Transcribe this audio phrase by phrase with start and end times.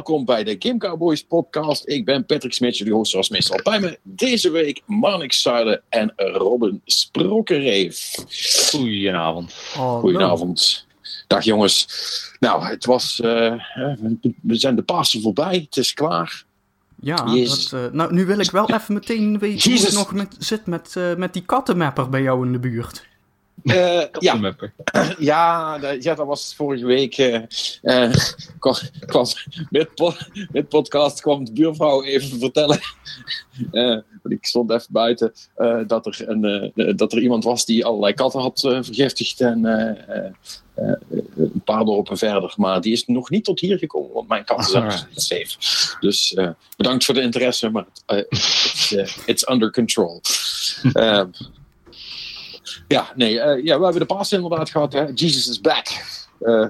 [0.00, 1.88] Welkom bij de Game Cowboys podcast.
[1.88, 3.98] Ik ben Patrick Smits, jullie host zoals meestal bij me.
[4.02, 8.14] Deze week Marnik Zuiden en Robin Sprokkereef.
[8.70, 9.52] Goedenavond.
[9.74, 10.86] Goedenavond.
[11.26, 11.86] Dag jongens.
[12.38, 13.20] Nou, het was.
[13.24, 13.54] Uh,
[14.42, 16.44] we zijn de Pasen voorbij, het is klaar.
[17.00, 20.36] Ja, dat, uh, nou, nu wil ik wel even meteen weten hoe het nog met,
[20.38, 23.08] zit met, uh, met die kattenmapper bij jou in de buurt.
[23.70, 24.54] Uh, ja.
[25.18, 27.18] Ja, ja, dat was vorige week.
[27.18, 28.12] Uh,
[28.58, 28.74] kwam,
[29.06, 29.26] kwam,
[29.70, 30.12] met, po
[30.52, 32.78] met podcast kwam de buurvrouw even vertellen.
[34.28, 35.32] Ik stond even buiten.
[35.86, 39.40] dat, er een, dat er iemand was die allerlei katten had vergiftigd.
[39.40, 39.64] En
[41.36, 42.54] een paar dorpen verder.
[42.56, 44.98] Maar die is nog niet tot hier gekomen, want mijn katten zijn ah.
[45.14, 45.56] safe.
[46.00, 46.36] Dus
[46.76, 48.94] bedankt voor de interesse, maar it's,
[49.26, 50.20] it's under control.
[52.88, 54.92] Ja, nee, uh, ja, we hebben de paas inderdaad gehad.
[54.92, 55.06] Hè?
[55.14, 55.86] Jesus is back.
[56.40, 56.66] Uh,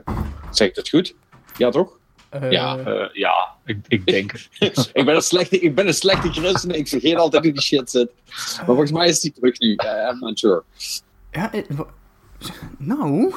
[0.50, 1.14] zeg ik dat goed?
[1.56, 1.98] Ja, toch?
[2.34, 2.78] Uh, ja,
[3.12, 4.90] ja ik, ik denk het.
[4.92, 6.70] ik, ben een slechte, ik ben een slechte christen.
[6.70, 8.10] Ik vergeet altijd hoe die shit zit.
[8.56, 9.78] Maar volgens mij is die terug nu.
[10.10, 10.62] I'm not sure.
[11.30, 11.50] Ja,
[12.78, 13.34] nou...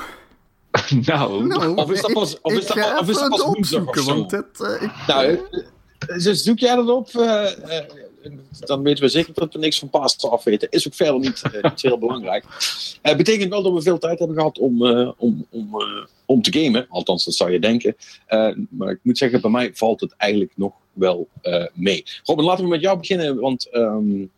[1.06, 1.48] nou...
[1.48, 1.76] nou...
[1.76, 4.46] Of is dat pas, of is dat, of is dat pas opzoeken, want dit...
[4.82, 4.92] ik...
[5.08, 5.40] Nou,
[6.36, 7.10] zoek jij dat op?
[8.60, 10.70] Dan weten we zeker dat we niks van Pasen afweten.
[10.70, 12.44] Is ook verder niet, uh, heel belangrijk.
[13.02, 15.78] Het uh, betekent wel dat we veel tijd hebben gehad om, uh, om, om,
[16.26, 16.86] om te gamen.
[16.90, 17.96] Althans, dat zou je denken.
[18.70, 21.28] maar ik moet zeggen, bij mij valt het eigenlijk nog wel
[21.74, 22.04] mee.
[22.24, 23.40] Robin, laten we met jou beginnen.
[23.40, 24.32] Want um,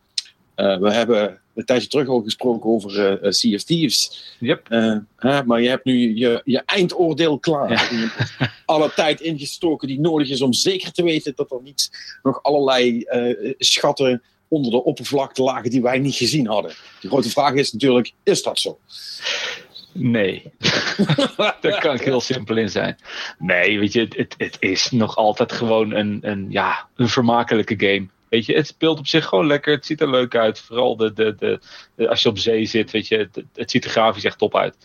[0.56, 4.36] we hebben een tijdje terug al gesproken over uh, Sea of Thieves.
[4.40, 4.68] Yep.
[4.70, 7.72] Uh, maar je hebt nu je, je eindoordeel klaar.
[7.72, 8.10] Ja.
[8.66, 11.90] alle tijd ingestoken die nodig is om zeker te weten dat er niet
[12.24, 13.06] nog allerlei
[13.58, 16.72] schatten onder de oppervlakte lagen die wij niet gezien hadden.
[17.02, 18.80] De grote vraag is natuurlijk, is dat zo?
[19.92, 20.52] Nee,
[21.62, 22.98] daar kan ik heel simpel in zijn.
[23.38, 28.08] Nee, weet je, het, het is nog altijd gewoon een, een, ja, een vermakelijke game.
[28.30, 29.74] Weet je, het speelt op zich gewoon lekker.
[29.74, 30.60] Het ziet er leuk uit.
[30.60, 31.60] Vooral de, de,
[31.96, 34.78] de, als je op zee zit, weet je, het, ziet er grafisch echt top uit.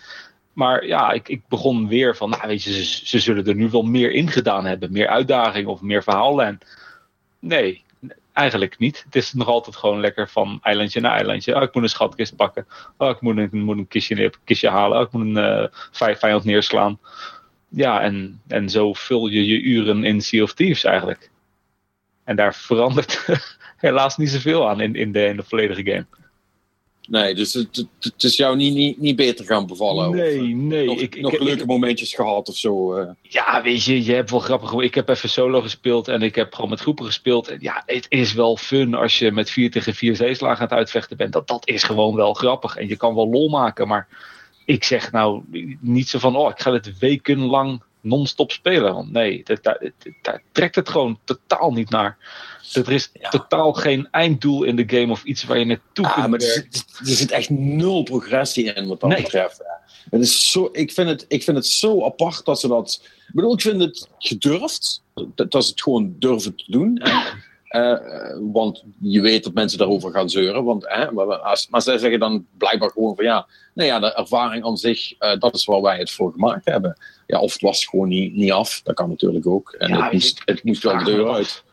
[0.52, 3.70] Maar ja, ik, ik begon weer van, nou weet je, ze, ze zullen er nu
[3.70, 4.92] wel meer in gedaan hebben.
[4.92, 6.58] Meer uitdaging of meer verhaallijn.
[7.38, 7.84] Nee,
[8.32, 9.02] eigenlijk niet.
[9.04, 11.56] Het is nog altijd gewoon lekker van eilandje naar eilandje.
[11.56, 12.66] Oh, ik moet een schatkist pakken.
[12.96, 14.98] Oh, ik moet een, moet een kistje, kistje halen.
[14.98, 15.70] Oh, ik moet een
[16.02, 16.98] uh, vijand neerslaan.
[17.68, 21.30] Ja, en, en zo vul je je uren in Sea of Thieves eigenlijk.
[22.30, 23.26] En daar verandert
[23.76, 26.06] helaas niet zoveel aan in, in, de, in de volledige game.
[27.08, 30.10] Nee, dus het, het, is jou niet, niet, niet beter gaan bevallen?
[30.10, 30.86] Nee, of, nee.
[30.86, 32.98] Nog, ik, nog leuke momentjes gehad of zo?
[32.98, 33.10] Uh.
[33.22, 34.72] Ja, weet je, je hebt wel grappig.
[34.72, 37.48] Ik heb even solo gespeeld en ik heb gewoon met groepen gespeeld.
[37.48, 40.78] En ja, het is wel fun als je met 4 tegen 4 zeeslagen aan het
[40.78, 41.32] uitvechten bent.
[41.32, 42.76] Dat, dat is gewoon wel grappig.
[42.76, 44.08] En je kan wel lol maken, maar
[44.64, 45.42] ik zeg nou
[45.80, 48.94] niet zo van, oh, ik ga dit wekenlang non-stop spelen.
[48.94, 49.42] Want nee,
[50.22, 52.16] daar, trekt het gewoon totaal niet naar.
[52.72, 56.28] Er is totaal geen einddoel in de game of iets waar je naartoe ah, kunt.
[56.28, 59.62] Maar er zit, er zit, echt nul progressie in wat dat betreft.
[60.10, 63.00] Het is zo, ik, vind het, ik vind het zo apart dat ze dat.
[63.28, 65.02] Ik bedoel, ik vind het gedurfd.
[65.34, 67.02] Dat, dat ze het gewoon durven te doen.
[67.70, 67.96] Uh,
[68.52, 70.64] want je weet dat mensen daarover gaan zeuren.
[70.64, 74.14] Want, hè, maar, als, maar zij zeggen dan blijkbaar gewoon van ja, nou ja, de
[74.14, 76.98] ervaring aan zich, uh, dat is waar wij het voor gemaakt hebben.
[77.26, 79.72] Ja, of het was gewoon niet, niet af, dat kan natuurlijk ook.
[79.72, 81.64] En ja, het, moest, het moest wel de deur uit.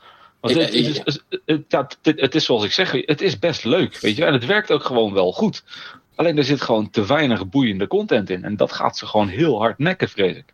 [0.41, 1.01] het, het, is,
[1.45, 4.71] het, het, is zoals ik zeg, het is best leuk, weet je, en het werkt
[4.71, 5.63] ook gewoon wel goed.
[6.15, 8.43] Alleen er zit gewoon te weinig boeiende content in.
[8.43, 10.53] En dat gaat ze gewoon heel hard nekken, vrees ik.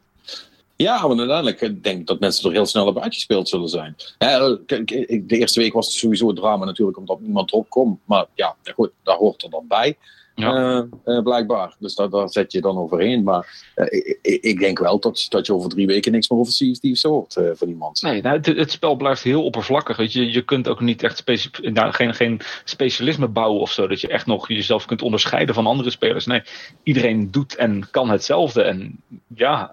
[0.84, 3.96] Ja, want uiteindelijk denk ik dat mensen er heel snel op uitgespeeld zullen zijn.
[4.18, 8.00] De eerste week was het sowieso het drama natuurlijk omdat niemand erop komt.
[8.06, 9.98] Maar ja, goed, daar hoort er dan bij.
[10.36, 10.88] Ja.
[11.06, 11.76] Uh, blijkbaar.
[11.80, 13.24] Dus daar, daar, zet je dan overheen.
[13.24, 13.86] Maar uh,
[14.22, 17.36] ik, ik, denk wel dat, dat je over drie weken niks meer over CFD hoort
[17.36, 18.02] uh, van iemand.
[18.02, 19.98] Nee, nou, het, het, spel blijft heel oppervlakkig.
[19.98, 21.24] Weet je, je kunt ook niet echt
[21.62, 23.88] nou, geen, geen specialisme bouwen of zo.
[23.88, 26.26] Dat je echt nog jezelf kunt onderscheiden van andere spelers.
[26.26, 26.44] Nee,
[26.84, 28.62] iedereen doet en kan hetzelfde.
[28.62, 29.72] En ja,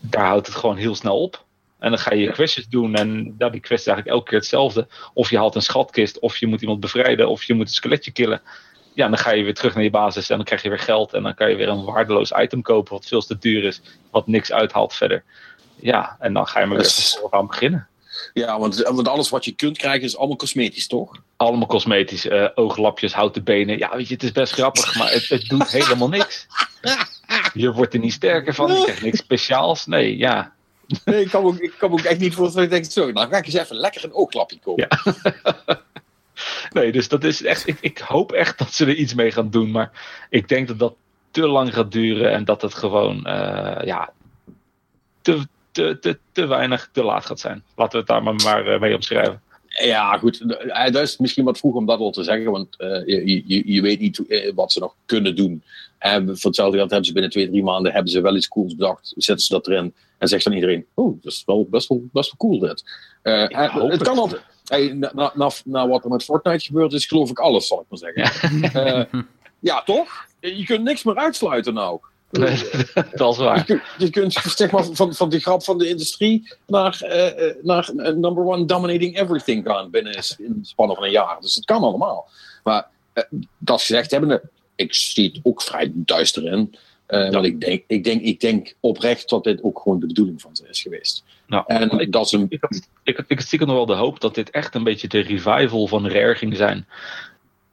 [0.00, 1.44] daar houdt het gewoon heel snel op.
[1.78, 4.38] En dan ga je je questjes doen en ja, die quest is eigenlijk elke keer
[4.38, 4.88] hetzelfde.
[5.14, 8.10] Of je haalt een schatkist, of je moet iemand bevrijden, of je moet een skeletje
[8.10, 8.42] killen.
[8.94, 11.12] Ja, dan ga je weer terug naar je basis en dan krijg je weer geld.
[11.12, 13.80] En dan kan je weer een waardeloos item kopen wat veel te duur is,
[14.10, 15.24] wat niks uithaalt verder.
[15.76, 17.88] Ja, en dan ga je maar weer gaan beginnen.
[18.32, 21.22] Ja, want, want alles wat je kunt krijgen is allemaal cosmetisch, toch?
[21.36, 22.26] Allemaal cosmetisch.
[22.26, 23.78] Uh, ooglapjes, houten benen.
[23.78, 26.46] Ja, weet je, het is best grappig, maar het, het doet helemaal niks.
[27.54, 29.86] Je wordt er niet sterker van, je krijgt niks speciaals.
[29.86, 30.52] Nee, ja.
[31.04, 32.64] Nee, ik kan ook, ik kan ook echt niet voorstellen.
[32.64, 34.86] Ik denk, zo, dan ga ik eens even lekker een ooglapje kopen.
[34.88, 35.14] Ja.
[36.80, 37.66] nee, dus dat is echt.
[37.66, 39.70] Ik, ik hoop echt dat ze er iets mee gaan doen.
[39.70, 39.90] Maar
[40.30, 40.94] ik denk dat dat
[41.30, 43.16] te lang gaat duren en dat het gewoon.
[43.26, 44.12] Uh, ja.
[45.22, 47.62] Te, te, te, te weinig te laat gaat zijn.
[47.76, 49.40] Laten we het daar maar, maar mee omschrijven.
[49.66, 50.48] Ja, goed.
[50.92, 54.00] Dat is misschien wat vroeg om dat al te zeggen, want je, je, je, weet
[54.00, 55.62] niet wat ze nog kunnen doen.
[55.98, 58.76] En voor hetzelfde geld hebben ze binnen twee, drie maanden hebben ze wel iets cools
[58.76, 59.12] bedacht.
[59.16, 62.34] Zetten ze dat erin en zegt dan iedereen: Oh, dat is wel best wel, best
[62.36, 62.84] wel cool dit.
[63.22, 64.42] het kan altijd.
[64.64, 67.86] Hey, na, na, na, wat er met Fortnite gebeurd is, geloof ik alles, zal ik
[67.88, 69.08] maar zeggen.
[69.70, 70.26] ja, toch?
[70.40, 72.00] Je kunt niks meer uitsluiten nou.
[72.30, 72.62] Nee,
[73.14, 73.80] dat is waar.
[73.98, 78.44] Je, kunt, zeg maar van, van die grap van de industrie naar, uh, naar number
[78.44, 81.40] one dominating everything gaan binnen in de spanne van een jaar.
[81.40, 82.28] Dus het kan allemaal.
[82.64, 83.24] Maar uh,
[83.58, 84.42] dat gezegd hebbende,
[84.74, 86.74] ik zie het ook vrij duister in.
[87.08, 90.40] Uh, Want ik denk, ik, denk, ik denk oprecht dat dit ook gewoon de bedoeling
[90.40, 91.24] van ze is geweest.
[91.46, 92.46] Nou, en ik, dat is een...
[92.48, 95.86] ik, ik, ik, ik nog wel de hoop dat dit echt een beetje de revival
[95.86, 96.86] van Rare ging zijn.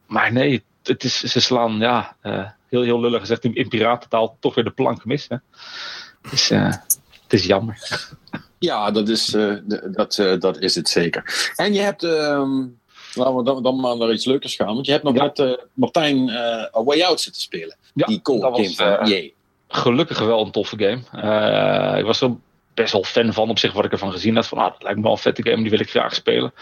[0.07, 4.37] Maar nee, het is, ze slaan, ja, uh, heel, heel lullig gezegd, in, in piratentaal
[4.39, 5.25] toch weer de plank mis.
[5.27, 5.37] Hè?
[6.29, 6.73] Dus uh,
[7.23, 8.07] het is jammer.
[8.59, 9.55] Ja, dat is, uh,
[9.91, 11.51] dat, dat is het zeker.
[11.55, 12.79] En je hebt, um,
[13.13, 15.23] laten we dan, dan, maar naar iets leukers gaan, want je hebt nog ja.
[15.23, 16.29] met Martijn
[16.75, 17.77] A Way Out zitten spelen.
[17.93, 19.29] Ja, die co game van EA.
[19.67, 21.97] Gelukkig wel een toffe game.
[21.99, 22.35] ik was er
[22.77, 24.47] best wel fan van op zich wat ik ervan gezien had.
[24.47, 26.53] Van ah, dat lijkt me wel een vette game, die wil ik graag spelen.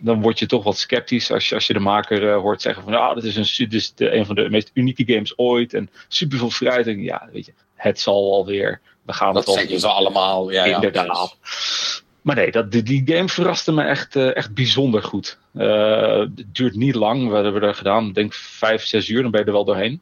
[0.00, 2.82] Dan word je toch wat sceptisch als je, als je de maker uh, hoort zeggen
[2.82, 5.38] van ja, ah, dit is, een, dit is de, een van de meest unieke games
[5.38, 7.00] ooit en super veel vrijheid.
[7.00, 8.80] ja, weet je, het zal alweer.
[9.02, 10.50] We gaan dat het zeggen ze allemaal.
[10.50, 11.36] Ja, inderdaad.
[12.22, 15.38] maar nee, dat, die, game verraste me echt, uh, echt bijzonder goed.
[15.54, 17.28] Uh, het duurt niet lang.
[17.28, 20.00] We hebben er gedaan, ik denk vijf, zes uur, dan ben je er wel doorheen.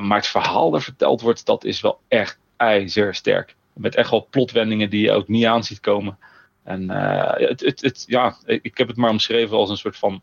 [0.00, 3.56] maar het verhaal dat verteld wordt, dat is wel echt ijzersterk.
[3.78, 6.18] Met echt wel plotwendingen die je ook niet aan ziet komen.
[6.64, 10.22] En uh, het, het, het, ja, ik heb het maar omschreven als een soort van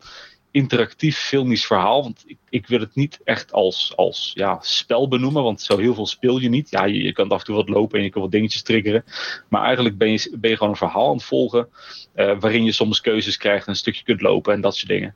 [0.56, 2.02] interactief filmisch verhaal.
[2.02, 5.94] Want ik, ik wil het niet echt als, als ja, spel benoemen, want zo heel
[5.94, 6.70] veel speel je niet.
[6.70, 9.04] Ja, je, je kan af en toe wat lopen en je kan wat dingetjes triggeren.
[9.48, 11.68] Maar eigenlijk ben je, ben je gewoon een verhaal aan het volgen.
[12.16, 15.14] Uh, waarin je soms keuzes krijgt en een stukje kunt lopen en dat soort dingen.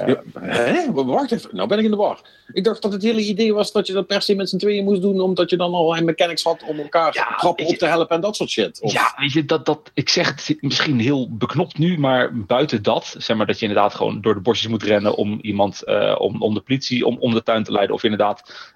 [0.00, 0.92] Uh, ja, hè?
[0.92, 2.20] Wacht even, nou ben ik in de war.
[2.52, 4.84] Ik dacht dat het hele idee was dat je dat per se met z'n tweeën
[4.84, 7.86] moest doen, omdat je dan al een mechanics had om elkaar ja, trappen op te
[7.86, 8.80] helpen en dat soort shit.
[8.80, 8.92] Of...
[8.92, 13.14] Ja, weet je, dat, dat, ik zeg het misschien heel beknopt nu, maar buiten dat,
[13.18, 16.42] zeg maar dat je inderdaad gewoon door de bosjes moet rennen om iemand, uh, om,
[16.42, 18.68] om de politie, om, om de tuin te leiden, of inderdaad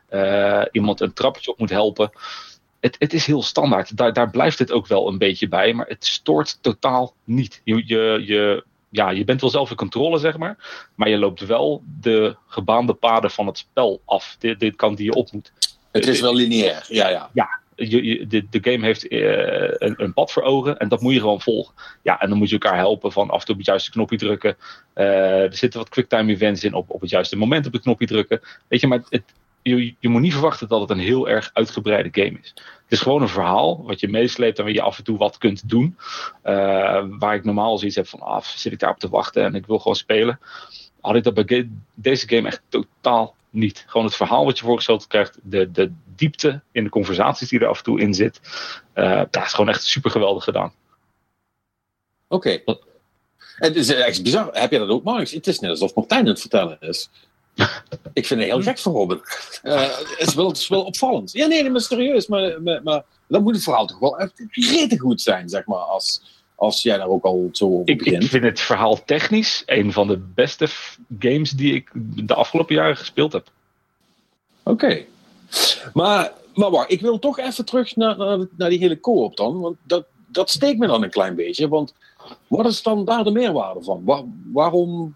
[0.73, 2.11] iemand een trappetje op moet helpen
[2.85, 3.97] het, het is heel standaard.
[3.97, 7.61] Daar, daar blijft het ook wel een beetje bij, maar het stoort totaal niet.
[7.65, 11.47] Je, je, je, ja, je bent wel zelf in controle, zeg maar, maar je loopt
[11.47, 14.37] wel de gebaande paden van het spel af.
[14.39, 15.53] Dit, dit kan die je op moet.
[15.93, 17.31] Het is wel lineair, ja, ja.
[17.33, 19.21] Ja, je, de, de, game heeft uh,
[19.69, 21.75] een, een, pad voor ogen en dat moet je gewoon volgen.
[22.03, 24.17] Ja, en dan moet je elkaar helpen van af en toe op het juiste knopje
[24.17, 24.57] drukken.
[24.95, 28.07] Uh, er zitten wat quicktime events in op, op het juiste moment op het knopje
[28.07, 28.41] drukken.
[28.69, 29.35] Weet je, maar het,
[29.65, 32.53] je, moet niet verwachten dat het een heel erg uitgebreide game is.
[32.55, 35.39] Het is gewoon een verhaal wat je meesleept en waar je af en toe wat
[35.39, 35.97] kunt doen.
[36.45, 39.45] Uh, waar ik normaal zoiets heb van, af ah, zit ik daar op te wachten
[39.45, 40.39] en ik wil gewoon spelen.
[41.01, 43.85] Had ik deze game echt totaal niet.
[43.87, 47.67] Gewoon het verhaal wat je voorgesteld krijgt, de, de diepte in de conversaties die er
[47.67, 48.41] af en toe in zit.
[48.95, 50.73] Uh, dat is gewoon echt super geweldig gedaan.
[52.29, 52.61] Oké.
[52.63, 52.79] Okay.
[53.57, 54.49] Het is echt bizar.
[54.53, 55.31] Heb je dat ook, Marks?
[55.31, 57.11] Het is net alsof Martijn het vertellen is.
[58.13, 59.21] ik vind het heel gek voor Robin.
[59.63, 61.33] Uh, het, is wel, het is wel opvallend.
[61.33, 62.27] Ja, nee, maar serieus.
[62.27, 65.79] Maar, maar, maar dan moet het verhaal toch wel echt redelijk goed zijn, zeg maar.
[65.79, 66.23] Als,
[66.55, 68.23] als jij daar ook al zo over begint.
[68.23, 70.69] Ik, vind het verhaal technisch een van de beste
[71.19, 71.91] games die ik
[72.27, 73.51] de afgelopen jaren gespeeld heb.
[74.63, 75.05] Oké.
[75.93, 79.61] Maar, maar wacht, ik wil toch even terug naar, naar, naar die hele co-op dan.
[79.61, 81.69] Want dat, dat steekt me dan een klein beetje.
[81.69, 81.95] Want
[82.47, 84.03] wat is dan daar de meerwaarde van?
[84.53, 85.15] waarom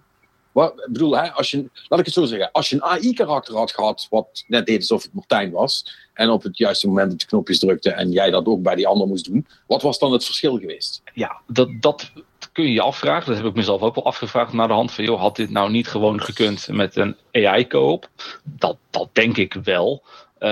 [0.58, 2.52] wat, ik bedoel, hè, als je, laat ik het zo zeggen.
[2.52, 5.84] Als je een AI-karakter had gehad, wat net deed alsof het Martijn was.
[6.18, 9.06] En op het juiste moment de knopjes drukte en jij dat ook bij die ander
[9.06, 9.46] moest doen.
[9.66, 11.02] Wat was dan het verschil geweest?
[11.14, 12.12] Ja, dat, dat
[12.52, 13.26] kun je je afvragen.
[13.26, 15.70] Dat heb ik mezelf ook wel afgevraagd naar de hand van, joh, had dit nou
[15.70, 18.08] niet gewoon gekund met een AI-koop?
[18.42, 20.02] Dat, dat denk ik wel.
[20.38, 20.48] Uh,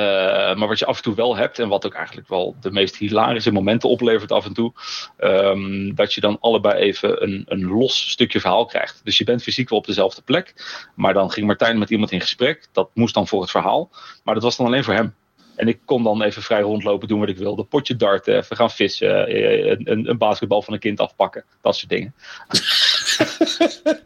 [0.56, 2.96] maar wat je af en toe wel hebt, en wat ook eigenlijk wel de meest
[2.96, 4.73] hilarische momenten oplevert af en toe,
[5.18, 9.00] um, dat je dan allebei even een, een los stukje verhaal krijgt.
[9.04, 10.54] Dus je bent fysiek wel op dezelfde plek,
[10.94, 12.68] maar dan ging Martijn met iemand in gesprek.
[12.73, 13.90] Dat moest dan voor het verhaal,
[14.25, 15.14] maar dat was dan alleen voor hem.
[15.57, 17.65] En ik kon dan even vrij rondlopen, doen wat ik wilde.
[17.65, 21.45] Potje darten, even gaan vissen, eh, een, een basketbal van een kind afpakken.
[21.61, 22.15] Dat soort dingen.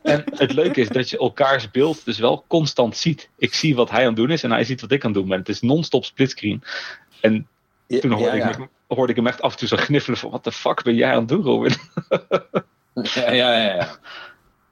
[0.03, 3.29] en het leuke is dat je elkaars beeld dus wel constant ziet.
[3.39, 5.21] Ik zie wat hij aan het doen is en hij ziet wat ik aan het
[5.21, 5.39] doen ben.
[5.39, 6.63] Het is non-stop splitscreen.
[7.21, 7.49] En
[7.87, 10.31] toen hoorde, ja, Ik, hoorde ik hem echt af en toe zo gniffelen van...
[10.31, 11.75] Wat de fuck ben jij aan het doen, Robin?
[13.15, 13.75] ja, ja, ja.
[13.75, 13.99] ja.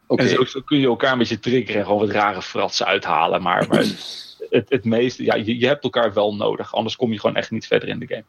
[0.06, 0.26] Okay.
[0.26, 3.42] En zo, kun je elkaar een beetje triggeren en gewoon wat rare fratsen uithalen.
[3.42, 3.84] Maar, maar
[4.50, 6.74] het, het meeste, ja, je, je hebt elkaar wel nodig.
[6.74, 8.24] Anders kom je gewoon echt niet verder in de game.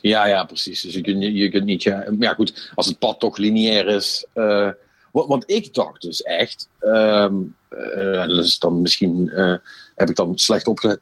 [0.00, 0.80] Ja, ja, precies.
[0.80, 1.82] Dus je kunt, je niet.
[1.82, 4.26] Ja, ja, goed, als het pad toch lineair is.
[4.34, 4.70] Uh,
[5.12, 6.68] want, ik dacht dus echt.
[6.80, 9.30] Um, uh, is dan misschien.
[9.34, 9.56] Uh,
[9.94, 11.00] heb ik dan slecht opgelet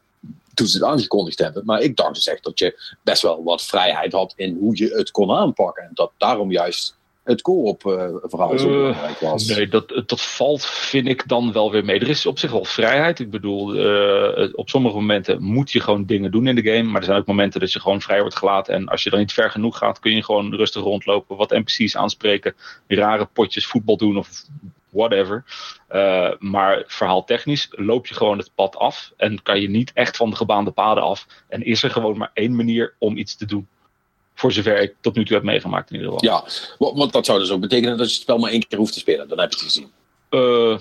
[0.55, 1.65] toen ze het aangekondigd hebben.
[1.65, 4.89] Maar ik dacht dus echt dat je best wel wat vrijheid had in hoe je
[4.89, 5.83] het kon aanpakken.
[5.83, 9.47] En dat daarom juist het co-op uh, verhaal zo belangrijk was.
[9.47, 11.99] Nee, dat, dat valt, vind ik, dan wel weer mee.
[12.01, 13.19] Er is op zich wel vrijheid.
[13.19, 16.83] Ik bedoel, uh, op sommige momenten moet je gewoon dingen doen in de game.
[16.83, 18.75] Maar er zijn ook momenten dat je gewoon vrij wordt gelaten.
[18.75, 21.37] En als je dan niet ver genoeg gaat, kun je gewoon rustig rondlopen.
[21.37, 22.55] Wat NPC's aanspreken.
[22.87, 24.29] Rare potjes voetbal doen of
[24.95, 25.45] whatever.
[25.91, 29.13] Uh, maar verhaaltechnisch loop je gewoon het pad af.
[29.17, 31.27] En kan je niet echt van de gebaande paden af.
[31.49, 33.69] En is er gewoon maar één manier om iets te doen.
[34.45, 36.29] Voor zover ik tot nu toe heb meegemaakt in ieder geval.
[36.31, 36.45] Ja,
[36.95, 38.99] want dat zou dus ook betekenen dat je het spel maar één keer hoeft te
[38.99, 39.29] spelen.
[39.29, 39.91] Dan heb je het gezien.
[40.31, 40.79] Uh,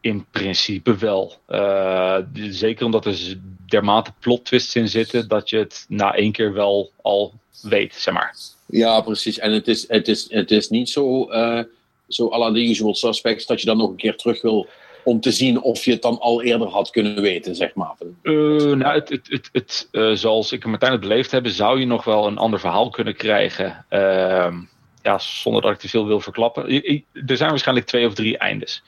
[0.00, 1.34] in principe wel.
[1.48, 3.38] Uh, zeker omdat er
[3.68, 8.14] dermate plot twists in zitten dat je het na één keer wel al weet, zeg
[8.14, 8.36] maar.
[8.66, 9.38] Ja, precies.
[9.38, 11.60] En het is, het is, het is niet zo, uh,
[12.08, 14.66] zo à la the usual suspects dat je dan nog een keer terug wil
[15.08, 17.94] om te zien of je het dan al eerder had kunnen weten, zeg maar.
[18.22, 21.80] Uh, nou, het, het, het, het uh, zoals ik en Martijn het beleefd hebben, zou
[21.80, 23.84] je nog wel een ander verhaal kunnen krijgen.
[23.90, 24.54] Uh,
[25.02, 26.82] ja, zonder dat ik te veel wil verklappen.
[27.26, 28.82] Er zijn waarschijnlijk twee of drie eindes.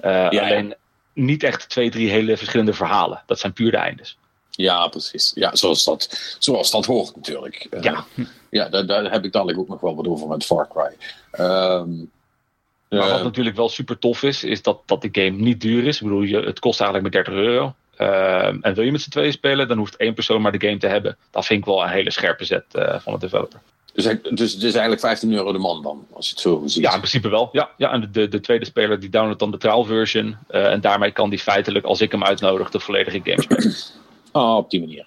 [0.00, 0.74] Ja, alleen ja.
[1.12, 3.22] niet echt twee, drie hele verschillende verhalen.
[3.26, 4.18] Dat zijn puur de eindes.
[4.50, 5.32] Ja, precies.
[5.34, 7.68] Ja, zoals dat, zoals dat hoort natuurlijk.
[7.80, 8.04] Ja,
[8.50, 10.96] ja daar, daar heb ik dadelijk ook nog wel wat over met Far Cry.
[11.44, 12.10] Um,
[12.88, 15.96] maar wat natuurlijk wel super tof is, is dat, dat de game niet duur is.
[15.96, 17.74] Ik bedoel, je, het kost eigenlijk maar 30 euro.
[17.98, 20.78] Uh, en wil je met z'n tweeën spelen, dan hoeft één persoon maar de game
[20.78, 21.16] te hebben.
[21.30, 23.60] Dat vind ik wel een hele scherpe zet uh, van de developer.
[23.92, 26.82] Dus, dus het is eigenlijk 15 euro de man dan, als je het zo ziet?
[26.82, 27.48] Ja, in principe wel.
[27.52, 30.36] Ja, ja en de, de tweede speler die downloadt dan de trial version.
[30.50, 33.74] Uh, en daarmee kan die feitelijk, als ik hem uitnodig, de volledige game spelen.
[34.32, 35.06] Oh, op die manier.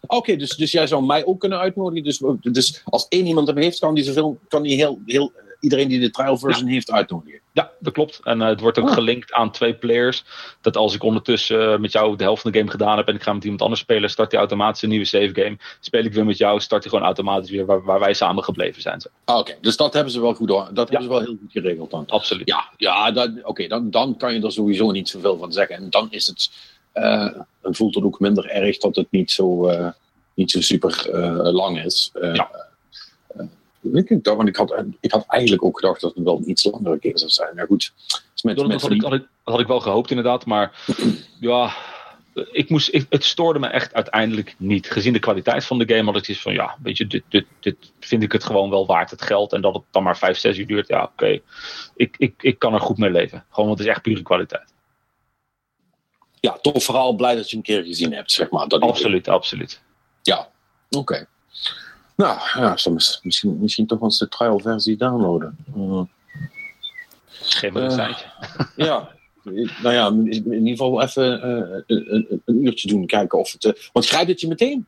[0.00, 2.04] Oké, okay, dus, dus jij zou mij ook kunnen uitnodigen.
[2.04, 5.32] Dus, dus als één iemand hem heeft, kan die, zoveel, kan die heel, heel
[5.66, 6.72] iedereen die de trial version ja.
[6.72, 7.40] heeft uitnodigen.
[7.52, 8.20] Ja, dat klopt.
[8.22, 8.92] En uh, het wordt ook oh.
[8.92, 10.24] gelinkt aan twee players.
[10.60, 13.14] Dat als ik ondertussen uh, met jou de helft van de game gedaan heb en
[13.14, 15.56] ik ga met iemand anders spelen, start hij automatisch een nieuwe save game.
[15.80, 18.82] Speel ik weer met jou, start hij gewoon automatisch weer waar, waar wij samen gebleven
[18.82, 19.00] zijn.
[19.24, 19.58] Ah, Oké, okay.
[19.60, 20.74] dus dat hebben ze wel goed Dat ja.
[20.74, 22.04] hebben ze wel heel goed geregeld dan.
[22.06, 22.48] Absoluut.
[22.48, 25.76] Ja, ja oké, okay, dan, dan kan je er sowieso niet zoveel van zeggen.
[25.76, 26.50] En dan is het,
[26.94, 29.70] uh, dan voelt het ook minder erg dat het niet zo,
[30.34, 31.08] niet zo super
[31.52, 32.10] lang is.
[32.20, 32.50] ja.
[33.92, 36.98] Ik want ik had, ik had eigenlijk ook gedacht dat het wel een iets langere
[36.98, 37.54] keer zou zijn.
[37.54, 37.92] Maar goed,
[38.42, 40.86] met, dat, met had, ik, had, ik, dat had ik wel gehoopt inderdaad, maar
[41.40, 41.74] ja,
[42.52, 44.90] ik moest, ik, het stoorde me echt uiteindelijk niet.
[44.90, 47.46] Gezien de kwaliteit van de game had ik iets van, ja, weet je, dit, dit,
[47.60, 49.52] dit vind ik het gewoon wel waard, het geld.
[49.52, 51.12] En dat het dan maar 5, 6 uur duurt, ja, oké.
[51.12, 51.42] Okay.
[51.96, 53.44] Ik, ik, ik kan er goed mee leven.
[53.50, 54.74] Gewoon, want het is echt pure kwaliteit.
[56.40, 58.68] Ja, toch vooral blij dat je een keer gezien hebt, zeg maar.
[58.68, 59.82] Dat absoluut, absoluut.
[60.22, 60.48] Ja,
[60.88, 60.98] oké.
[60.98, 61.26] Okay.
[62.16, 65.56] Nou, ja, soms misschien, misschien toch eens de trial versie downloaden.
[65.76, 66.02] Uh,
[67.28, 68.26] Geef me een seintje.
[68.76, 69.08] ja,
[69.82, 73.64] nou ja, in ieder geval even uh, een, een, uurtje doen, kijken of het...
[73.64, 74.86] Uh, want schrijf het je meteen?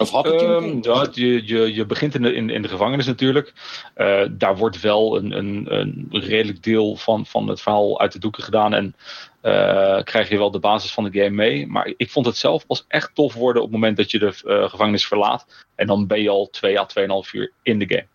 [0.00, 2.68] Of had het je um, ja, je, je, je begint in de, in, in de
[2.68, 3.52] gevangenis natuurlijk.
[3.96, 8.18] Uh, daar wordt wel een, een, een redelijk deel van, van het verhaal uit de
[8.18, 8.74] doeken gedaan.
[8.74, 8.94] En
[9.42, 11.66] uh, krijg je wel de basis van de game mee.
[11.66, 14.40] Maar ik vond het zelf pas echt tof worden op het moment dat je de
[14.44, 15.66] uh, gevangenis verlaat.
[15.74, 16.86] En dan ben je al 2 à
[17.24, 18.06] 2,5 uur in de game.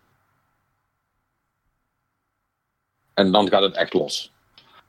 [3.14, 4.34] En dan gaat het echt los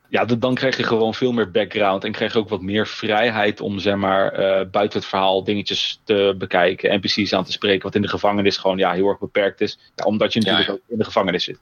[0.10, 3.62] ja, dan krijg je gewoon veel meer background en krijg je ook wat meer vrijheid
[3.62, 7.96] om zeg maar uh, buiten het verhaal dingetjes te bekijken, NPC's aan te spreken, wat
[7.96, 10.80] in de gevangenis gewoon ja, heel erg beperkt is, ja, omdat je natuurlijk ja, ja.
[10.80, 11.58] ook in de gevangenis zit.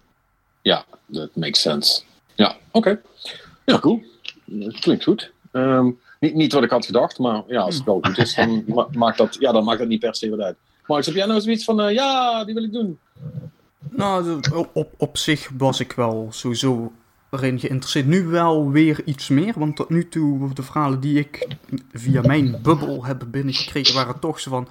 [0.61, 2.01] Ja, dat makes sense.
[2.35, 2.57] Ja, oké.
[2.71, 2.99] Okay.
[3.65, 4.03] Ja, cool.
[4.45, 5.31] Dat klinkt goed.
[5.51, 8.63] Um, niet, niet wat ik had gedacht, maar ja, als het wel goed is, dan,
[8.67, 10.55] ma maakt, dat, ja, dan maakt dat niet per se wat uit.
[10.85, 12.99] Max, heb jij nou zoiets van, uh, ja, die wil ik doen?
[13.89, 14.39] Nou,
[14.73, 16.91] op, op zich was ik wel sowieso
[17.37, 18.05] erin geïnteresseerd.
[18.05, 21.47] Nu wel weer iets meer, want tot nu toe de verhalen die ik
[21.93, 24.67] via mijn bubbel heb binnengekregen waren toch zo van...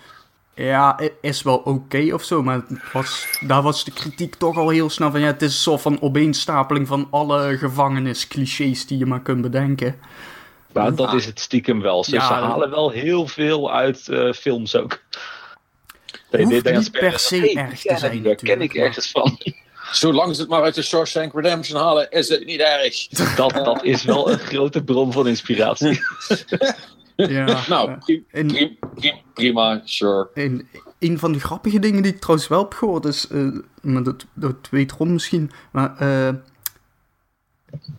[0.56, 4.68] Ja, is wel oké okay of zo, maar was, daar was de kritiek toch al
[4.68, 5.20] heel snel van...
[5.20, 9.96] Ja, het is een soort van opeenstapeling van alle gevangenisclichés die je maar kunt bedenken.
[10.72, 12.04] Maar dat is het stiekem wel.
[12.04, 15.02] Ze, ja, ze halen wel heel veel uit uh, films ook.
[16.30, 19.38] Hoeft niet per se hey, erg te zijn Daar ken ik ergens van.
[19.92, 23.06] Zolang ze het maar uit de Shawshank Redemption halen, is het niet erg.
[23.36, 26.00] Dat, dat is wel een grote bron van inspiratie.
[27.16, 27.98] ja, nou,
[28.30, 30.28] prima, prima, sure.
[30.34, 34.02] En een van de grappige dingen die ik trouwens wel heb gehoord is, uh, maar
[34.02, 36.28] dat, dat weet Ron misschien, maar uh,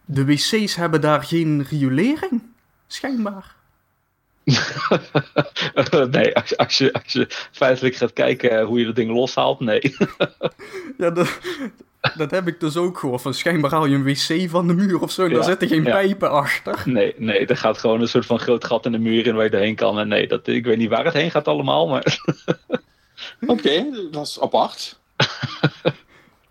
[0.06, 2.44] de wc's hebben daar geen riolering,
[2.88, 3.55] schijnbaar.
[6.12, 9.96] nee, als, als, je, als je feitelijk gaat kijken hoe je dat ding loshaalt, nee.
[10.98, 11.40] ja, dat,
[12.18, 13.22] dat heb ik dus ook gehoord.
[13.22, 15.68] Van schijnbaar haal je een wc van de muur of zo en ja, daar zitten
[15.68, 16.82] geen pijpen achter.
[16.86, 19.44] Nee, nee, er gaat gewoon een soort van groot gat in de muur in waar
[19.44, 20.00] je doorheen kan.
[20.00, 22.20] En nee, dat, ik weet niet waar het heen gaat allemaal, maar...
[23.48, 25.00] Oké, dat is apart.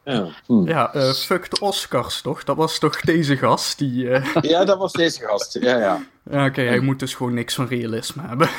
[0.05, 0.69] Ja, hm.
[0.69, 2.45] ja uh, fuck de Oscars toch?
[2.45, 4.05] Dat was toch deze gast die...
[4.05, 4.35] Uh...
[4.41, 6.03] Ja, dat was deze gast, ja, ja.
[6.31, 8.49] Ja Oké, hij moet dus gewoon niks van realisme hebben.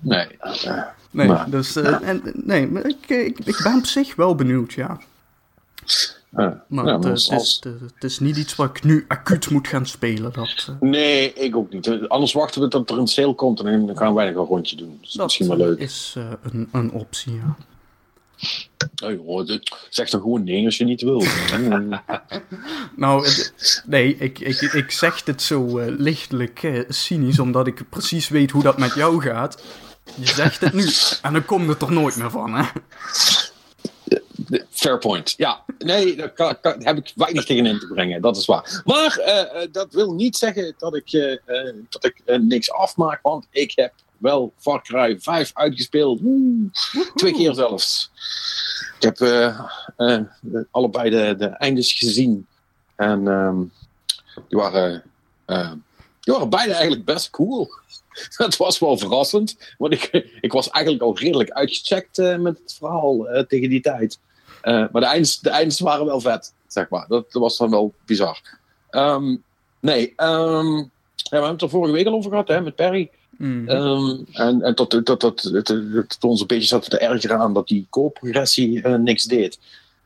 [0.00, 0.26] Nee.
[1.10, 1.50] nee, maar.
[1.50, 1.76] dus...
[1.76, 5.00] Uh, en, nee, ik, ik, ik ben op zich wel benieuwd, ja.
[6.30, 7.26] maar, ja, het, als...
[7.28, 7.60] het, is,
[7.94, 10.32] het, is, niet iets wat ik nu acuut moet gaan spelen.
[10.32, 12.08] Dat, Nee, ik ook niet.
[12.08, 14.76] Anders wachten we tot er een sale komt en dan gaan wij nog een rondje
[14.76, 14.98] doen.
[15.00, 15.78] Dat is misschien wel leuk.
[15.78, 17.56] is een, een optie, ja.
[19.04, 19.48] Oh,
[19.88, 21.24] zeg dan gewoon nee als je niet wil.
[22.96, 23.28] nou,
[23.86, 28.50] nee, ik, ik, ik zeg dit zo uh, lichtelijk uh, cynisch, omdat ik precies weet
[28.50, 29.62] hoe dat met jou gaat.
[30.14, 30.88] Je zegt het nu
[31.22, 32.64] en dan komt het er nooit meer van, hè?
[34.70, 35.34] Fair point.
[35.36, 38.22] Ja, nee, daar, kan, kan, heb ik weinig tegen in te brengen.
[38.22, 38.82] Dat is waar.
[38.84, 41.36] Maar uh, dat wil niet zeggen dat ik, uh,
[41.88, 46.20] dat ik niks afmaak, want ik heb wel Far Cry 5 uitgespeeld.
[47.14, 48.10] twee keer zelfs.
[48.98, 50.20] Ik heb uh,
[50.70, 52.46] allebei de, de eindes gezien.
[52.96, 53.72] En um,
[54.48, 55.02] die, waren,
[55.46, 55.72] uh,
[56.20, 57.68] die waren beide eigenlijk best cool.
[58.36, 59.74] Dat was wel verrassend.
[59.78, 64.18] Want ik, ik was eigenlijk al redelijk uitgecheckt met het verhaal tegen die tijd.
[64.62, 67.06] maar de eindes, de eindes waren wel vet, zeg maar.
[67.08, 68.40] Dat, dat was dan wel bizar.
[68.90, 69.42] Um,
[69.80, 70.90] nee, um,
[71.24, 73.10] ja, we hebben het er vorige week al over gehad hè, met Perry.
[73.38, 73.68] Mm.
[73.68, 77.68] Um, en en tot, tot, tot, tot, ons een beetje zat te ergeren aan dat
[77.68, 79.58] die co-progressie uh, niks deed.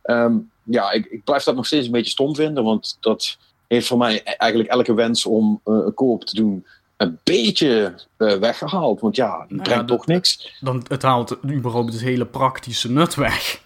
[0.04, 3.36] Um, ja, ik, ik blijf dat nog steeds een beetje stom vinden, want dat
[3.66, 7.94] heeft voor mij e-, eigenlijk elke wens om uh, een koop te doen een beetje
[8.18, 9.00] uh, weggehaald.
[9.00, 10.56] Want ja, het brengt ja, toch niks.
[10.60, 13.60] Dan, het haalt überhaupt het hele praktische nut weg.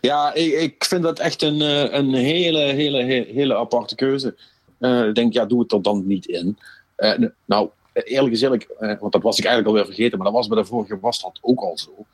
[0.00, 1.60] Ja, ik, ik vind dat echt een,
[1.96, 3.02] een hele, hele,
[3.32, 4.34] hele aparte keuze.
[4.78, 6.58] ik denk, ja, doe het er dan niet in.
[7.44, 7.68] nou,
[8.02, 10.64] eerlijk gezegd, uh, want dat was ik eigenlijk alweer vergeten, maar dat was bij de
[10.64, 12.06] vorige was dat ook al zo.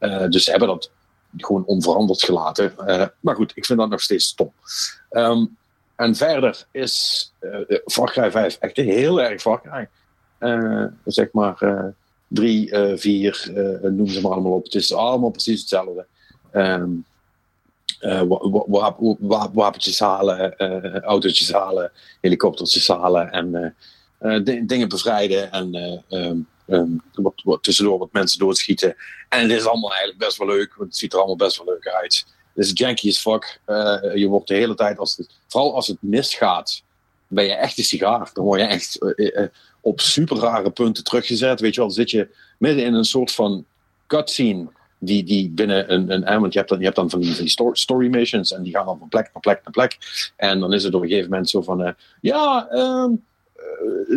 [0.00, 0.90] Uh, dus ze hebben dat
[1.36, 2.74] gewoon onveranderd gelaten.
[2.78, 4.52] Uh, maar goed, ik vind dat nog steeds stom.
[5.10, 5.56] Um,
[5.96, 9.88] en verder is uh, Far Cry 5 echt heel erg Far
[11.04, 11.58] zeg maar
[12.28, 13.50] 3, 4,
[13.82, 14.64] noem ze maar allemaal op.
[14.64, 16.06] Het is allemaal precies hetzelfde.
[16.52, 17.04] Um,
[19.52, 20.56] wapentjes halen,
[21.02, 23.74] autootjes halen, helikoptertjes halen en
[24.20, 26.02] uh, dingen bevrijden en
[26.66, 28.96] um, wat, wat, tussendoor wat mensen doodschieten.
[29.28, 31.66] En het is allemaal eigenlijk best wel leuk, want het ziet er allemaal best wel
[31.66, 32.26] leuk uit.
[32.54, 33.60] Het is janky as fuck.
[33.66, 36.82] Uh, je wordt de hele tijd, als het, vooral als het misgaat,
[37.26, 38.30] ben je echt een sigaar.
[38.32, 38.98] Dan word je echt
[39.80, 41.60] op super rare punten teruggezet.
[41.60, 42.28] Weet je wel, dan zit je
[42.58, 43.64] midden in een soort van
[44.06, 47.52] cutscene die, die binnen een, een want je hebt dan, je hebt dan van die,
[47.72, 49.98] story missions en die gaan dan van plek naar plek naar plek.
[50.36, 53.24] En dan is het op een gegeven moment zo van, ja, um,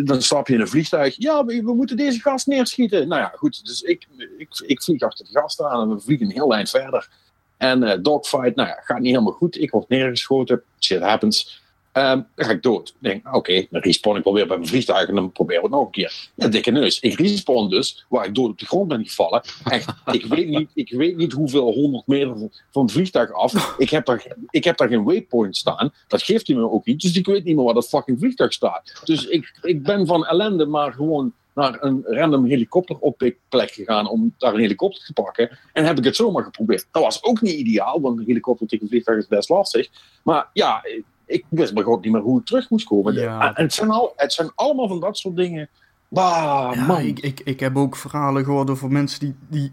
[0.04, 1.15] dan stap je in een vliegtuig.
[1.17, 3.08] Ja, we, we, moeten deze gast neerschieten.
[3.08, 3.65] Nou ja, goed.
[3.65, 6.69] Dus ik, ik, ik vlieg achter de gast aan en we vliegen een heel eind
[6.69, 7.10] verder.
[7.58, 9.62] En uh, dogfight, nou ja, gaat niet helemaal goed.
[9.62, 10.62] Ik word neergeschoten.
[10.80, 11.61] Shit happens.
[11.93, 12.89] Um, dan ga ik dood.
[12.89, 15.62] Ik denk, oké, okay, dan respawn ik wel weer bij mijn vliegtuig en dan proberen
[15.62, 16.30] we het nog een keer.
[16.36, 16.99] Ja, dikke neus.
[16.99, 19.41] Ik respawn dus waar ik dood op de grond ben gevallen.
[19.63, 23.75] Echt, ik, weet niet, ik weet niet hoeveel honderd meter van het vliegtuig af.
[23.77, 25.93] Ik heb, daar, ik heb daar geen waypoint staan.
[26.08, 27.01] Dat geeft hij me ook niet.
[27.01, 29.01] Dus ik weet niet meer waar dat fucking vliegtuig staat.
[29.04, 34.54] Dus ik, ik ben van ellende maar gewoon naar een random helikopterplek gegaan om daar
[34.54, 35.58] een helikopter te pakken.
[35.73, 36.88] En heb ik het zomaar geprobeerd.
[36.91, 39.89] Dat was ook niet ideaal, want een helikopter tegen een vliegtuig is best lastig.
[40.23, 40.84] Maar ja,
[41.32, 43.13] ik wist maar gewoon niet meer hoe ik terug moest komen.
[43.13, 43.56] Ja.
[43.56, 45.70] En het zijn, al, het zijn allemaal van dat soort dingen.
[46.08, 47.02] Bah, ja, man.
[47.02, 49.72] Ik, ik, ik heb ook verhalen gehoord over mensen die, die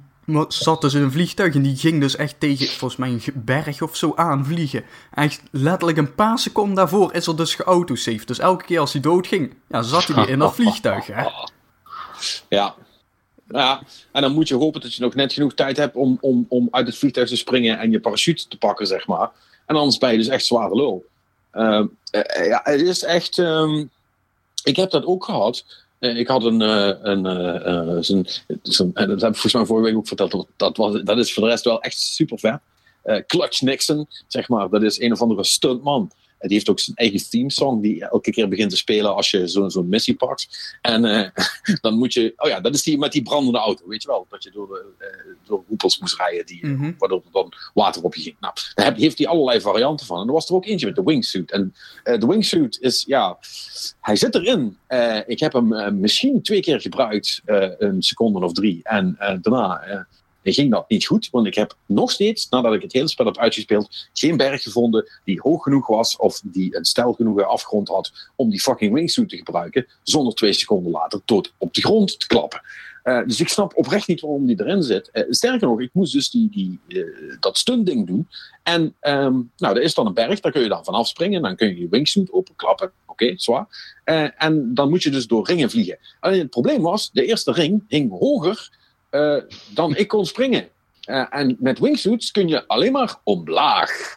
[0.49, 3.83] zat dus in een vliegtuig en die ging dus echt tegen, volgens mij, een berg
[3.83, 4.85] of zo aanvliegen.
[5.15, 8.27] Echt letterlijk een paar seconden daarvoor is er dus geautosaved.
[8.27, 11.25] Dus elke keer als hij doodging, ja, zat hij weer in dat vliegtuig, hè.
[12.49, 12.75] Ja.
[13.49, 16.47] Ja, en dan moet je hopen dat je nog net genoeg tijd hebt om, om,
[16.49, 19.31] om uit het vliegtuig te springen en je parachute te pakken, zeg maar.
[19.67, 21.05] En anders ben je dus echt zware lul.
[21.59, 21.85] Uh,
[22.47, 23.39] ja, het is echt.
[23.39, 23.91] Um,
[24.65, 25.65] ik heb dat ook gehad.
[26.01, 26.61] Uh, ik had een.
[26.61, 28.27] Uh, een
[28.63, 30.47] zo'n, dat heb ik volgens mij vorige week ook verteld.
[30.57, 32.59] Dat, was, dat is voor de rest wel echt super vet.
[33.27, 34.69] Clutch Nixon, zeg maar.
[34.69, 36.11] Dat is een of andere stuntman.
[36.39, 39.71] Die heeft ook zijn eigen themesong die elke keer begint te spelen als je zo'n
[39.71, 40.77] zo missie pakt.
[40.83, 41.29] En uh,
[41.81, 44.27] dan moet je, oh ja, dat is die met die brandende auto, weet je wel.
[44.29, 46.95] Dat je door, de, uh, door hoepels moest rijden, die, mm -hmm.
[46.99, 48.37] waardoor er dan water op je ging.
[48.41, 50.21] Nou, daar heeft hij allerlei varianten van.
[50.21, 51.51] En er was er ook eentje met de wingsuit.
[51.51, 53.39] En de wingsuit is, ja,
[54.01, 54.79] hij zit erin.
[55.27, 57.43] ik heb hem misschien twee keer gebruikt,
[57.79, 58.81] een seconde of drie.
[58.83, 60.07] En daarna
[60.53, 63.39] ging dat niet goed, want ik heb nog steeds, nadat ik het hele spel heb
[63.39, 68.13] uitgespeeld, geen berg gevonden die hoog genoeg was of die een stijl genoeg afgrond had
[68.37, 72.27] om die fucking wingsuit te gebruiken, zonder twee seconden later dood op de grond te
[72.27, 72.61] klappen.
[73.05, 75.11] Uh, dus ik snap oprecht niet waarom die erin zit.
[75.13, 78.29] Uh, sterker nog, ik moest dus die, die, uh, dat stuntding doen.
[78.63, 81.43] En um, nou, er is dan een berg, daar kun je dan vanaf springen.
[81.43, 82.91] Dan kun je je wingsuit openklappen.
[83.07, 83.67] Oké, zwaar.
[84.37, 85.99] en dan moet je dus door ringen vliegen.
[86.21, 88.78] Alleen het probleem was, de eerste ring hing hoger
[89.11, 89.37] uh,
[89.75, 90.69] dan ik kon springen.
[91.07, 94.17] Uh, en met wingsuits kun je alleen maar omlaag.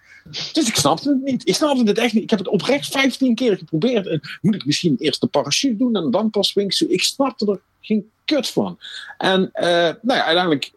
[0.54, 1.48] Dus ik snapte het niet.
[1.48, 2.24] Ik snapte het echt niet.
[2.24, 4.08] Ik heb het oprecht 15 keer geprobeerd.
[4.08, 6.92] En moet ik misschien eerst de parachute doen en dan pas wingsuit?
[6.92, 8.80] Ik snapte er geen kut van.
[9.18, 10.72] En uh, nou ja, uiteindelijk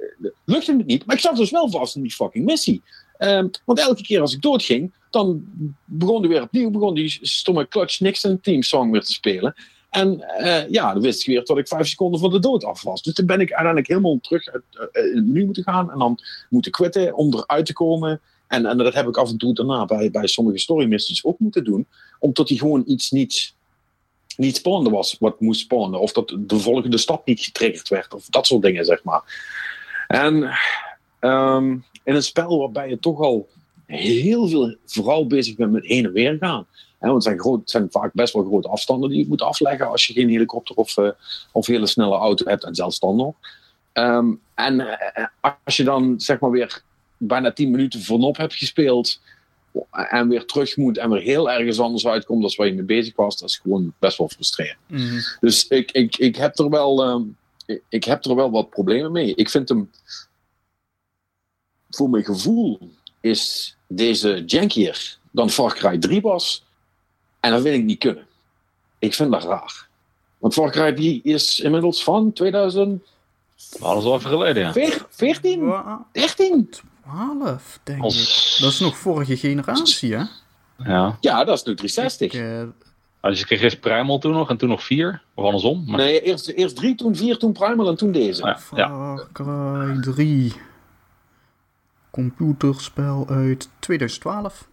[0.45, 1.07] lukte het niet.
[1.07, 2.83] Maar ik zat dus wel vast in die fucking missie.
[3.19, 5.45] Uh, want elke keer als ik doodging, dan
[5.85, 9.55] begon die weer opnieuw, begon die stomme Clutch Nixon team song weer te spelen.
[9.95, 12.83] En uh, ja, dan wist ik weer dat ik vijf seconden van de dood af
[12.83, 13.03] was.
[13.03, 16.73] Dus dan ben ik uiteindelijk helemaal terug uit, het menu moeten gaan en dan moeten
[16.73, 18.21] quitten om eruit te komen.
[18.47, 21.39] En, en dat heb ik af en toe daarna bij, bij sommige story missions ook
[21.39, 21.87] moeten doen,
[22.19, 23.55] omdat die gewoon iets niet,
[24.37, 26.01] niet spannender was wat moest spannen.
[26.01, 29.23] Of dat de volgende stap niet getriggerd werd, of dat soort dingen, zeg maar.
[30.07, 30.59] En
[31.21, 33.49] um, in een spel waarbij je toch al
[33.87, 36.67] heel veel vooral bezig bent met heen en weer gaan
[37.11, 39.89] want het zijn, groot, het zijn vaak best wel grote afstanden die je moet afleggen
[39.89, 41.11] als je geen helikopter of, uh,
[41.53, 43.35] of hele snelle auto hebt en zelfs dan nog.
[43.93, 45.27] Um, en uh,
[45.65, 46.83] als je dan zeg maar weer
[47.17, 49.21] bijna 10 minuten vanop hebt gespeeld
[49.91, 53.17] en weer terug moet en weer heel ergens anders uitkomt dan waar je mee bezig
[53.17, 54.79] was, dat is gewoon best wel frustrerend.
[54.87, 55.21] Mm.
[55.41, 57.37] Dus ik, ik, ik, heb er wel, um,
[57.89, 59.35] ik heb er wel wat problemen mee.
[59.35, 59.91] Ik vind hem,
[61.91, 62.79] voor mijn gevoel,
[63.21, 66.65] is deze jankier dan Far Cry 3 was.
[67.45, 68.27] En dat wil ik niet kunnen.
[68.99, 69.87] Ik vind dat raar.
[70.39, 73.03] Want Far Cry 3 is inmiddels van 2000.
[73.81, 74.99] Alles al even geleden, ja.
[75.09, 75.75] 14?
[76.13, 76.71] 13?
[77.03, 78.03] 12, denk ik.
[78.61, 80.25] Dat is nog vorige generatie, hè?
[80.79, 81.17] Ja.
[81.21, 82.33] Ja, dat is nu 360.
[82.33, 82.63] Ik, uh...
[83.21, 85.23] Dus je kreeg eerst Primal toen nog en toen nog 4?
[85.35, 85.85] Of andersom?
[85.87, 85.97] Maar...
[85.97, 88.43] Nee, eerst, eerst 3, toen 4, toen Primal en toen deze.
[88.43, 88.59] Ja.
[88.59, 90.53] Far Cry 3.
[92.11, 94.69] Computerspel uit 2012.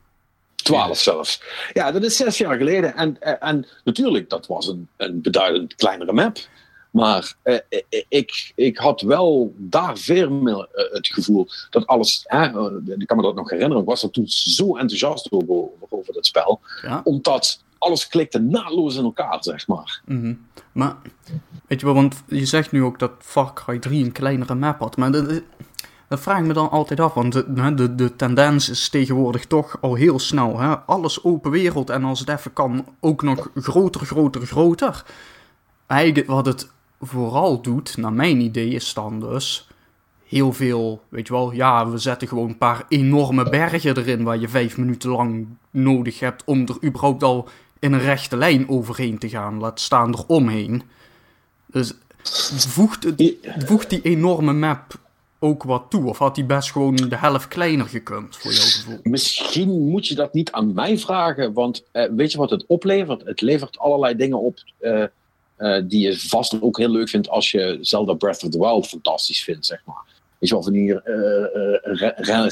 [0.62, 1.42] 12 zelfs.
[1.74, 2.96] Ja, dat is zes jaar geleden.
[2.96, 6.38] En, eh, en natuurlijk, dat was een, een beduidend kleinere map.
[6.92, 12.22] Maar eh, eh, ik, ik had wel daar veel meer uh, het gevoel dat alles.
[12.24, 12.46] Hè,
[12.98, 13.82] ik kan me dat nog herinneren.
[13.82, 16.60] Ik was er toen zo enthousiast over, over dat spel.
[16.82, 17.02] Ja.
[17.04, 20.02] Omdat alles klikte naadloos in elkaar, zeg maar.
[20.06, 20.48] Mm -hmm.
[20.72, 20.96] Maar,
[21.68, 24.80] weet je wel, want je zegt nu ook dat Far Cry 3 een kleinere map
[24.80, 24.98] had.
[24.98, 25.44] Maar de,
[26.12, 29.78] dat vraag ik me dan altijd af, want de, de, de tendens is tegenwoordig toch
[29.82, 30.60] al heel snel.
[30.60, 30.80] Hè?
[30.80, 35.04] Alles open wereld en als het even kan, ook nog groter, groter, groter.
[35.88, 36.72] Eigenlijk wat het
[37.02, 39.70] vooral doet, naar mijn idee, is dan dus
[40.28, 44.38] heel veel, weet je wel, ja, we zetten gewoon een paar enorme bergen erin waar
[44.38, 49.18] je vijf minuten lang nodig hebt om er überhaupt al in een rechte lijn overheen
[49.18, 50.84] te gaan, laat staan eromheen.
[51.66, 51.94] Dus
[52.68, 53.08] voegt,
[53.66, 55.00] voegt die enorme map
[55.44, 56.06] ook wat toe?
[56.06, 59.00] Of had hij best gewoon de helft kleiner gekund, voor jouw gevoel?
[59.04, 63.26] Misschien moet je dat niet aan mij vragen, want uh, weet je wat het oplevert?
[63.26, 65.04] Het levert allerlei dingen op uh,
[65.58, 68.88] uh, die je vast ook heel leuk vindt als je Zelda Breath of the Wild
[68.88, 70.04] fantastisch vindt, zeg maar.
[70.38, 71.00] Weet je wel, van die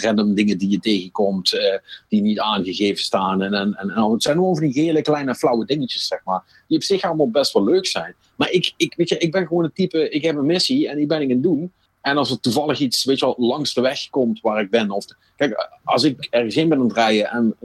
[0.01, 1.59] random dingen die je tegenkomt,
[2.07, 3.41] die niet aangegeven staan.
[3.41, 6.43] En, en, en, en het zijn gewoon van die hele kleine flauwe dingetjes, zeg maar.
[6.67, 8.15] Die op zich allemaal best wel leuk zijn.
[8.35, 10.97] Maar ik, ik, weet je, ik ben gewoon het type, ik heb een missie en
[10.97, 11.71] die ben ik aan het doen.
[12.01, 14.91] En als er toevallig iets, weet je wel, langs de weg komt waar ik ben.
[14.91, 17.55] Of kijk, als ik ergens heen ben aan het rijden en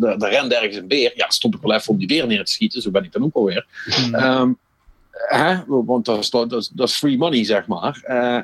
[0.00, 2.52] er rent ergens een beer, ja, stop ik wel even om die beer neer te
[2.52, 2.82] schieten.
[2.82, 3.66] Zo ben ik dan ook alweer.
[4.06, 4.14] Mm.
[4.14, 4.58] Um,
[5.10, 5.56] hè?
[5.66, 8.04] Want dat is, dat, is, dat is free money, zeg maar.
[8.08, 8.34] Uh,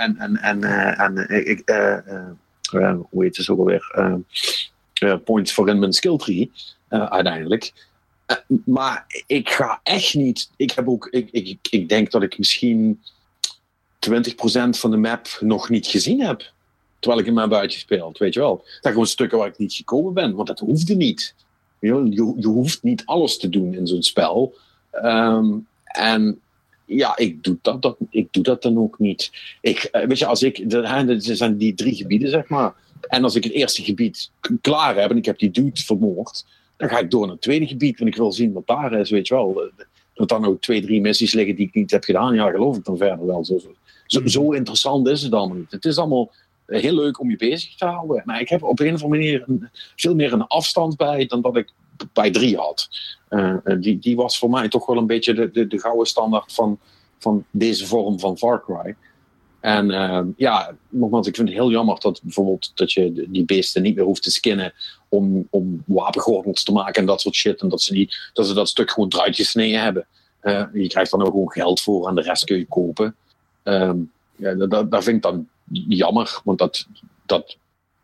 [0.00, 4.20] en en, en, uh, en ik, uh, hoe heet het ook alweer?
[5.24, 6.52] points voor in mijn skill tree,
[6.88, 7.72] uiteindelijk.
[8.64, 10.50] maar ik ga echt niet.
[10.56, 13.00] Ik heb ook, ik, ik, ik denk dat ik misschien
[14.08, 16.52] 20% van de map nog niet gezien heb.
[16.98, 18.64] Terwijl ik in mijn buitje speelt, weet je wel.
[18.80, 21.34] Dat gewoon stukken waar ik niet gekomen ben, want dat hoefde niet.
[21.80, 24.54] Je, je, hoeft niet alles te doen in zo'n spel.
[25.04, 26.40] Um, en
[26.84, 29.30] ja, ik doe dat, dat, ik doe dat dan ook niet.
[29.60, 32.74] Ik, eh, weet je, als ik, er zijn die drie gebieden, zeg maar.
[33.08, 36.88] En als ik het eerste gebied klaar heb en ik heb die dude vermoord, dan
[36.88, 38.00] ga ik door naar het tweede gebied.
[38.00, 39.70] En ik wil zien wat daar is, weet je wel.
[40.14, 42.34] Dat dan ook twee, drie missies liggen die ik niet heb gedaan.
[42.34, 43.44] Ja, geloof ik dan verder wel.
[43.44, 43.74] Zo, zo,
[44.08, 45.70] zo interessant is het allemaal niet.
[45.70, 46.30] Het is allemaal
[46.66, 48.22] heel leuk om je bezig te houden.
[48.24, 49.44] Maar ik heb op een of andere manier
[49.96, 51.72] veel meer een afstand bij dan dat ik
[52.12, 52.88] bij drie had.
[53.30, 56.52] Uh, die, die was voor mij toch wel een beetje de, de, de gouden standaard
[56.52, 56.78] van,
[57.18, 58.96] van deze vorm van Far Cry.
[59.60, 63.82] En uh, ja, nogmaals, ik vind het heel jammer dat bijvoorbeeld dat je die beesten
[63.82, 64.72] niet meer hoeft te skinnen
[65.08, 67.60] om, om wapengordels te maken en dat soort shit.
[67.60, 70.06] En dat ze, die, dat, ze dat stuk gewoon eruit gesneden hebben.
[70.72, 73.16] Je krijgt dan ook gewoon geld voor en de rest kun je kopen.
[73.62, 75.48] Um, ja, dat, dat vind ik dan
[75.88, 76.86] jammer, want dat,
[77.26, 77.56] dat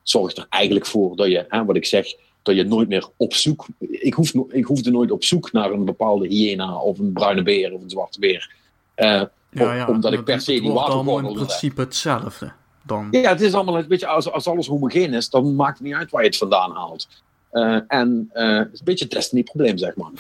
[0.02, 3.34] zorgt er eigenlijk voor dat je, hè, wat ik zeg, dat je nooit meer op
[3.34, 3.66] zoek.
[3.78, 7.72] Ik, hoef, ik hoefde nooit op zoek naar een bepaalde hyena of een bruine beer
[7.72, 8.52] of een zwarte beer.
[8.96, 12.52] Uh, ja, ja, omdat ik per se die watergordel in principe hetzelfde.
[12.86, 13.08] Dan.
[13.10, 15.96] Ja, het is allemaal een beetje, als, als alles homogeen is, dan maakt het niet
[15.96, 17.08] uit waar je het vandaan haalt.
[17.52, 20.10] Uh, en uh, het is een beetje een Destiny-probleem, zeg maar.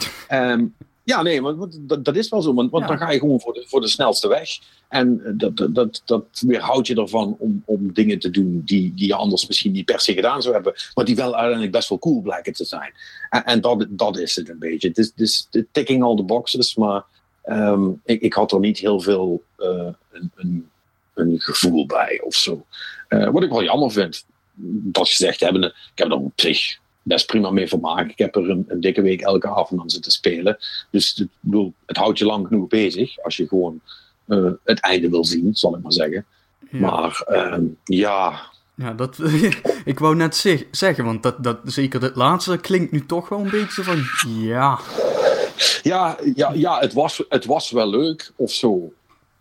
[0.52, 2.54] Um, ja, nee, maar dat, dat is wel zo.
[2.54, 4.58] Want, want dan ga je gewoon voor de, voor de snelste weg.
[4.88, 9.06] En dat, dat, dat, dat weerhoudt je ervan om, om dingen te doen die, die
[9.06, 10.74] je anders misschien niet per se gedaan zou hebben.
[10.94, 12.92] Maar die wel uiteindelijk best wel cool blijken te zijn.
[13.30, 14.88] En, en dat, dat is het een beetje.
[14.88, 16.74] Het is, het is ticking all the boxes.
[16.74, 17.04] Maar
[17.46, 20.68] um, ik, ik had er niet heel veel uh, een, een,
[21.14, 22.66] een, gevoel bij of zo.
[23.08, 24.24] Uh, wat ik wel jammer vind.
[24.92, 28.10] Dat gezegd hebben, ik heb er op zich best prima mee vermaken.
[28.10, 30.56] Ik heb er een, een, dikke week elke avond aan zitten spelen.
[30.90, 33.80] Dus het, bedoel, het houdt je lang genoeg bezig als je gewoon
[34.26, 36.26] uh, het einde wil zien, zal ik maar zeggen.
[36.70, 36.78] Ja.
[36.78, 38.40] Maar uh, ja.
[38.74, 39.18] Ja, dat,
[39.84, 43.38] ik wou net zeg, zeggen, want dat, dat, zeker het laatste klinkt nu toch wel
[43.38, 44.02] een beetje van
[44.40, 44.78] ja.
[45.82, 48.92] Ja, ja, ja het, was, het was wel leuk of zo.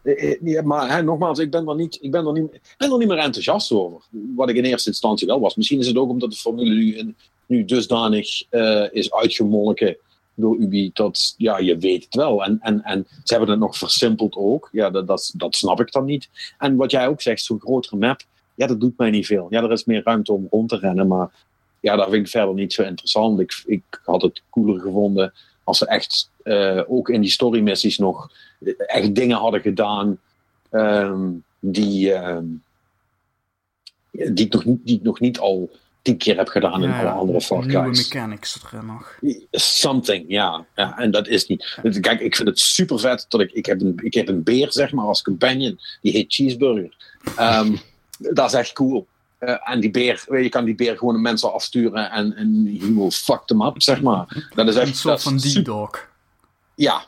[0.04, 2.76] Eh, eh, ja, maar hè, nogmaals, ik ben, er niet, ik ben, er niet, ik
[2.78, 4.02] ben er niet meer enthousiast over.
[4.36, 5.56] Wat ik in eerste instantie wel was.
[5.56, 9.97] Misschien is het ook omdat de formule nu in, nu dusdanig uh, is uitgemolken
[10.36, 12.43] door Ubi dat ja, je weet het wel.
[12.43, 14.69] En, en, en ze hebben het nog versimpeld ook.
[14.71, 16.29] Ja, dat, dat, dat snap ik dan niet.
[16.58, 18.21] En wat jij ook zegt, zo'n grotere map,
[18.56, 19.47] ja, dat doet mij niet veel.
[19.49, 21.32] Ja, er is meer ruimte om rond te rennen, maar
[21.79, 23.39] ja, dat vind ik verder niet zo interessant.
[23.39, 27.97] Ik, ik had het cooler gevonden als ze echt uh, ook in die story missies
[27.97, 28.32] nog
[28.77, 30.19] echt dingen hadden gedaan
[30.71, 32.63] um, die, um,
[34.12, 35.69] die, ik die ik nog niet al
[36.03, 37.65] tien keer heb gedaan ja, in alle andere Far.
[37.65, 39.19] Nieuwe mechanics er nog.
[39.51, 40.65] Something, ja.
[40.75, 40.97] ja.
[40.97, 41.79] En dat is niet...
[41.99, 43.51] Kijk, ik vind het super vet dat ik...
[43.51, 45.79] Ik heb een, ik heb een beer, zeg maar, als companion.
[46.01, 46.95] Die heet Cheeseburger.
[47.39, 47.79] Um,
[48.37, 49.07] dat is echt cool.
[49.39, 52.93] Uh, en die beer, je kan die beer gewoon een mensen afsturen en, en he
[52.93, 54.49] will fuck them up, zeg maar.
[54.55, 54.87] Dat is echt...
[54.87, 56.07] Een soort van D-Dog.
[56.75, 57.05] Ja.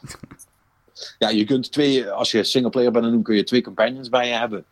[1.20, 2.10] Ja, je kunt twee...
[2.10, 4.66] Als je singleplayer bent, dan kun je twee companions bij je hebben.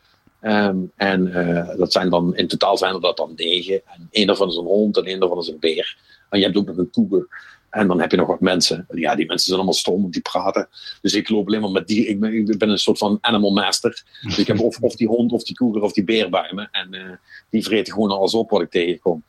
[0.45, 3.81] Um, en uh, dat zijn dan, in totaal zijn er dat dan negen.
[3.85, 5.97] En één daarvan is een hond en één daarvan is een beer.
[6.29, 7.27] En je hebt ook nog een cougar.
[7.69, 8.87] En dan heb je nog wat mensen.
[8.91, 10.67] Ja, die mensen zijn allemaal stom, die praten.
[11.01, 12.07] Dus ik loop alleen maar met die.
[12.07, 12.19] Ik
[12.57, 14.03] ben, een soort van animal master.
[14.21, 16.67] Dus ik heb of, die hond, of die cougar, of die beer bij me.
[16.71, 17.11] En uh,
[17.49, 19.23] die vreten gewoon alles op wat ik tegenkom.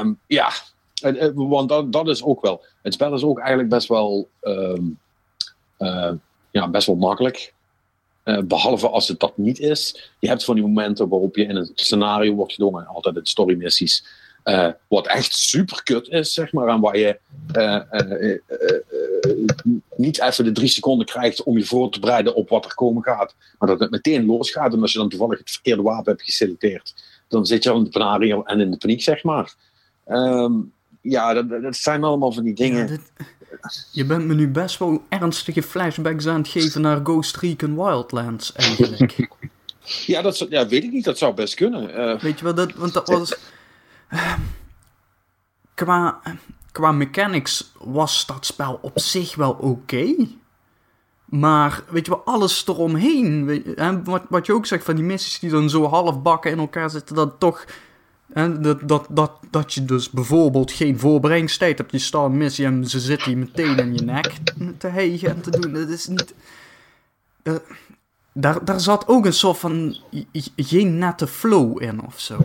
[0.00, 0.50] Um, ja,
[1.34, 2.64] want dat, dat is ook wel.
[2.82, 4.28] Het spel is ook eigenlijk best wel.
[4.42, 6.12] Uh,
[6.50, 7.54] ja, best wel makkelijk.
[8.28, 10.10] Uh, behalve als het dat niet is.
[10.18, 13.56] Je hebt van die momenten waarop je in een scenario wordt gedwongen, altijd in story
[13.56, 14.04] missies,
[14.44, 17.18] uh, wat echt super kut is, zeg maar, en waar je
[17.56, 17.80] uh,
[19.96, 23.02] niet even de drie seconden krijgt om je voor te bereiden op wat er komen
[23.02, 24.72] gaat, maar dat het meteen losgaat.
[24.72, 26.94] En als je dan toevallig het verkeerde wapen hebt geselecteerd,
[27.28, 29.54] dan zit je al in de paniek en in de paniek, zeg maar.
[30.06, 32.78] Um, ja, dat, dat, zijn allemaal van die dingen.
[32.78, 33.12] Ja, dit,
[33.90, 38.52] je bent me nu best wel ernstige flashbacks aan het geven naar Ghost Recon Wildlands,
[38.52, 39.28] eigenlijk.
[40.06, 41.04] ja, dat ja, weet ik niet.
[41.04, 41.90] Dat zou best kunnen.
[41.90, 43.38] Uh, weet je wel, dat, want dat was...
[44.10, 44.34] Uh,
[45.74, 46.20] qua,
[46.72, 49.66] qua mechanics was dat spel op zich wel oké.
[49.66, 50.38] Okay.
[51.24, 53.44] Maar weet je wel, alles eromheen.
[53.44, 56.22] Weet je, en wat, wat je ook zegt van die missies die dan zo half
[56.22, 57.64] bakken in elkaar zitten, dat toch
[58.32, 61.92] en dat, dat, dat, dat je dus bijvoorbeeld geen voorbereidingstijd hebt.
[61.92, 64.32] Je staat een missie en ze zitten je meteen in je nek
[64.78, 65.72] te hegen en te doen.
[65.72, 66.34] Dat is niet...
[67.42, 67.62] Dat,
[68.32, 69.96] daar, daar zat ook een soort van...
[70.56, 72.38] Geen nette flow in of zo.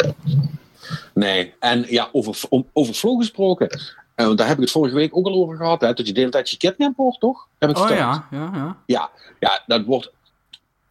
[1.14, 2.42] Nee, en ja, over,
[2.74, 3.80] over flow gesproken.
[4.16, 5.82] Uh, daar heb ik het vorige week ook al over gehad.
[5.82, 7.48] Hè, dat je de hele tijd gekidnapt wordt, toch?
[7.58, 8.78] Heb ik oh ja, ja, ja.
[8.86, 10.12] Ja, ja, dat wordt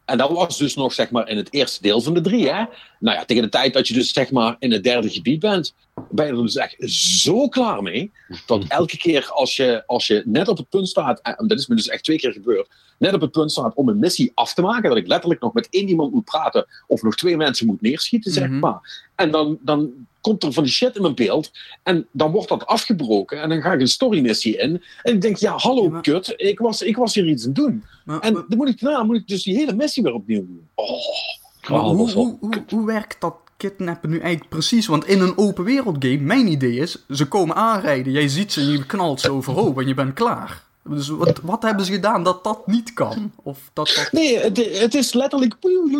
[0.04, 2.48] en dat was dus nog zeg maar in het eerste deel van de drie.
[2.48, 2.64] Hè?
[2.98, 5.74] Nou ja, tegen de tijd dat je dus zeg maar in het derde gebied bent,
[6.10, 8.12] ben je er dus echt zo klaar mee.
[8.46, 11.66] Dat elke keer als je, als je net op het punt staat, en dat is
[11.66, 12.68] me dus echt twee keer gebeurd,
[13.02, 15.52] net op het punt staat om een missie af te maken, dat ik letterlijk nog
[15.52, 18.58] met één iemand moet praten of nog twee mensen moet neerschieten, zeg Mhm.
[18.58, 19.08] maar.
[19.14, 21.50] En dan, dan komt er van die shit in mijn beeld
[21.82, 24.82] en dan wordt dat afgebroken en dan ga ik een storymissie in.
[25.02, 27.48] En ik denk, ja, hallo Ja, maar- kut, ik was, ik was hier iets aan
[27.48, 27.84] het doen.
[28.04, 30.46] Maar, En maar- dan moet ik, daarna moet ik dus die hele missie weer opnieuw
[30.46, 30.68] doen.
[30.74, 30.90] Oh,
[31.70, 34.86] Oh, hoe, hoe, hoe, hoe werkt dat kidnappen nu eigenlijk precies?
[34.86, 38.60] Want in een open wereld game, mijn idee is, ze komen aanrijden, jij ziet ze
[38.60, 40.62] en je knalt ze overhoop en je bent klaar.
[40.88, 43.32] Dus wat, wat hebben ze gedaan dat dat niet kan?
[43.42, 44.12] Of dat dat...
[44.12, 45.56] Nee, het, het is letterlijk.
[45.60, 45.92] Oh,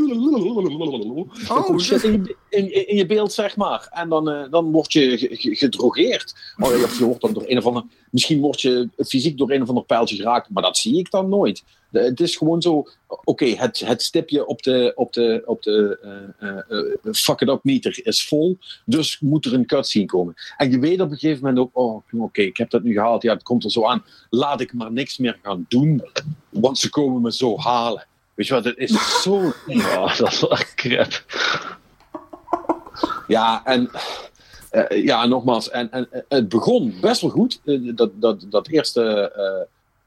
[1.69, 3.89] Oh, shit in, je- in, in je beeld, zeg maar.
[3.91, 6.35] En dan, eh, dan word je ge- ge- gedrogeerd.
[6.59, 7.85] Oh, of je wordt dan door een of ander.
[8.11, 11.29] Misschien word je fysiek door een of ander pijltje geraakt, maar dat zie ik dan
[11.29, 11.65] nooit.
[11.93, 12.87] De- het is gewoon zo.
[13.25, 15.99] Oké, het, het stipje op de, op de, op de
[16.39, 18.59] eh, eh, eh, fuck it up meter is vol.
[18.85, 20.35] Dus moet er een cutscene komen.
[20.57, 21.71] En je weet op een gegeven moment ook.
[21.73, 23.23] Oh, oké, ik heb dat nu gehaald.
[23.23, 24.05] Ja, het komt er zo aan.
[24.31, 26.03] Laat ik maar niks meer gaan doen.
[26.49, 28.07] Want ze komen me zo halen.
[28.35, 29.53] Weet je wat, het is zo.
[29.67, 31.25] Ja, dat is wel echt crap.
[33.29, 33.91] Ja, en.
[34.89, 37.61] ja, nogmaals, en, en het begon best wel goed.
[37.95, 39.33] Dat, dat, dat, eerste,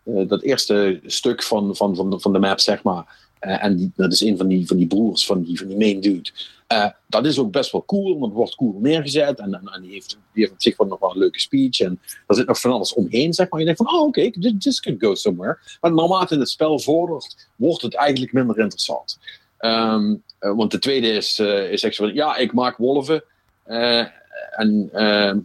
[0.05, 3.23] dat eerste stuk van, van, van, de, van de map, zeg maar.
[3.39, 5.99] Eh, en dat is een van die, van die broers van die, van die main
[5.99, 6.29] dude.
[6.67, 9.39] Eh, dat is ook best wel cool, want wordt cool neergezet.
[9.39, 11.79] En, en, en die, heeft, die heeft op zich nog wel een leuke speech.
[11.79, 13.59] En er zit nog van alles omheen, zeg maar.
[13.59, 15.57] Je denkt van, oh, oké, this, this could go somewhere.
[15.81, 19.19] Maar naarmate het spel vordert, wordt het eigenlijk minder interessant.
[19.57, 23.23] Ehm, eh, want de tweede is, eh, is echt van, ja, ik maak wolven.
[23.63, 24.05] Eh,
[24.51, 25.39] en ehm,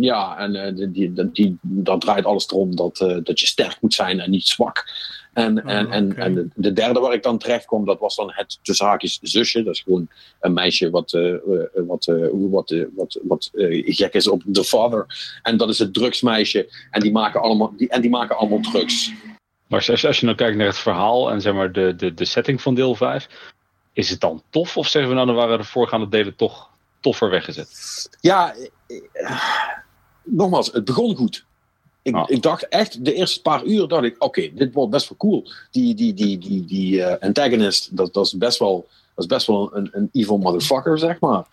[0.00, 3.76] ja, en eh, die, die, die, dat draait alles erom dat, eh, dat je sterk
[3.80, 4.84] moet zijn en niet zwak.
[5.34, 6.20] En, en, en, oké.
[6.20, 9.18] en de, de derde waar ik dan terecht kwam, dat was dan het tussen haakjes
[9.22, 9.62] zusje.
[9.62, 10.08] Dat is gewoon
[10.40, 11.40] een meisje wat, eh, eh,
[11.74, 13.50] wat, eh, wat, wat, wat
[13.84, 15.06] gek is op The Father.
[15.42, 16.68] En dat is het drugsmeisje.
[16.90, 19.12] En die maken allemaal, die, en die maken allemaal drugs.
[19.66, 22.14] Maar als je, als je nou kijkt naar het verhaal en zeg maar de, de,
[22.14, 23.28] de setting van deel 5,
[23.92, 24.76] is het dan tof?
[24.76, 27.68] Of zeggen we nou, dan waren de voorgaande delen toch toffer weggezet?
[28.20, 28.54] Ja,
[30.24, 31.44] nogmaals, het begon goed.
[32.02, 32.24] Ik, Ah.
[32.26, 35.48] ik dacht echt, de eerste paar uur dacht ik, oké, dit wordt best wel cool.
[35.70, 39.46] Die, die, die, die, die eh, antagonist, dat, dat, is best wel, dat is best
[39.46, 41.44] wel een, een evil motherfucker, zeg maar.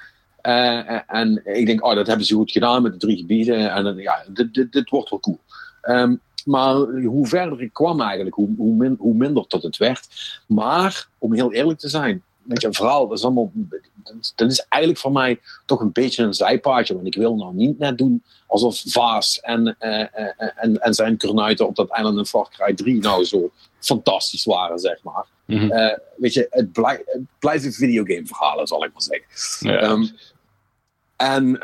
[0.41, 3.71] Eh, eh, en ik denk, oh, dat hebben ze goed gedaan met de drie gebieden.
[3.71, 5.39] En ja, dit, dit, dit wordt wel cool.
[5.81, 10.07] Ehm, maar hoe verder ik kwam eigenlijk, hoe, hoe, min, hoe minder tot het werd.
[10.47, 13.51] Maar, om heel eerlijk te zijn, weet je, verhaal, dat is allemaal,
[14.35, 16.93] dat, is eigenlijk voor mij toch een beetje een zijpaadje.
[16.93, 21.17] Want ik wil nou niet net doen alsof Vaas en, eh, eh, en, en zijn
[21.17, 25.25] kurnuiten op dat eiland in Far Cry 3 nou zo fantastisch waren, zeg maar.
[25.45, 25.71] Mhm.
[25.71, 29.73] Eh, weet je, het, blij- het blijft een videogame verhalen, zal ik maar zeggen.
[29.73, 29.79] Ja.
[29.79, 30.05] Ehm,
[31.15, 31.59] en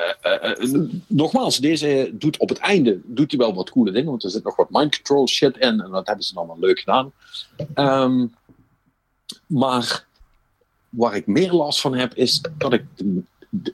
[1.08, 4.44] nogmaals, deze doet op het einde doet hij wel wat coole dingen, want er zit
[4.44, 7.12] nog wat mind control shit in en dat hebben ze dan wel leuk gedaan.
[7.74, 8.26] Ehm,
[9.48, 10.07] maar
[10.90, 12.84] waar ik meer last van heb, is dat ik.
[12.96, 13.74] de- de-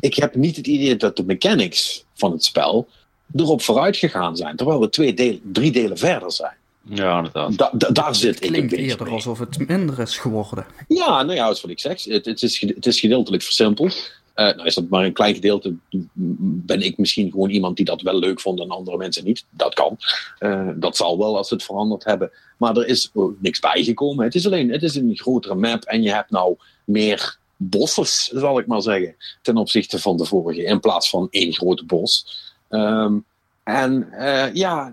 [0.00, 2.88] ik heb niet het idee dat de mechanics van het spel
[3.36, 6.56] erop vooruit gegaan zijn, terwijl we twee delen, drie delen verder zijn.
[6.82, 7.56] ja, inderdaad.
[7.58, 9.14] Da- da- daar zit ik een Klinkt beetje eerder mee.
[9.14, 10.66] alsof het minder is geworden.
[10.88, 12.04] Ja, nou ja, dat is wat ik zeg.
[12.04, 14.10] Het, het, is, het is gedeeltelijk versimpeld.
[14.34, 15.74] Eh, nou is dat maar een klein gedeelte.
[16.12, 19.44] Ben ik misschien gewoon iemand die dat wel leuk vond en andere mensen niet.
[19.50, 19.96] Dat kan.
[20.38, 22.30] Eh, dat zal wel als ze het veranderd hebben.
[22.58, 24.24] Maar er is ook niks bijgekomen.
[24.24, 28.58] Het is alleen het is een grotere map en je hebt nou meer bosses, zal
[28.58, 29.16] ik maar zeggen.
[29.42, 30.62] Ten opzichte van de vorige.
[30.62, 32.42] In plaats van één grote bos.
[32.68, 33.18] Ehm,
[33.64, 34.92] en eh, ja,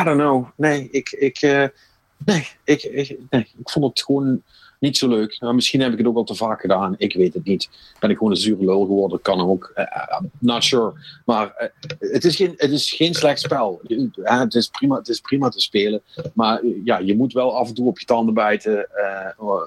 [0.00, 0.46] I don't know.
[0.56, 1.66] Nee, ik, ik, eh,
[2.24, 4.42] nee, ik, ik, nee, ik vond het gewoon
[4.84, 5.40] niet zo leuk.
[5.40, 6.94] Misschien heb ik het ook al te vaak gedaan.
[6.98, 7.68] Ik weet het niet.
[8.00, 9.22] Ben ik gewoon een zure lul geworden?
[9.22, 9.70] Kan ook.
[9.74, 10.92] Eh, I'm not sure.
[11.24, 11.68] Maar eh,
[11.98, 13.80] het, is geen, het is geen slecht spel.
[14.22, 16.02] Eh, het, is prima, het is prima te spelen.
[16.34, 19.60] Maar eh, ja, je moet wel af en toe op je tanden bijten eh,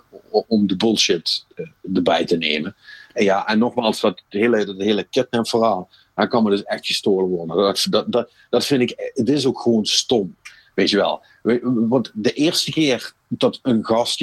[0.47, 2.75] om de bullshit eh, erbij te nemen.
[3.13, 5.89] En ja, en nogmaals, dat hele, dat hele kidnap verhaal.
[6.15, 7.55] Daar kan me dus echt gestolen worden.
[7.57, 10.35] Dat, dat, dat, dat vind ik, het is ook gewoon stom.
[10.75, 11.23] Weet je wel.
[11.41, 14.19] We- Want de eerste keer dat een gast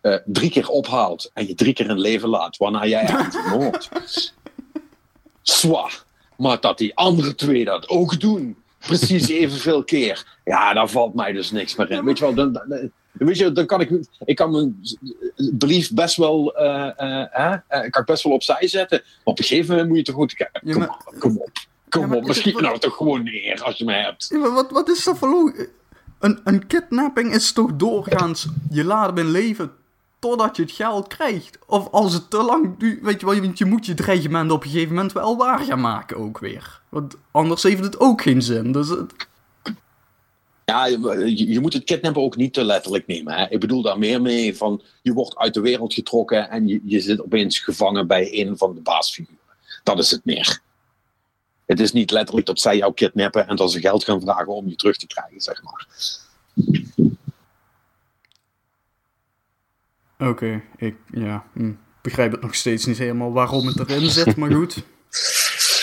[0.00, 3.88] eh, drie keer ophaalt en je drie keer in leven laat, waarna jij hem vermoordt.
[5.42, 6.02] Zwaar.
[6.36, 11.32] Maar dat die andere twee dat ook doen, precies evenveel keer, ja, daar valt mij
[11.32, 12.04] dus niks meer in.
[12.04, 13.90] Weet je wel, dan, dan, weet je, dan kan ik,
[14.24, 14.80] ik kan mijn
[15.52, 19.00] belief best wel, eh, eh, hè, eh, kan ik best wel opzij zetten.
[19.04, 20.60] Maar op een gegeven moment moet je toch goed kijken.
[20.64, 21.50] Ja, Kom, maar- op, kom op,
[21.88, 22.22] kom Ja, maar op.
[22.22, 24.26] is het Misschien nou toch gewoon neer als je me hebt.
[24.30, 25.54] Ja, maar wat, wat is dat voor
[26.18, 28.46] Een, een kidnapping is toch doorgaans...
[28.70, 29.72] Je laat hem in leven
[30.20, 31.58] totdat je het geld krijgt.
[31.66, 34.64] Of als het te lang duurt, weet je wel, want je moet je dreigement op
[34.64, 36.80] een gegeven moment wel waar gaan maken ook weer.
[36.88, 38.72] Want anders heeft het ook geen zin.
[38.72, 38.88] Dus.
[40.64, 43.34] Ja, je, je, moet het kidnappen ook niet te letterlijk nemen.
[43.34, 43.48] Hè?
[43.48, 47.00] Ik bedoel daar meer mee van, je wordt uit de wereld getrokken en je, je
[47.00, 49.38] zit opeens gevangen bij een van de baasfiguren.
[49.82, 50.60] Dat is het meer.
[51.66, 54.68] Het is niet letterlijk dat zij jou kidnappen en dat ze geld gaan vragen om
[54.68, 55.86] je terug te krijgen, zeg maar.
[60.20, 64.52] Oké, ik ja, hm, begrijp het nog steeds niet helemaal waarom het erin zit, maar
[64.52, 64.82] goed.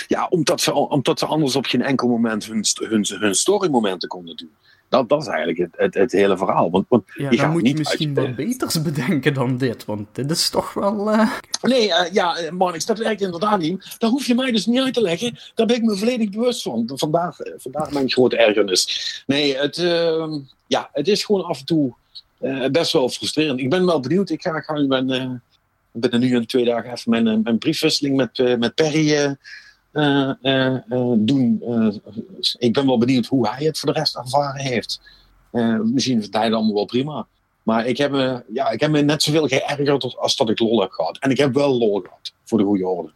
[0.07, 4.37] Ja, omdat ze, omdat ze anders op geen enkel moment hun, hun, hun storymomenten konden
[4.37, 4.51] doen.
[4.89, 6.71] Dat, dat is eigenlijk het, het, het hele verhaal.
[6.71, 10.07] Want, want ja, je dan moet niet je misschien wat beters bedenken dan dit, want
[10.11, 11.11] dit is toch wel...
[11.11, 11.31] eh,
[11.61, 13.95] Nee, eh, ja, Marnix, dat werkt inderdaad niet.
[13.97, 15.37] Daar hoef je mij dus niet uit te leggen.
[15.55, 16.91] Daar ben ik me volledig bewust van.
[16.95, 19.23] Vandaar, eh, vandaar mijn grote ergernis.
[19.27, 21.93] Nee, het, ehm, ja, het is gewoon af en toe
[22.39, 23.59] eh, best wel frustrerend.
[23.59, 24.29] Ik ben wel benieuwd.
[24.29, 25.29] Ik ga, ga nu mijn, eh,
[25.91, 29.31] binnen nu en twee dagen even mijn, eh, briefwisseling met, eh, met Perry eh,
[29.91, 31.61] eh, eh, eh, doen.
[31.67, 32.13] Eh,
[32.57, 35.01] ik ben wel benieuwd hoe hij het voor de rest ervaren heeft.
[35.51, 37.27] Eh, misschien vindt hij het allemaal wel prima.
[37.63, 40.81] Maar ik heb, me, ja, ik heb me net zoveel geërgerd als dat ik lol
[40.81, 41.17] heb gehad.
[41.17, 43.11] En ik heb wel lol gehad, voor de goede orde.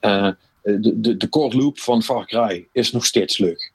[0.00, 0.28] Eh,
[0.62, 3.72] de, de, de core loop van Far Cry is nog steeds leuk.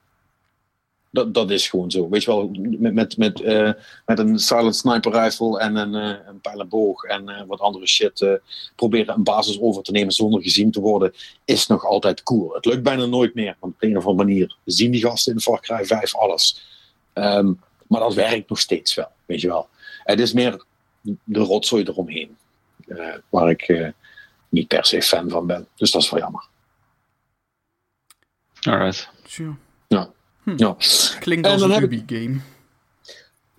[1.13, 2.09] Dat, dat is gewoon zo.
[2.09, 2.49] Weet je wel,
[2.79, 3.71] met, met, met, eh,
[4.05, 7.59] met een silent sniper rifle en een, eh, een pijl en boog en eh, wat
[7.59, 8.33] andere shit eh,
[8.75, 11.13] proberen een basis over te nemen zonder gezien te worden,
[11.45, 12.53] is nog altijd cool.
[12.53, 15.39] Het lukt bijna nooit meer, want op een of andere manier zien die gasten in
[15.39, 16.61] Far Cry 5 alles.
[17.13, 17.53] Ehm,
[17.87, 19.67] maar dat werkt nog steeds wel, weet je wel.
[20.03, 20.63] Het is meer
[21.23, 22.37] de rotzooi eromheen.
[22.87, 23.93] eh, waar ik
[24.49, 25.67] niet per se fan van ben.
[25.75, 26.47] Dus dat is wel jammer.
[28.61, 29.09] Alright.
[30.45, 30.75] Tja, Ja,
[31.19, 32.39] klinkt als een ik- Ubi-game.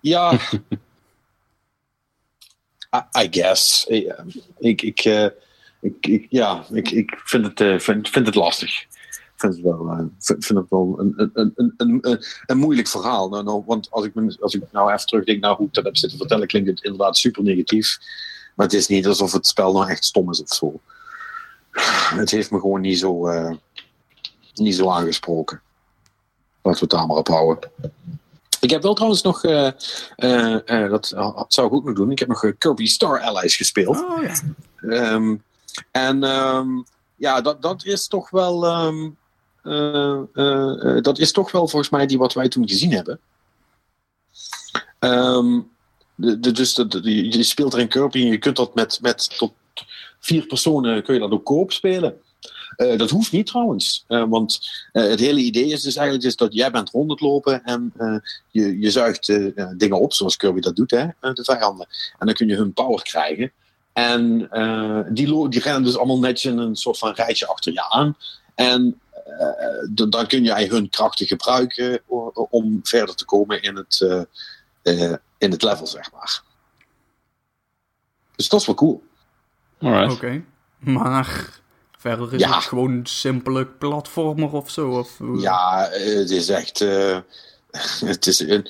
[0.01, 0.33] ja
[2.95, 3.85] I, I guess.
[3.87, 4.13] Ik,
[4.59, 5.27] ik, ik, eh,
[5.81, 8.81] ik, ik- ja, ik, ik vind, het, eh, vind, vind het lastig.
[8.83, 12.89] Ik vind het wel, eh, vind, vind het wel een, een, een, een, een, moeilijk
[12.89, 13.29] verhaal.
[13.29, 15.85] Nou, nou, want als ik, me- als ik nou even terugdenk naar hoe ik dat
[15.85, 17.99] heb zitten vertellen, klinkt het inderdaad super negatief.
[18.55, 20.81] Maar het is niet alsof het spel nou echt stom is of zo.
[22.21, 23.53] Het heeft me gewoon niet zo, eh,
[24.55, 25.61] niet zo aangesproken.
[26.65, 27.71] Laten we het daar maar op houden.
[28.61, 29.67] Ik heb wel trouwens nog, eh,
[30.17, 31.07] eh, eh, dat
[31.49, 34.05] zou ik ook nog doen, ik heb nog Kirby Star Allies gespeeld.
[34.05, 34.35] Oh ja.
[34.89, 35.37] Ehm,
[35.91, 36.69] en ehm,
[37.17, 38.67] ja, dat, dat is toch wel.
[38.67, 39.11] ehm,
[39.63, 43.21] eh, eh, eh, dat is toch wel volgens mij die wat wij toen gezien hebben.
[44.99, 45.61] Ehm,
[46.15, 48.99] de, de, dus de, de- je speelt er in Kirby en je kunt dat met,
[49.03, 49.53] met tot
[50.21, 52.21] vier personen kun je dat ook koop spelen.
[52.77, 54.61] Eh, dat hoeft niet trouwens, Eh, want
[54.93, 58.17] eh, het hele idee is dus eigenlijk dat jij bent rond het lopen en eh,
[58.51, 59.27] je, je zuigt
[59.77, 61.87] dingen op, zoals Kirby dat doet, hè, eh, de vijanden.
[62.19, 63.53] En dan kun je hun power krijgen.
[63.93, 67.91] En eh, die, die rennen dus allemaal netjes in een soort van rijtje achter je
[67.91, 68.17] aan.
[68.55, 69.01] En
[69.39, 72.01] eh, dan kun jij hun krachten gebruiken
[72.51, 74.01] om verder te komen in het,
[74.83, 76.43] eh, eh, in het level, zeg maar.
[78.37, 79.03] Dus dat is wel cool.
[79.81, 80.13] Alright.
[80.13, 80.45] Oké.
[80.79, 81.61] Maar
[82.05, 82.55] verder is Ja.
[82.55, 84.91] het gewoon een simpele platformer of zo?
[84.99, 86.81] Of, eh, Ja, het is echt.
[86.81, 87.19] eh,
[88.13, 88.69] het is een,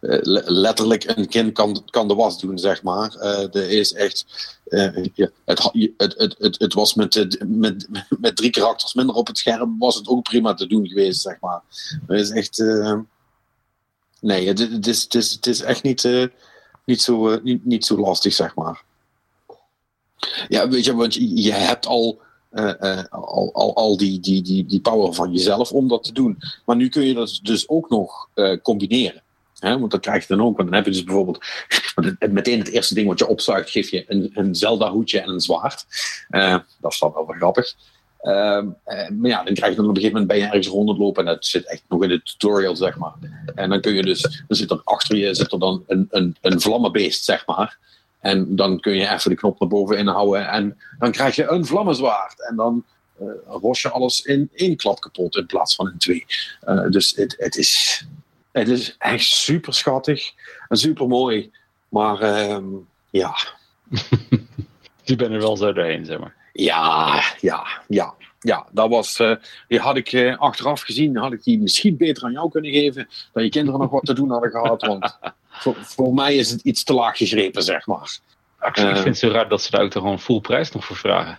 [0.00, 3.14] eh, le- letterlijk een kind kan, kan de was doen, zeg maar.
[3.14, 4.24] Eh er is echt.
[4.64, 5.62] eh, ja, het,
[5.96, 7.88] het, het, het, het was met, met,
[8.20, 11.40] met drie karakters minder op het scherm, was het ook prima te doen geweest, zeg
[11.40, 11.60] maar.
[12.06, 12.58] Het is echt.
[14.20, 16.08] nee, het, het, is, het, is, het is echt niet,
[16.84, 18.82] niet, zo, niet, niet zo lastig, zeg maar.
[20.48, 22.20] Ja, weet je, want je hebt al.
[22.52, 26.12] Eh, eh, al, al, al die, die, die, die power van jezelf om dat te
[26.12, 26.38] doen.
[26.64, 29.22] Maar nu kun je dat dus ook nog eh, combineren.
[29.58, 29.78] Hè?
[29.78, 30.56] Want dat krijg je dan ook.
[30.56, 31.44] Want dan heb je dus bijvoorbeeld.
[32.30, 35.86] meteen het eerste ding wat je opzuigt, geef je een, een Zelda-hoedje en een zwaard.
[36.80, 37.74] Dat is dan wel grappig.
[38.22, 40.66] Ehm, eh, maar ja, dan krijg je dan op een gegeven moment bij je ergens
[40.66, 41.26] rond het lopen.
[41.26, 43.12] En dat zit echt nog in de tutorial, zeg maar.
[43.54, 44.22] En dan kun je dus.
[44.22, 47.78] Dan zit er achter je zit er dan een, een, een vlammenbeest, zeg maar.
[48.22, 50.48] En dan kun je even de knop naar boven inhouden.
[50.48, 52.48] En dan krijg je een vlammenzwaard.
[52.48, 52.84] En dan
[53.18, 56.26] eh ros je alles in één klap kapot in plaats van in twee.
[56.60, 58.04] Eh, dus het, het, is,
[58.52, 60.32] het is echt super schattig
[60.68, 61.50] en super mooi.
[61.88, 62.64] Maar ehm,
[63.10, 63.36] ja,
[65.04, 66.34] Je bent er wel zo doorheen, zeg maar.
[66.52, 68.14] ja, ja, ja.
[68.40, 69.34] Ja, dat was, eh,
[69.68, 73.08] die had ik achteraf gezien, had ik die misschien beter aan jou kunnen geven.
[73.32, 74.82] Dat je kinderen nog wat te doen hadden gehad.
[74.82, 75.18] Want
[75.62, 78.18] voor, voor mij is het iets te laag gegrepen, zeg maar.
[78.60, 78.92] Ik Eh.
[78.92, 81.38] vind het zo raar dat ze daar ook toch gewoon full prijs nog voor vragen.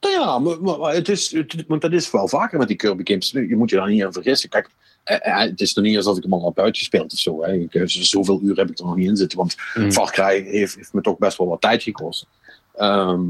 [0.00, 2.76] Nou ja, maar, maar, maar het is, het- want dat is wel vaker met die
[2.76, 3.30] Kirby games.
[3.30, 4.48] Je moet je daar niet aan vergissen.
[4.48, 4.70] Kijk,
[5.04, 7.42] het is nog niet alsof ik hem al heb uitgespeeld of zo.
[7.42, 7.52] Hè.
[7.52, 9.38] Ik, zoveel uur heb ik er nog niet in zitten.
[9.38, 9.92] Want mm.
[9.92, 12.26] Far Cry heeft, heeft, me toch best wel wat tijd gekost.
[12.74, 13.22] Ehm,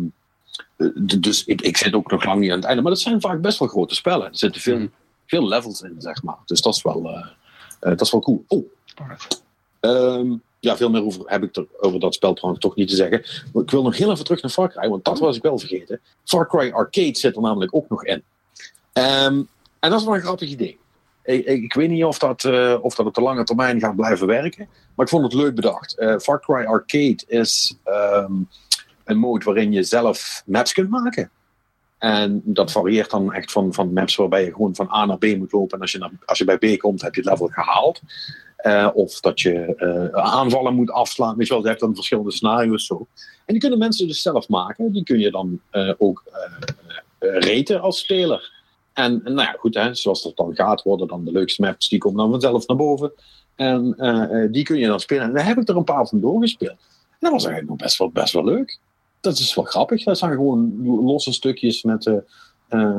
[0.95, 2.83] dus ik, ik zit ook nog lang niet aan het einde.
[2.83, 4.27] Maar dat zijn vaak best wel grote spellen.
[4.27, 4.93] Er zitten veel, mm.
[5.27, 6.39] veel levels in, zeg maar.
[6.45, 7.25] Dus dat is wel,
[7.81, 8.45] dat is wel cool.
[8.49, 8.67] Oh.
[9.87, 12.95] Um, ja, veel meer over heb ik er over dat spel trouwens toch niet te
[12.95, 13.23] zeggen.
[13.53, 15.59] Maar ik wil nog heel even terug naar Far Cry, want dat was ik wel
[15.59, 16.01] vergeten.
[16.25, 18.23] Far Cry Arcade zit er namelijk ook nog in.
[18.93, 19.43] Ehm,
[19.81, 20.79] en dat is wel een grappig idee.
[21.23, 23.97] Ik, ik, ik weet niet of dat, uh, of dat op de lange termijn gaat
[23.97, 25.97] blijven werken, maar ik vond het leuk bedacht.
[25.99, 28.49] Uh, Far Cry Arcade is um,
[29.05, 31.31] een mode waarin je zelf maps kunt maken.
[31.99, 35.37] En dat varieert dan echt van, van maps waarbij je gewoon van A naar B
[35.37, 35.77] moet lopen.
[35.77, 38.01] En als je, naar, als je bij B komt, heb je het level gehaald.
[38.65, 41.37] Uh, of dat je uh, aanvallen moet afslaan.
[41.37, 43.07] Weet je wel, je hebt dan verschillende scenario's zo.
[43.17, 44.93] En die kunnen mensen dus zelf maken.
[44.93, 46.25] Die kun je dan uh, ook
[47.21, 48.53] reten als speler.
[48.93, 51.99] En, nou ja, goed, hè, zoals dat dan gaat, worden dan de leukste maps, die
[51.99, 53.13] komen dan vanzelf naar boven.
[53.55, 53.95] En
[54.51, 55.23] die kun je dan spelen.
[55.23, 56.79] En daar heb ik er een paar van doorgespeeld.
[57.11, 58.79] En dat was eigenlijk nog best wel, best wel leuk.
[59.21, 60.05] Dat is wel grappig.
[60.05, 62.11] Dat zijn gewoon losse stukjes met,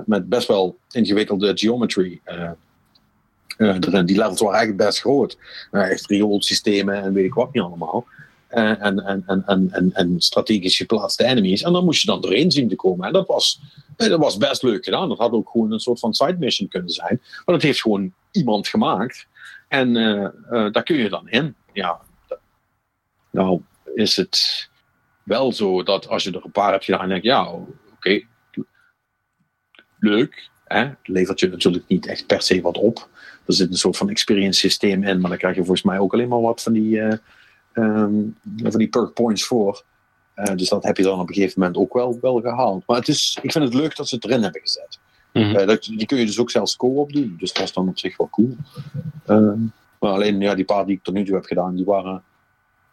[0.06, 2.22] met best wel ingewikkelde geometry
[3.58, 5.38] die levels waren eigenlijk best groot.
[5.72, 8.08] Uh, echt rioolsystemen en weet ik wat niet allemaal.
[8.52, 11.62] Uh, en, en, en, en, en, strategisch geplaatste enemies.
[11.62, 13.08] En dan moest je dan doorheen zien te komen.
[13.08, 13.62] En dat was,
[13.98, 15.10] was best leuk gedaan.
[15.10, 17.22] Dat had ook gewoon een soort van side mission kunnen zijn.
[17.22, 19.28] Maar dat heeft gewoon iemand gemaakt.
[19.68, 19.94] En
[20.50, 21.56] daar kun je dan in.
[21.74, 22.00] Ja,
[23.32, 23.62] nou
[23.96, 24.70] is het
[25.24, 27.52] wel zo dat als je er een paar hebt gedaan, denk je, ja,
[27.96, 28.22] oké,
[30.00, 30.50] leuk.
[30.68, 30.90] Hè?
[31.04, 33.10] levert je natuurlijk niet echt per se wat op.
[33.46, 36.14] Er zit een soort van experience systeem in, maar dan krijg je volgens mij ook
[36.14, 37.14] alleen maar wat van die, uh,
[37.74, 39.84] um, van die perk points voor.
[40.36, 42.84] Uh, dus dat heb je dan op een gegeven moment ook wel, wel gehaald.
[42.88, 45.00] Maar het is, ik vind het leuk dat ze het erin hebben gezet.
[45.34, 45.56] Mm -hmm.
[45.56, 47.36] uh, dat, die kun je dus ook zelfs co-op doen.
[47.40, 48.56] Dus dat is dan op zich wel cool.
[49.26, 49.60] Ehm,
[50.00, 52.24] maar alleen ja, die paar die ik tot nu toe heb gedaan, die waren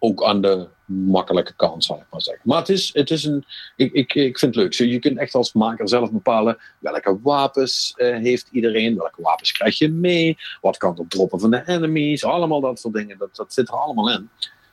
[0.05, 2.43] ook aan de makkelijke kant, zal ik maar zeggen.
[2.45, 3.45] Maar het is, het is een.
[3.77, 4.91] Ik, ik, ik vind het leuk.
[4.91, 9.79] je kunt echt als maker zelf bepalen welke wapens uh, heeft iedereen, welke wapens krijg
[9.79, 13.19] je mee, wat kan er droppen van de enemies, allemaal dat soort dingen.
[13.19, 14.29] Dat, dat zit er allemaal in.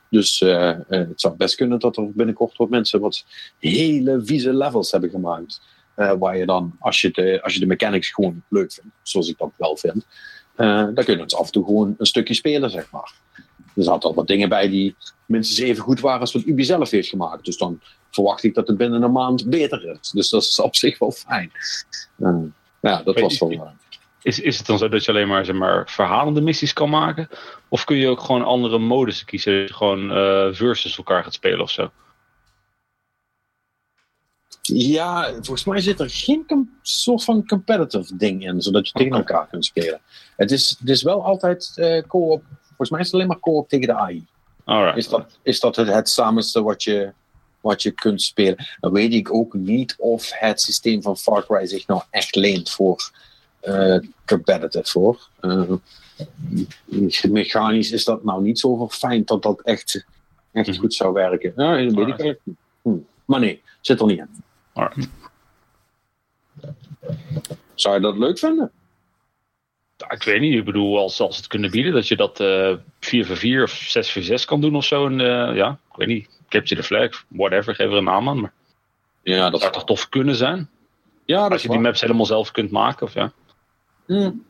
[0.08, 3.24] Dus uh, uh, het zou best kunnen dat er binnenkort wat mensen wat
[3.58, 5.60] hele vieze levels hebben gemaakt.
[5.94, 9.38] waar je dan, als je, de, als je de mechanics gewoon leuk vindt, zoals ik
[9.38, 10.06] dat wel vind,
[10.56, 13.12] dan kun je het af en toe gewoon een stukje spelen, zeg maar.
[13.76, 14.96] Er zaten al wat dingen bij die
[15.26, 17.44] minstens even goed waren als wat Ubi zelf heeft gemaakt.
[17.44, 20.10] Dus dan verwacht ik dat het binnen een maand beter is.
[20.10, 21.52] Dus dat is op zich wel fijn.
[22.18, 22.36] Uh,
[22.80, 23.52] ja, dat was wel...
[23.52, 23.62] Uh,
[24.22, 27.28] is, is het dan zo dat je alleen maar, zeg maar verhalende missies kan maken?
[27.68, 29.58] Of kun je ook gewoon andere modussen kiezen?
[29.58, 31.90] Dat je gewoon uh, versus elkaar gaat spelen of zo?
[34.62, 39.46] Ja, volgens mij zit er geen soort van competitive ding in, zodat je tegen elkaar
[39.46, 40.00] kunt spelen.
[40.36, 42.44] Het is, het is wel altijd uh, co-op
[42.82, 44.26] Volgens mij is het alleen maar co-op tegen de AI.
[44.96, 47.12] Is dat, is dat het, het samenste wat je,
[47.60, 48.66] wat je kunt spelen?
[48.80, 52.70] Dan weet ik ook niet of het systeem van Far Cry zich nou echt leent
[52.70, 53.10] voor
[53.62, 55.28] uh, competitive voor.
[55.40, 55.72] Uh,
[57.30, 60.06] mechanisch is dat nou niet zo fijn dat dat echt,
[60.52, 60.78] echt mhm.
[60.78, 61.52] goed zou werken.
[61.56, 62.56] Ja, dat weet ik niet.
[62.82, 62.96] Hm.
[63.24, 64.42] Maar nee, zit er niet in.
[67.74, 68.70] Zou je dat leuk vinden?
[70.08, 70.54] Ik weet niet.
[70.54, 74.44] Ik bedoel, als, als het kunnen bieden dat je dat uh, eh, 4x4 of 6x6
[74.44, 75.06] kan doen of zo.
[75.06, 76.28] En, uh, ja, ik weet niet.
[76.48, 78.40] Capture the flag, whatever, geef er een naam aan.
[78.40, 78.52] Maar
[79.22, 80.68] ja, dat zou toch tof kunnen zijn?
[81.24, 83.32] Ja, als je die maps helemaal zelf kunt maken, of ja.
[84.06, 84.44] Hmm.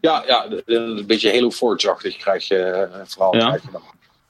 [0.00, 3.36] Ja, ja, een beetje Halo Forge-achtig krijg je uh, vooral.
[3.36, 3.46] Ja.
[3.46, 3.82] Krijg je dan.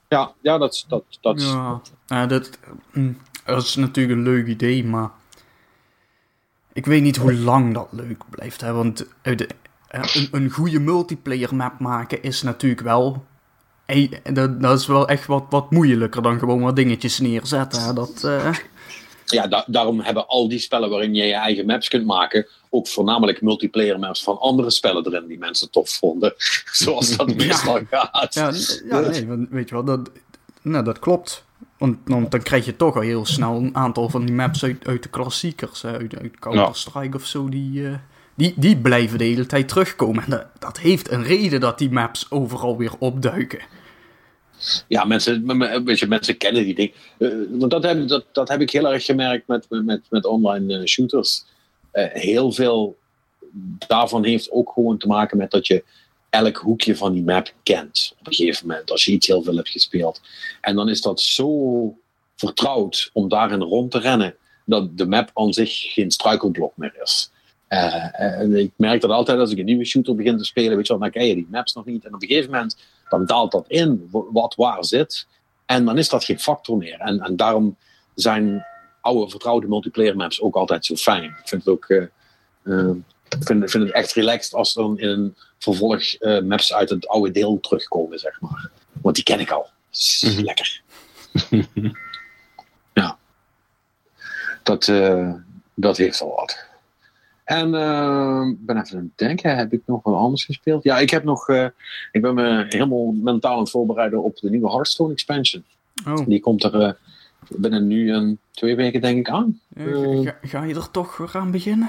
[0.08, 2.58] Ja, ja, dat, dat, dat, ja, ja dat,
[2.92, 5.10] mm, dat is natuurlijk een leuk idee, maar
[6.72, 8.60] ik weet niet hoe lang dat leuk blijft.
[8.60, 8.72] Hè?
[8.72, 9.06] Want
[9.88, 13.24] een, een goede multiplayer map maken is natuurlijk wel.
[14.32, 17.94] dat, dat is wel echt wat, wat moeilijker dan gewoon wat dingetjes neerzetten.
[17.94, 18.54] Dat, uh...
[19.24, 23.42] Ja, daarom hebben al die spellen waarin je je eigen maps kunt maken, ook voornamelijk
[23.42, 26.34] multiplayer maps van andere spellen erin die mensen tof vonden.
[26.72, 28.34] Zoals dat meestal gaat.
[28.34, 28.52] Ja,
[28.88, 30.10] ja, nee, weet je wel, dat,
[30.62, 31.44] nou, dat klopt.
[31.78, 34.86] Want, want, dan krijg je toch al heel snel een aantal van die maps uit,
[34.86, 37.80] uit de klassiekers, uit, uit Counter-Strike of zo, die.
[37.80, 37.94] Uh
[38.38, 40.24] die, die blijven de hele tijd terugkomen.
[40.24, 43.60] En dat, heeft een reden dat die maps overal weer opduiken.
[44.88, 46.92] Ja, mensen, weet mensen kennen die dingen.
[47.18, 50.84] Uh, dat, heb, dat, dat heb ik heel erg gemerkt met, met, met online uh,
[50.84, 51.44] shooters.
[51.92, 52.96] Uh, heel veel
[53.86, 55.84] daarvan heeft ook gewoon te maken met dat je
[56.30, 58.14] elk hoekje van die map kent.
[58.20, 60.20] Op een gegeven moment, als je iets heel veel hebt gespeeld.
[60.60, 61.98] En dan is dat zo
[62.36, 64.34] vertrouwd om daarin rond te rennen,
[64.64, 67.30] dat de map aan zich geen struikelblok meer is.
[67.68, 70.92] Uh, ik merk dat altijd als ik een nieuwe shooter begin te spelen, weet je
[70.92, 72.04] wel, dan krijg je die maps nog niet.
[72.04, 72.76] En op een gegeven moment,
[73.08, 75.26] dan daalt dat in, wat waar zit.
[75.66, 77.00] En dan is dat geen factor meer.
[77.00, 77.76] En, en daarom
[78.14, 78.64] zijn
[79.00, 81.24] oude vertrouwde multiplayer maps ook altijd zo fijn.
[81.24, 82.90] Ik vind het ook, uh,
[83.40, 86.02] vind, vind het echt relaxed als er dan in een vervolg
[86.44, 88.70] maps uit het oude deel terugkomen, zeg maar.
[89.02, 89.68] Want die ken ik al.
[90.20, 90.42] Mhm.
[90.42, 90.82] Lekker.
[92.92, 93.18] ja.
[94.62, 94.92] Dat,
[95.74, 96.67] dat heeft al wat.
[97.48, 100.82] En uh, ben even aan het denken, heb ik nog wat anders gespeeld?
[100.82, 101.66] Ja, ik heb nog, uh,
[102.12, 105.64] ik ben me helemaal mentaal aan het voorbereiden op de nieuwe Hearthstone expansion.
[106.06, 106.26] Oh.
[106.26, 106.90] Die komt er uh,
[107.48, 109.60] binnen nu een twee weken denk ik aan.
[109.76, 111.88] Ga, ga, je er toch aan beginnen?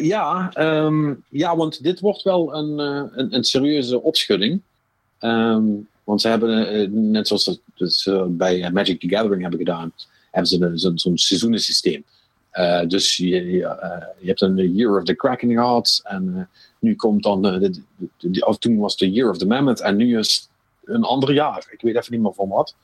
[0.00, 4.60] ja, um, ja, want dit wordt wel een, een, een, serieuze opschudding.
[5.20, 9.92] Um, want ze hebben, net zoals ze dus, bij Magic the Gathering hebben gedaan,
[10.30, 12.04] hebben ze zo'n zo seizoenensysteem.
[12.52, 16.00] Uh, dus je, je, hebt een Year of the Kraken gehad.
[16.04, 16.42] En uh,
[16.78, 17.42] nu komt dan.
[17.42, 17.82] De,
[18.18, 19.80] de, of toen was de Year of the Mammoth.
[19.80, 20.48] En nu is
[20.84, 21.66] een ander jaar.
[21.70, 22.74] Ik weet even niet meer van wat.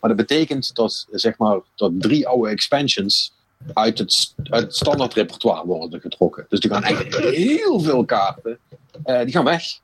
[0.00, 3.32] Maar dat betekent dat, zeg maar, dat drie oude expansions.
[3.72, 6.46] uit het, uit het standaard repertoire worden getrokken.
[6.48, 8.58] Dus die gaan echt heel veel kaarten.
[9.04, 9.82] die gaan weg.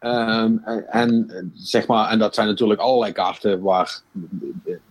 [0.00, 0.58] Um,
[0.90, 4.00] en, zeg maar, en dat zijn natuurlijk allerlei kaarten waar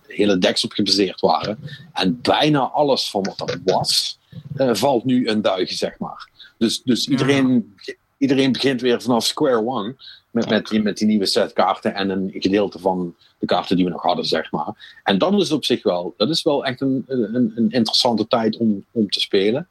[0.08, 1.58] hele decks op gebaseerd waren.
[1.92, 4.18] En bijna alles van wat er was,
[4.56, 6.28] uh, valt nu een duigen, zeg maar.
[6.58, 7.74] Dus, dus iedereen,
[8.18, 9.94] iedereen begint weer vanaf square one
[10.30, 13.84] met, met, die, met die nieuwe set kaarten en een gedeelte van de kaarten die
[13.84, 15.00] we nog hadden, zeg maar.
[15.02, 18.56] En dan is op zich wel, dat is wel echt een, een, een interessante tijd
[18.56, 19.68] om, om te spelen.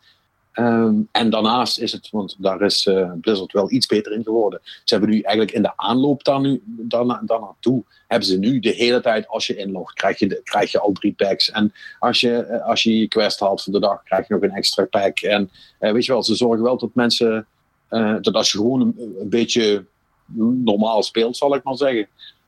[0.55, 4.59] Ehm, en daarnaast is het, want daar is uh, Blizzard wel iets beter in geworden.
[4.63, 8.59] Ze hebben nu eigenlijk in de aanloop daar, nu, daar, daar naartoe, hebben ze nu
[8.59, 11.51] de hele tijd, als je inlogt, krijg je, krijg je al drie packs.
[11.51, 14.51] En als je, eh, als je quest haalt voor de dag, krijg je nog een
[14.51, 15.19] extra pack.
[15.19, 15.49] En
[15.79, 17.47] uh, weet je wel, ze zorgen wel dat mensen,
[18.21, 19.85] dat als je gewoon een, beetje
[20.63, 22.07] normaal speelt, zal ik maar zeggen,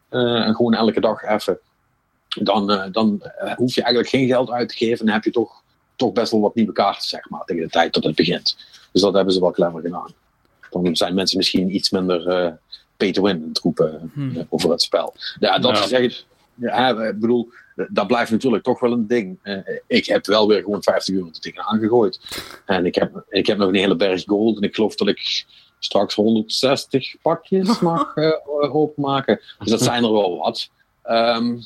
[0.10, 1.60] en gewoon elke dag even,
[2.28, 3.22] dan, dan
[3.56, 5.64] hoef je eigenlijk geen geld uit te geven en heb je toch
[5.98, 8.58] toch best wel wat nieuwe kaarten, zeg maar, tegen de tijd dat het begint.
[8.92, 10.14] Dus dat hebben ze wel clever gedaan.
[10.70, 12.52] Dan zijn mensen misschien iets minder uh,
[12.98, 14.46] pay to win troepen hmm.
[14.50, 15.14] over het spel.
[15.40, 17.50] Ja, dat gezegd, ja, ik bedoel,
[17.90, 19.40] dat blijft natuurlijk toch wel een ding.
[19.44, 22.20] Uh, ik heb wel weer gewoon 50 euro er tegenaan gegooid.
[22.66, 25.46] En ik heb, ik heb nog een hele berg gold en ik geloof dat ik
[25.80, 28.32] straks 160 pakjes mag uh,
[28.76, 29.40] openmaken.
[29.60, 30.70] Dus dat zijn er wel wat.
[31.10, 31.62] Um,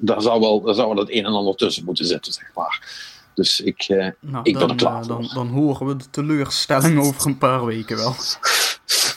[0.00, 3.12] daar zou wel, daar zou wel het een en ander tussen moeten zitten, zeg maar.
[3.34, 6.10] Dus ik, uh, nou, ik dan, ben er klaar uh, dan, dan, horen we de
[6.10, 8.14] teleurstelling over een paar weken wel.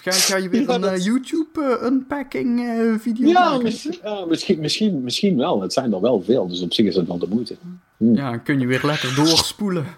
[0.03, 2.61] Ga, ga je weer een uh, YouTube unpacking
[3.01, 3.63] video ja, maken?
[3.63, 5.61] Misschien, misschien, misschien, misschien wel.
[5.61, 7.57] Het zijn er wel veel, dus op zich is het wel de moeite.
[7.97, 8.15] Hm.
[8.15, 9.85] Ja, kun je weer lekker doorspoelen.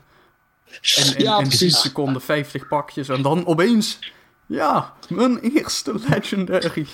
[0.95, 3.99] En in, ja, in 10 seconden 50 pakjes en dan opeens
[4.45, 6.85] ja, mijn eerste legendary.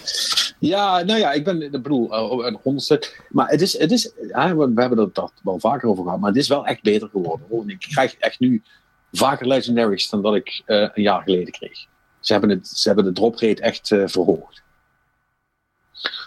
[0.59, 3.03] Ja, nou ja, ik ben, ik bedoel, uh, een honderdste.
[3.29, 6.39] Maar het is, het is we, hebben het daar wel vaker over gehad, maar het
[6.39, 7.69] is wel echt beter geworden.
[7.69, 8.63] Ik krijg echt nu
[9.11, 11.85] vaker legendaries dan dat ik uh, een jaar geleden kreeg.
[12.19, 14.63] Ze hebben, het, ze hebben de drop rate echt uh, verhoogd.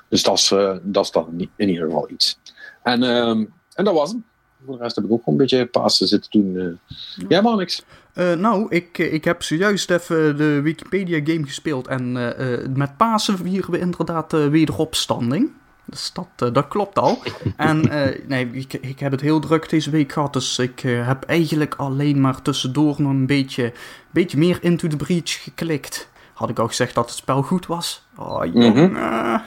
[0.09, 0.49] Dus dat is,
[0.83, 2.39] dat is dan in ieder geval iets.
[2.83, 4.25] En, um, en dat was hem.
[4.67, 6.79] Voor de rest heb ik ook gewoon een beetje Pasen zitten doen.
[7.17, 7.25] Ja.
[7.29, 7.85] Jij maar niks.
[8.15, 11.87] Uh, nou, ik, ik heb zojuist even de Wikipedia-game gespeeld.
[11.87, 15.51] En uh, met Pasen vieren we inderdaad uh, wederopstanding.
[15.85, 17.19] Dus dat, dat klopt al.
[17.57, 17.81] en
[18.27, 20.33] nee, ik, ik heb het heel druk deze week gehad.
[20.33, 23.73] Dus ik heb eigenlijk alleen maar tussendoor nog een beetje,
[24.11, 26.09] beetje meer Into the Breach geklikt.
[26.35, 28.07] Had ik al gezegd dat het spel goed was?
[28.17, 28.75] Oh, jong.
[28.75, 29.43] Mm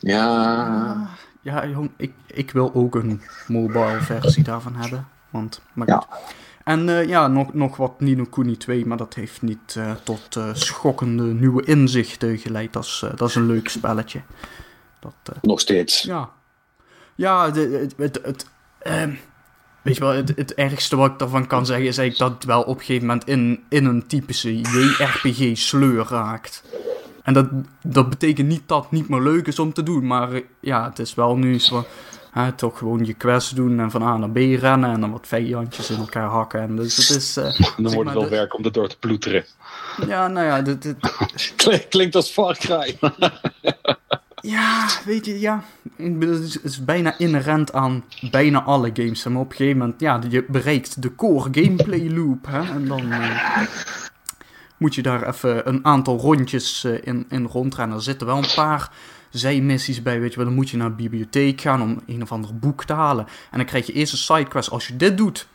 [0.00, 1.08] Ja.
[1.44, 5.06] Ja, jong, ik, ik wil ook een mobile versie daarvan hebben.
[5.30, 6.06] Want, maar ja.
[6.64, 10.36] En uh, ja, nog, nog wat Nino Kuni 2, maar dat heeft niet uh, tot
[10.36, 12.72] uh, schokkende nieuwe inzichten geleid.
[12.72, 14.20] Dat is, dat is een leuk spelletje.
[15.00, 16.02] Dat, nog steeds.
[16.02, 16.30] Ja.
[17.14, 18.46] Ja, het, het, het
[18.78, 19.14] ehm,
[19.82, 22.50] weet je wel, het, het ergste wat ik daarvan kan zeggen is eigenlijk dat het
[22.50, 26.62] wel op een gegeven moment in, in een typische JRPG sleur raakt.
[27.24, 27.48] En dat,
[27.82, 30.98] dat betekent niet dat het niet meer leuk is om te doen, maar ja, het
[30.98, 31.84] is wel nu zo
[32.34, 35.26] hè, toch gewoon je quest doen en van A naar B rennen en dan wat
[35.26, 36.60] vijandjes in elkaar hakken.
[36.60, 37.44] En dus het is, uh,
[37.84, 39.44] dan wordt het wel werk om er door te ploeteren.
[40.06, 41.86] Ja, nou ja, dit, dit...
[41.88, 42.98] klinkt als Far Cry.
[44.54, 45.64] ja, weet je, ja.
[45.96, 49.24] Het is, het is, bijna inherent aan bijna alle games.
[49.24, 52.46] Maar op een gegeven moment, ja, je bereikt de core gameplay loop.
[52.46, 53.62] Hè, en dan uh,
[54.76, 57.96] moet je daar even een aantal rondjes uh, in, in rondrennen.
[57.96, 58.90] Er zitten wel een paar
[59.30, 60.44] zijmissies bij, weet je wel.
[60.44, 63.26] Dan moet je naar de bibliotheek gaan om een of ander boek te halen.
[63.50, 64.70] En dan krijg je eerst een sidequest.
[64.70, 65.48] Als je dit doet,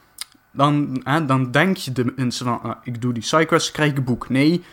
[0.52, 3.98] dan, hè, dan denk je de mensen van, ah, ik doe die sidequest, krijg ik
[3.98, 4.30] een boek.
[4.30, 4.64] Nee,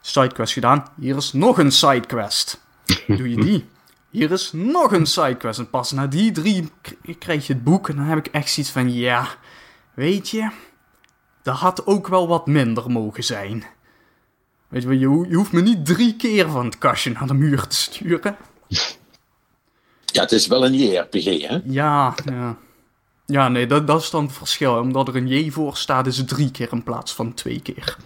[0.00, 2.60] sidequest gedaan, hier is nog een sidequest.
[3.06, 3.68] Doe je die?
[4.10, 5.58] Hier is nog een sidequest.
[5.58, 6.70] En pas na die drie
[7.18, 7.88] krijg je het boek.
[7.88, 9.28] En dan heb ik echt zoiets van, ja,
[9.94, 10.50] weet je,
[11.42, 13.64] dat had ook wel wat minder mogen zijn.
[14.70, 17.34] Weet je wel, je, je hoeft me niet drie keer van het kastje naar de
[17.34, 18.36] muur te sturen.
[20.12, 21.60] Ja, het is wel een JRPG, hè?
[21.64, 22.56] Ja, ja.
[23.26, 24.78] Ja, nee, dat, dat is dan het verschil.
[24.78, 27.96] Omdat er een J voor staat, is het drie keer in plaats van twee keer.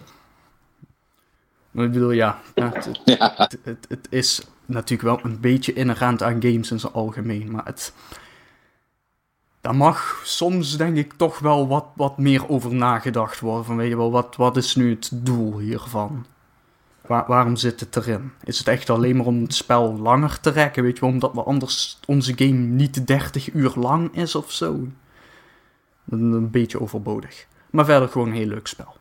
[1.71, 6.41] Maar ik bedoel, ja, het, het, het, het, is natuurlijk wel een beetje inherent aan
[6.41, 7.93] games in zijn algemeen, maar het...
[9.61, 13.65] Daar mag soms, denk ik, toch wel wat, wat meer over nagedacht worden.
[13.65, 16.25] Van, weet je wel, wat, wat is nu het doel hiervan?
[17.07, 18.31] Waar, waarom zit het erin?
[18.43, 20.83] Is het echt alleen maar om het spel langer te rekken?
[20.83, 24.87] Weet je wel, omdat we anders onze game niet 30 uur lang is of zo?
[26.09, 27.47] Een, een beetje overbodig.
[27.69, 28.95] Maar verder gewoon een heel leuk spel.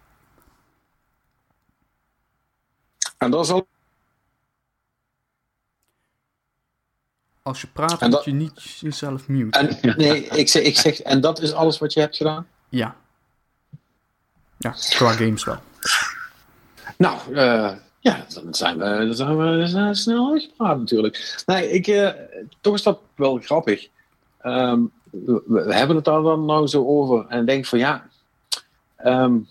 [3.19, 3.67] En dat is al.
[7.43, 8.25] Als je praat, moet dat...
[8.25, 9.59] je niet jezelf mute.
[9.59, 12.47] En, nee, ik zeg, ik zeg, en dat is alles wat je hebt gedaan?
[12.69, 12.97] Ja.
[14.59, 15.59] Ja, qua games wel.
[16.97, 17.73] Nou, uh,
[18.05, 21.43] ja, dan zijn we, dan zijn we, snel uitgepraat natuurlijk.
[21.47, 22.11] Nee, ik, uh,
[22.61, 23.89] toch is dat wel grappig.
[24.43, 24.91] Um,
[25.47, 28.09] we, hebben het daar dan nou zo over en denk van ja.
[29.05, 29.49] Um,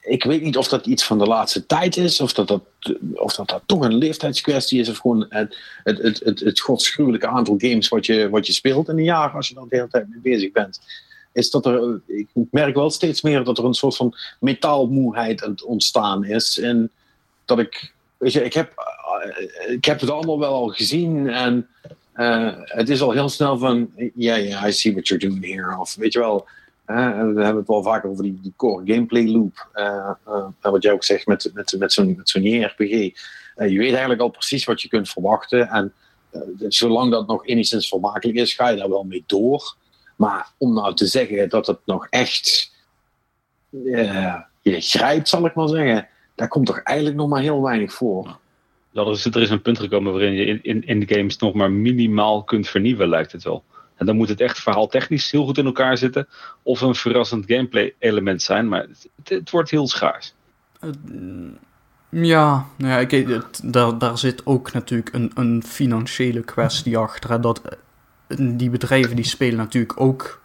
[0.00, 2.62] ik weet niet of dat iets van de laatste tijd is, of dat dat,
[3.14, 7.26] of dat, dat toch een leeftijdskwestie is, of gewoon het, het, het, het, het godschuwelijke
[7.26, 9.88] aantal games wat je, wat je speelt in een jaar als je daar de hele
[9.88, 10.80] tijd mee bezig bent.
[11.38, 15.50] Is dat er, ik merk wel steeds meer dat er een soort van metaalmoeheid aan
[15.50, 16.58] het ontstaan is.
[16.58, 16.90] En
[17.44, 18.72] dat ik, weet je, ik heb,
[19.68, 21.68] ik heb het allemaal wel al gezien en
[22.14, 25.78] uh, het is al heel snel van, ja, yeah, I see what you're doing here.
[25.80, 26.46] Of weet je wel,
[26.84, 29.68] we hebben het wel vaker over die, die core gameplay loop.
[29.74, 30.10] Uh,
[30.60, 32.90] wat jij ook zegt met, met, met zo'n zo'n JRPG.
[33.56, 35.68] Je weet eigenlijk al precies wat je kunt verwachten.
[35.68, 35.92] En
[36.68, 39.76] zolang dat nog enigszins vermakelijk is, ga je daar wel mee door.
[40.18, 42.72] Maar om nou te zeggen dat het nog echt
[44.60, 46.08] je grijpt, zal ik maar zeggen.
[46.34, 48.38] Daar komt toch eigenlijk nog maar heel weinig voor.
[48.92, 51.54] Dat is, er is een punt gekomen waarin je in, in, in de games nog
[51.54, 53.64] maar minimaal kunt vernieuwen, lijkt het wel.
[53.96, 56.28] En dan moet het echt verhaaltechnisch heel goed in elkaar zitten.
[56.62, 58.68] Of een verrassend gameplay element zijn.
[58.68, 60.34] Maar het, het, wordt heel schaars.
[62.08, 67.40] ja, nou ja ik, daar, daar zit ook natuurlijk een, een financiële kwestie achter.
[67.40, 67.78] Dat, eh,
[68.36, 70.40] die bedrijven die spelen natuurlijk ook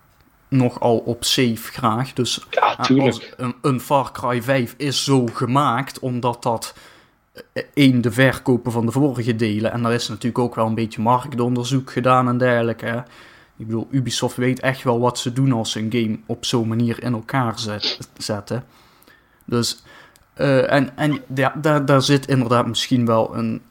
[0.48, 2.14] nogal op safe graag.
[2.14, 3.34] Dus ja, tuurlijk.
[3.38, 6.74] Een, een Far Cry 5 is zo gemaakt omdat dat
[7.54, 9.72] eh, één, de verkopen van de vorige delen.
[9.72, 13.04] En daar is natuurlijk ook wel een beetje marktonderzoek gedaan en dergelijke.
[13.58, 16.68] Ik bedoel, Ubisoft weet echt wel wat ze doen als ze een game op zo'n
[16.68, 17.60] manier in elkaar
[18.18, 18.64] zetten.
[19.46, 19.84] Dus,
[20.38, 23.62] uh, en, en ja, daar, daar zit inderdaad misschien wel een,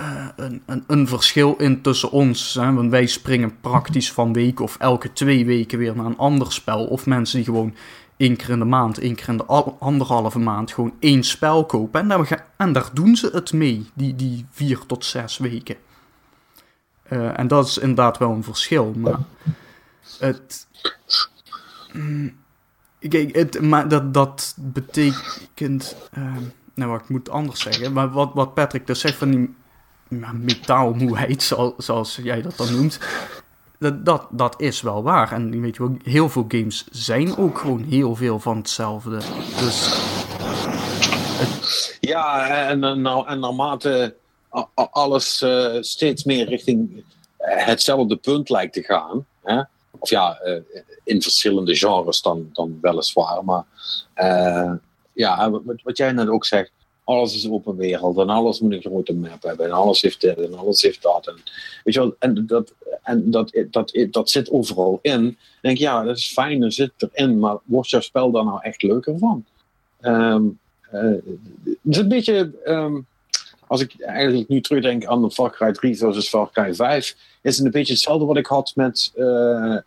[0.00, 2.54] uh, een, een, een, verschil in tussen ons.
[2.54, 2.72] Hè?
[2.72, 6.86] Want wij springen praktisch van week of elke twee weken weer naar een ander spel.
[6.86, 7.74] Of mensen die gewoon
[8.16, 9.46] één keer in de maand, één keer in de
[9.78, 12.00] anderhalve maand gewoon één spel kopen.
[12.00, 15.76] En daar, en daar doen ze het mee, die, die vier tot zes weken.
[17.10, 18.92] Uh, en dat is inderdaad wel een verschil.
[18.96, 19.18] Maar
[20.18, 20.66] het.
[21.92, 22.36] Mm,
[23.08, 25.96] kijk, het, maar dat, dat betekent.
[26.18, 26.36] Uh,
[26.74, 27.92] nou, wat ik moet anders zeggen.
[27.92, 29.54] Maar wat, wat Patrick dus zegt van die
[30.08, 31.42] metaalmoeheid,
[31.78, 32.98] zoals, jij dat dan noemt.
[33.78, 35.32] Dat, dat, dat is wel waar.
[35.32, 39.16] En weet je wel, heel veel games zijn ook gewoon heel veel van hetzelfde.
[39.58, 40.00] Dus.
[42.00, 44.14] Ja, en, en, en naarmate
[44.74, 47.04] alles uh, steeds meer richting
[47.36, 49.26] eh, hetzelfde punt lijkt te gaan.
[49.42, 49.62] Hè?
[49.98, 50.60] Of ja, uh,
[51.04, 53.44] in verschillende genres dan, dan weliswaar.
[53.44, 53.64] Maar
[54.16, 54.72] uh,
[55.12, 56.72] ja, wat, wat, jij net ook zegt,
[57.06, 60.38] alles is open wereld en alles moet een grote map hebben en alles heeft dit
[60.38, 61.26] en alles heeft dat.
[61.26, 61.34] En,
[61.84, 65.22] weet je wel, en dat, en dat, dat, dat, zit overal in.
[65.22, 68.58] Dan denk ja, dat is fijn, er zit erin, maar wordt jouw spel daar nou
[68.62, 69.44] echt leuker van?
[70.00, 70.58] Um,
[70.92, 71.02] uh,
[71.64, 72.52] het is een beetje.
[72.64, 73.06] Um,
[73.66, 77.66] als ik eigenlijk nu terugdenk aan Far Cry 3 versus Far Cry 5, is het
[77.66, 79.26] een beetje hetzelfde wat ik had met, uh,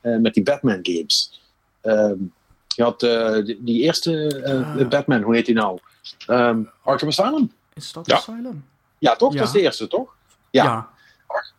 [0.01, 1.41] uh, met die Batman games.
[1.82, 2.34] Um,
[2.76, 2.99] je had
[3.45, 4.89] die, die, eerste ah.
[4.89, 5.80] Batman, hoe heet die nou?
[6.28, 7.51] Um, Arkham Asylum.
[7.74, 8.16] Is dat ja.
[8.16, 8.66] Asylum?
[8.97, 9.34] Ja, toch?
[9.34, 9.39] Ja.
[9.39, 10.16] Dat is de eerste, toch?
[10.49, 10.64] Ja.
[10.64, 10.89] ja.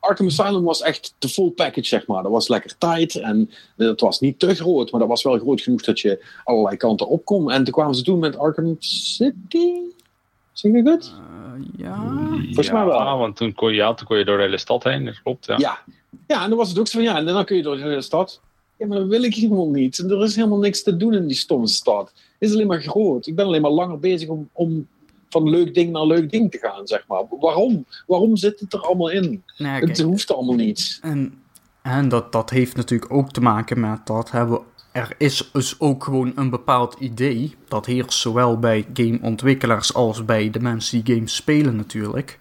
[0.01, 2.23] Arkham Asylum was echt de full package, zeg maar.
[2.23, 5.61] Dat was lekker tight en het was niet te groot, maar dat was wel groot
[5.61, 7.51] genoeg dat je allerlei kanten op kon.
[7.51, 9.73] En toen kwamen ze toen met Arkham City.
[10.53, 11.13] Zeg ik goed?
[11.77, 11.97] ja.
[12.45, 13.19] Volgens mij wel.
[13.19, 15.47] want toen kon, je, ja, toen kon je door de hele stad heen, dat klopt.
[15.47, 15.57] Ja.
[15.59, 15.79] ja.
[16.27, 17.83] Ja, en dan was het ook zo van ja, en dan kun je door de
[17.83, 18.41] hele stad.
[18.77, 19.99] Ja, maar dat wil ik helemaal niet.
[19.99, 22.13] Er is helemaal niks te doen in die stomme stad.
[22.41, 23.27] Het is alleen maar groot.
[23.27, 24.87] Ik ben alleen maar langer bezig om, om
[25.29, 27.23] van leuk ding naar leuk ding te gaan, zeg maar.
[27.41, 27.85] Waarom?
[28.07, 29.43] Waarom zit het er allemaal in?
[29.57, 30.99] Nou, het hoeft allemaal niet.
[31.03, 31.43] En,
[31.83, 34.61] en dat, dat heeft natuurlijk ook te maken met dat hebben
[34.93, 37.55] er is dus ook gewoon een bepaald idee.
[37.69, 42.39] Dat heerst zowel bij gameontwikkelaars als bij de mensen die games spelen natuurlijk.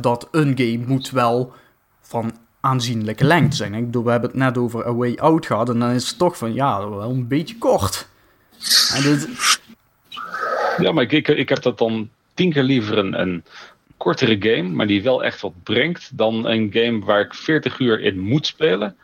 [0.00, 1.52] Dat een game moet wel
[2.00, 3.74] van aanzienlijke lengte zijn.
[3.74, 5.68] Ik bedoel, we hebben het net over A Way Out gehad.
[5.68, 8.08] En dan is het toch van, ja, wel een beetje kort.
[9.02, 9.28] Dit...
[10.78, 13.44] Ja, maar ik, ik heb dat dan tien keer liever een, een
[13.96, 18.00] kortere game, maar die wel echt wat brengt, dan een game waar ik 40 uur
[18.00, 18.96] in moet spelen.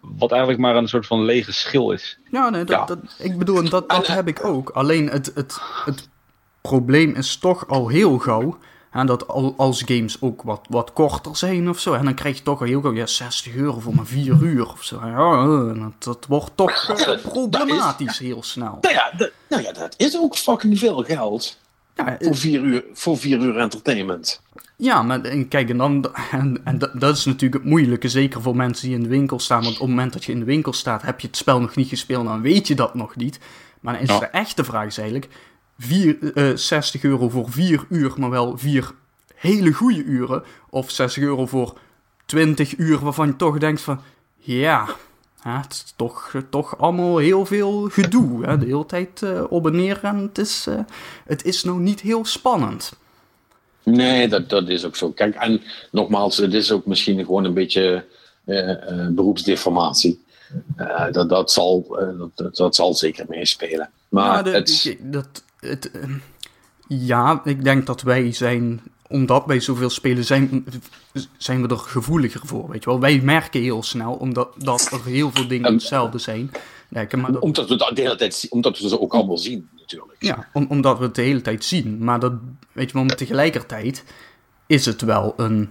[0.00, 2.18] Wat eigenlijk maar een soort van lege schil is.
[2.30, 4.70] Ja, nee, dat, Dat, ik bedoel, dat, dat heb ik ook.
[4.70, 6.08] Alleen het, het, het
[6.60, 8.58] probleem is toch al heel gauw.
[8.90, 11.92] En dat als games ook wat, wat korter zijn of zo.
[11.92, 14.70] En dan krijg je toch al heel gauw ja, 60 euro voor maar 4 uur
[14.72, 15.00] of zo.
[15.04, 18.78] Ja, dat, dat wordt toch problematisch heel snel.
[18.80, 21.58] Nou ja, dat, nou ja, dat is ook fucking veel geld.
[21.94, 24.40] Ja, voor, vier uur, voor vier uur entertainment.
[24.76, 28.56] Ja, maar en kijk, en, dan, en, en dat, is natuurlijk het moeilijke, zeker voor
[28.56, 29.62] mensen die in de winkel staan.
[29.62, 31.76] Want op het moment dat je in de winkel staat, heb je het spel nog
[31.76, 33.38] niet gespeeld, dan weet je dat nog niet.
[33.80, 35.28] Maar dan is de echte vraag is eigenlijk,
[35.78, 38.92] vier, uh, 60 euro voor 4 uur, maar wel vier
[39.38, 40.42] hele goede uren.
[40.70, 41.78] Of 60 euro voor
[42.26, 44.00] 20 uur waarvan je toch denkt van,
[44.36, 44.88] ja,
[45.40, 48.46] het is toch, toch allemaal heel veel gedoe.
[48.46, 48.58] Hè?
[48.58, 50.78] De hele tijd uh, op en neer en het is, uh,
[51.24, 52.92] het is nog niet heel spannend.
[53.82, 55.10] Nee, dat, dat is ook zo.
[55.10, 58.04] Kijk, en nogmaals, het is ook misschien gewoon een beetje
[58.44, 60.24] uh, beroepsdeformatie.
[61.12, 61.98] dat, dat, zal,
[62.34, 63.90] dat, dat zal zeker meespelen.
[64.08, 64.96] Maar ja, het...
[65.00, 65.90] dat, het,
[66.88, 70.66] ja, ik denk dat wij zijn omdat wij zoveel spelen, zijn,
[71.36, 72.68] zijn we er gevoeliger voor.
[72.70, 73.00] Weet je wel?
[73.00, 76.50] Wij merken heel snel, omdat dat er heel veel dingen hetzelfde zijn.
[76.88, 80.16] maar dat, omdat we dat de hele tijd omdat we ze ook allemaal zien, natuurlijk.
[80.18, 82.04] Ja, omdat we het de hele tijd zien.
[82.04, 82.32] Maar dat,
[82.72, 84.04] weet je wel, tegelijkertijd
[84.66, 85.70] is het wel een,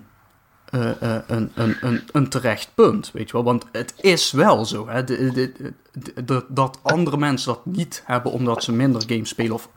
[0.74, 3.44] uh, uh, een, een, een, een terecht punt, weet je wel.
[3.44, 5.04] Want het is wel zo, hè.
[5.04, 9.70] De, dat andere mensen dat niet hebben omdat ze minder games spelen of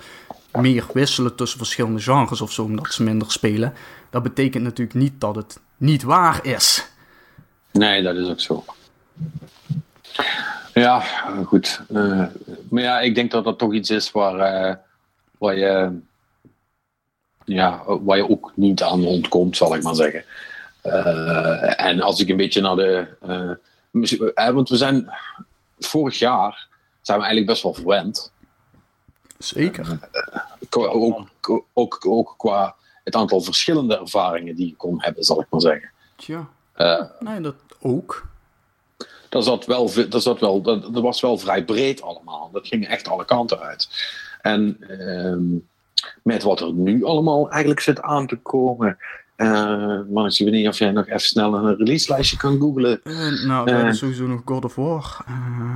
[0.53, 3.73] meer wisselen tussen verschillende genres of zo, omdat ze minder spelen.
[4.11, 6.89] Dat betekent natuurlijk niet dat het niet waar is.
[7.73, 8.65] Nee, dat is ook zo.
[10.75, 10.99] Ja,
[11.45, 11.81] goed.
[11.91, 12.27] Uh,
[12.71, 14.81] maar ja, ik denk dat dat toch iets is waar,
[15.39, 15.99] waar, je,
[17.45, 20.25] ja, waar je ook niet aan ontkomt, zal ik maar zeggen.
[20.85, 23.07] Uh, en als ik een beetje naar de.
[24.53, 25.11] want we zijn
[25.79, 26.69] vorig jaar
[27.01, 28.33] zijn we eigenlijk best wel verwend
[29.39, 29.99] Zeker.
[30.71, 31.29] ook,
[31.73, 32.75] ook, ook, qua
[33.05, 35.91] het aantal verschillende ervaringen die je kon hebben, zal ik maar zeggen.
[36.17, 36.49] Tja.
[37.21, 38.29] Nee, dat ook.
[39.29, 42.51] Dat, zat wel, dat, zat wel, dat, dat, was wel vrij breed allemaal.
[42.53, 43.89] Dat ging echt alle kanten uit.
[44.41, 45.61] En uh,
[46.23, 48.99] met wat er nu allemaal eigenlijk zit aan te komen.
[49.41, 53.01] Uh, maar ik zie niet of jij nog even snel een release-lijstje kan googlen.
[53.05, 55.25] Uh, nou, dat is sowieso nog God of War.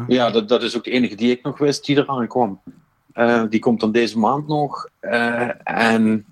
[0.09, 2.61] Ja, dat, dat is ook de enige die ik nog wist die eraan kwam.
[3.15, 4.89] Uh, die komt dan deze maand nog.
[5.01, 6.25] Uh, en...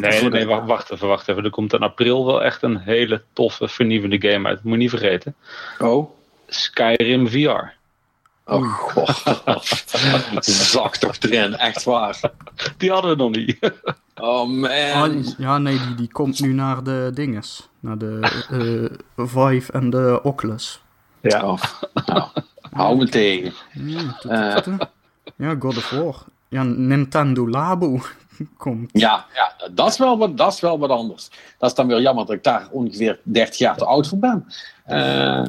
[0.00, 1.44] Nee, nee, wacht, wacht even, wacht even.
[1.44, 4.62] Er komt in april wel echt een hele toffe, vernieuwende game uit.
[4.62, 5.34] Moet je niet vergeten.
[5.78, 6.10] Oh?
[6.46, 7.72] Skyrim VR.
[8.44, 9.84] Oh god.
[10.44, 12.20] Zak toch erin, echt waar.
[12.78, 13.58] Die hadden we nog niet.
[14.14, 14.70] oh man.
[14.70, 17.68] Ah, ja, nee, die, die komt nu naar de dinges.
[17.80, 20.82] Naar de uh, Vive en de Oculus.
[21.20, 21.50] Ja.
[21.50, 21.62] Oh,
[22.06, 22.28] nou,
[22.70, 23.52] hou me tegen.
[24.22, 24.62] Ja,
[25.36, 26.24] ja, God of War.
[26.48, 28.00] Ja, Nintendo Labo
[28.56, 28.90] komt.
[28.92, 31.30] Ja, ja dat, is wel wat, dat is wel wat anders.
[31.58, 34.46] Dat is dan weer jammer dat ik daar ongeveer 30 jaar te oud voor ben.
[34.88, 35.46] Uh,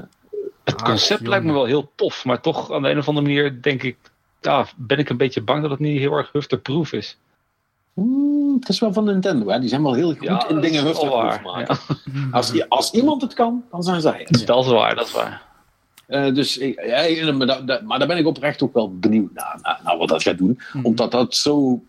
[0.63, 3.61] het concept lijkt me wel heel tof, maar toch aan de een of andere manier
[3.61, 3.97] denk ik,
[4.41, 7.17] ja, ben ik een beetje bang dat het niet heel erg hufterproof is.
[7.95, 9.59] Mm, het is wel van Nintendo, hè?
[9.59, 11.77] die zijn wel heel goed in dingen hufterproof maken.
[12.13, 12.27] Ja.
[12.37, 14.47] Als, als iemand het kan, dan zijn zij het.
[14.47, 15.43] Dat is waar, dat is waar.
[16.07, 17.31] Uh, dus ja,
[17.85, 20.59] maar daar ben ik oprecht ook wel benieuwd naar, naar, wat dat gaat doen.
[20.73, 20.85] Mhm.
[20.85, 21.83] Omdat dat zo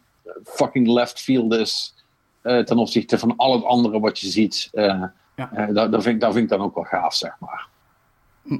[0.44, 1.94] fucking left field is
[2.42, 4.70] uh, ten opzichte van al het andere wat je ziet.
[4.72, 5.02] Uh,
[5.36, 5.66] ja.
[5.72, 7.68] daar, vind ik, vind ik dan ook wel gaaf, zeg maar.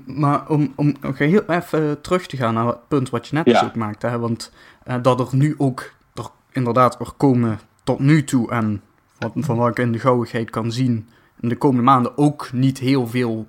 [0.07, 3.53] Maar om, om heel even terug te gaan naar het punt wat je net ja.
[3.53, 4.07] dus ook maakte.
[4.07, 4.53] Hè, want
[5.03, 5.95] dat er nu ook
[6.57, 8.83] inderdaad er komen tot nu toe en
[9.19, 11.09] wat, van wat ik in de gauwigheid kan zien,
[11.41, 13.49] in de komende maanden ook niet heel veel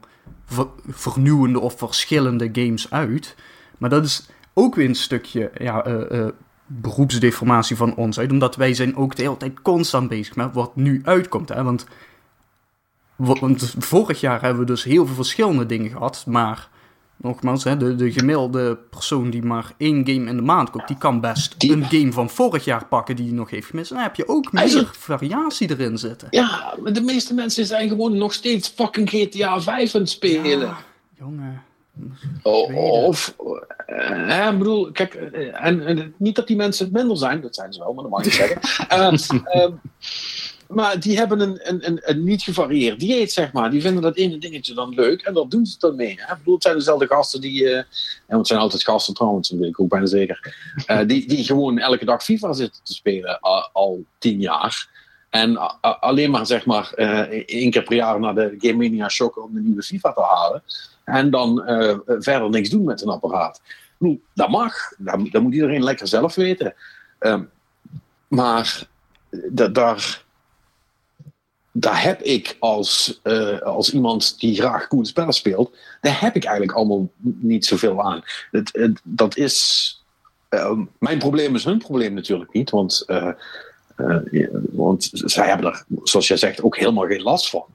[0.87, 3.35] vernieuwende of verschillende games uit.
[3.77, 6.27] Maar dat is ook weer een stukje ja, uh, uh,
[6.65, 8.17] beroepsdeformatie van ons.
[8.17, 11.49] Omdat wij zijn ook de hele tijd constant bezig met wat nu uitkomt.
[11.49, 11.63] Hè?
[11.63, 11.85] Want,
[13.15, 16.25] want vorig jaar hebben we dus heel veel verschillende dingen gehad.
[16.27, 16.69] Maar
[17.17, 20.97] nogmaals, hè, de, de gemiddelde persoon die maar één game in de maand koopt, die
[20.97, 23.89] kan best een game van vorig jaar pakken die hij nog heeft gemist.
[23.89, 26.27] En dan heb je ook meer variatie erin zitten.
[26.31, 30.59] Ja, maar de meeste mensen zijn gewoon nog steeds fucking GTA 5 aan het spelen.
[30.59, 30.77] Ja,
[31.19, 31.63] jongen.
[32.43, 33.35] of,
[33.87, 37.79] uh, ik bedoel, kijk, eh, en, niet dat die mensen minder zijn, dat zijn ze
[37.79, 38.59] wel, maar dat mag ik zeggen.
[38.91, 39.67] uh,
[40.67, 43.69] Maar die hebben een, een, een, niet gevarieerd dieet, zeg maar.
[43.71, 46.11] Die vinden dat ene dingetje dan leuk en daar doen ze dan mee.
[46.11, 47.63] Ik bedoel, het zijn dezelfde gasten die...
[47.63, 47.77] Uh,
[48.27, 50.55] en het zijn altijd gasten trouwens, dat weet ik ook bijna zeker.
[50.87, 53.39] Uh, die, die gewoon elke dag FIFA zitten te spelen
[53.71, 54.89] al tien jaar.
[55.29, 59.43] En alleen maar, zeg maar, uh, één keer per jaar naar de Game Mania Shock
[59.43, 60.63] om de nieuwe FIFA te halen.
[61.03, 61.63] En dan
[62.05, 63.61] verder niks doen met een apparaat.
[63.97, 64.73] Bedoel, dat mag.
[64.97, 66.73] Dat, dat, moet iedereen lekker zelf weten.
[67.19, 67.43] Ehm,
[68.27, 68.87] maar
[69.71, 70.25] daar
[71.79, 76.43] daar heb ik als, uh, als iemand die graag coole spellen speelt, daar heb ik
[76.43, 78.21] eigenlijk allemaal niet zoveel aan.
[78.51, 79.95] Het, dat is.
[80.49, 83.31] Uh, mijn probleem is hun probleem natuurlijk niet, want, uh,
[84.71, 87.65] want zij hebben er, zoals jij zegt, ook helemaal geen last van.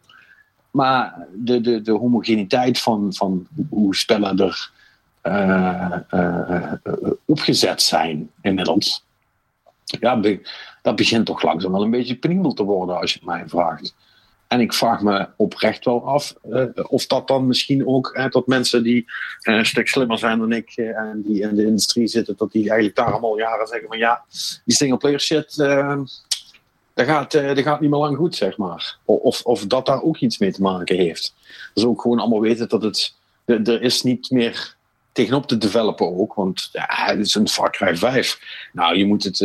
[0.70, 4.70] Maar de, de, de homogeniteit van, van hoe spellen er
[7.24, 9.04] opgezet zijn inmiddels.
[9.84, 10.20] Ja,
[10.82, 13.94] dat begint toch langzaam wel een beetje penibel te worden als je het mij vraagt.
[14.52, 18.82] En ik vraag me oprecht wel af uh, of dat dan misschien ook, dat mensen
[18.82, 19.04] die
[19.42, 22.62] uh, een stuk slimmer zijn dan ik en die in de industrie zitten, dat die
[22.62, 24.24] eigenlijk daar allemaal jaren zeggen van ja,
[24.64, 25.56] die single player shit,
[26.94, 28.98] dat, gaat, gaat niet meer lang goed, zeg maar.
[29.04, 31.34] Of, of dat daar ook iets mee te maken heeft.
[31.74, 33.14] Dus ook gewoon allemaal weten dat het,
[33.44, 34.74] er is niet meer
[35.12, 38.40] tegenop te developen ook, want ja, het is een Far Cry 5.
[38.72, 39.40] Nou, je moet het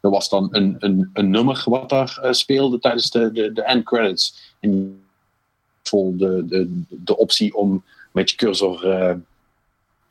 [0.00, 3.62] er was dan een, een, een nummer wat daar uh, speelde tijdens de, de, de
[3.62, 4.54] end credits.
[4.60, 5.02] En
[5.82, 9.14] vol de, de, de optie om met je cursor uh,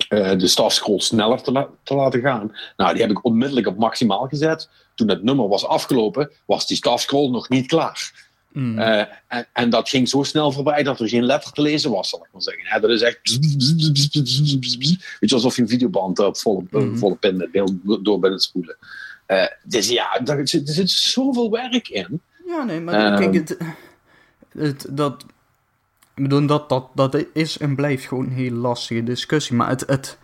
[0.09, 2.55] uh, de staffscroll sneller te, la te, laten gaan.
[2.77, 4.69] Nou, die heb ik onmiddellijk op maximaal gezet.
[4.95, 8.29] Toen het nummer was afgelopen, was die staffscroll nog niet klaar.
[8.51, 8.79] Mm.
[8.79, 12.19] En, en, dat ging zo snel voorbij dat er geen letter te lezen was, zal
[12.19, 12.81] ik maar zeggen.
[12.81, 13.39] dat is echt.
[15.19, 16.97] Weet je, alsof je een videoband op volle, mm.
[16.97, 17.49] volle pin
[18.01, 18.77] door bent spoelen.
[19.31, 22.21] Uh, dus ja, er zit, er zit zoveel werk in.
[22.45, 23.57] Ja, nee, maar kijk, ehm, het,
[24.51, 25.25] het, dat,
[26.13, 29.55] ik bedoel, dat, dat, dat is en blijft gewoon een heel lastige discussie.
[29.55, 30.17] Maar het, het,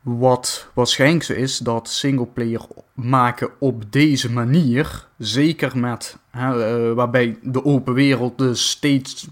[0.00, 7.38] wat waarschijnlijk zo is, dat singleplayer maken op deze manier, zeker met, hè, uh, waarbij
[7.42, 9.26] de open wereld dus steeds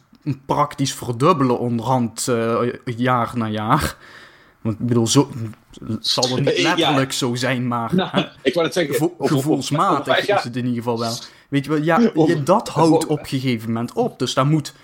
[0.47, 3.97] praktisch verdubbelen onderhand uh, jaar na jaar
[4.69, 5.31] want ik bedoel, zo,
[6.01, 10.57] zal het niet letterlijk zo zijn, maar nou, ik wou het zeggen, gevoelsmatig is het
[10.57, 11.15] in ieder geval wel.
[11.49, 14.19] Weet je wel, ja, je, dat houdt op een gegeven moment op.
[14.19, 14.75] Dus daar moet,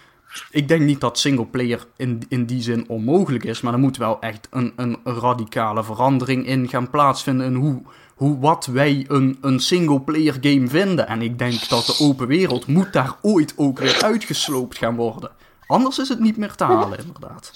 [0.50, 4.20] ik denk niet dat singleplayer in, in die zin onmogelijk is, maar er moet wel
[4.20, 7.82] echt een, een radicale verandering in gaan plaatsvinden in hoe,
[8.14, 11.08] hoe wat wij een, een singleplayer game vinden.
[11.08, 15.30] En ik denk dat de open wereld moet daar ooit ook weer uitgesloopt gaan worden.
[15.66, 17.52] Anders is het niet meer te halen, inderdaad.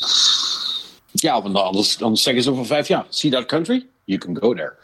[1.12, 3.86] Ja, want anders, anders zeggen ze over vijf jaar: See that country?
[4.04, 4.74] You can go there.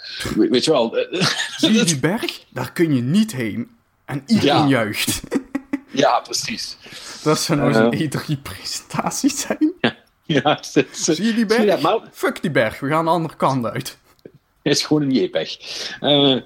[0.51, 0.99] weet je wel.
[0.99, 2.45] Eh, Zie je die berg?
[2.49, 3.71] Daar kun je niet heen.
[4.05, 4.67] En iedereen ja.
[4.67, 5.21] juicht.
[5.91, 6.77] ja, precies.
[7.23, 9.73] Dat zou nou uh, een E3-presentatie zijn.
[9.81, 10.59] Ja, ja
[10.93, 11.81] Zie je die berg?
[11.81, 11.99] maar...
[12.13, 13.99] Fuck die berg, we gaan de andere kant uit.
[14.63, 15.59] Het is gewoon een JPEG.
[16.01, 16.41] Uh,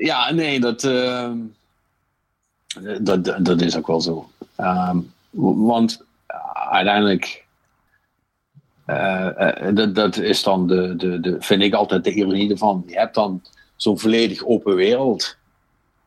[0.00, 0.80] ja, nee, dat,
[3.00, 4.30] dat, dat is ook wel zo.
[4.56, 4.98] Ehm,
[5.30, 6.02] want
[6.70, 7.46] uiteindelijk
[9.74, 12.84] dat, dat is dan de, de, de, vind ik altijd de ironie ervan.
[12.86, 13.42] Je hebt dan
[13.76, 15.36] zo'n volledig open wereld.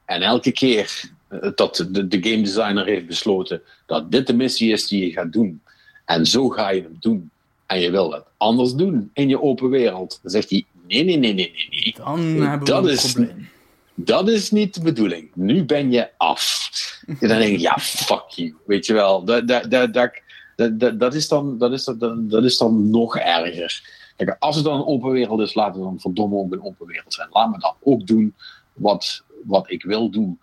[0.06, 1.10] En elke keer
[1.56, 5.34] dat de, de game designer heeft besloten dat dit de missie is die je gaat
[5.34, 5.62] doen.
[6.06, 7.30] En zo ga je hem doen.
[7.66, 10.20] En je wil het anders doen in je open wereld.
[10.22, 11.94] Dan zegt hij: nee, nee, nee, nee, nee.
[11.98, 13.50] Dan hebben dat we een is, probleem.
[13.96, 15.30] Dat is niet de bedoeling.
[15.34, 16.70] Nu ben je af.
[17.08, 18.56] En dan denk je: ja, fuck you.
[18.66, 19.24] Weet je wel.
[19.24, 20.21] Dat, dat, dat,
[20.62, 24.00] dat, dat, dat, is dan, dat, is, dat, dat is dan nog erger.
[24.16, 26.88] Kijk, als het dan een open wereld is, laten we dan verdomme ook een open
[26.88, 27.28] wereld zijn.
[27.32, 28.36] Laat me dan ook doen
[28.74, 30.40] wat, wat ik wil doen.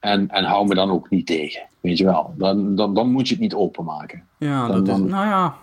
[0.00, 1.62] En, en hou me dan ook niet tegen.
[1.80, 2.34] Weet je wel.
[2.36, 4.22] Dan, dan, dan moet je het niet openmaken.
[4.38, 5.56] Ja, dan, dat is, nou ja.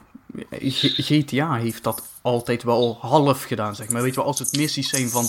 [0.79, 4.01] GTA heeft dat altijd wel half gedaan, zeg maar.
[4.01, 5.23] Weet je wel, als het missies zijn van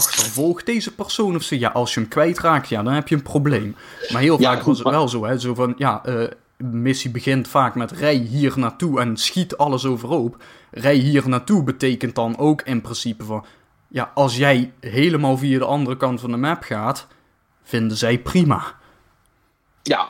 [0.00, 1.54] achtervolg deze persoon of zo.
[1.54, 3.76] Ja, als je hem kwijtraakt, ja, dan heb je een probleem.
[4.12, 5.38] Maar heel vaak was het wel zo, hè.
[5.38, 6.24] Zo van, ja, uh,
[6.72, 10.42] missie begint vaak met rij hier naartoe en schiet alles overhoop.
[10.70, 13.44] Rij hier naartoe betekent dan ook in principe van...
[13.88, 17.06] Ja, als jij helemaal via de andere kant van de map gaat,
[17.62, 18.74] vinden zij prima.
[19.82, 20.08] Ja.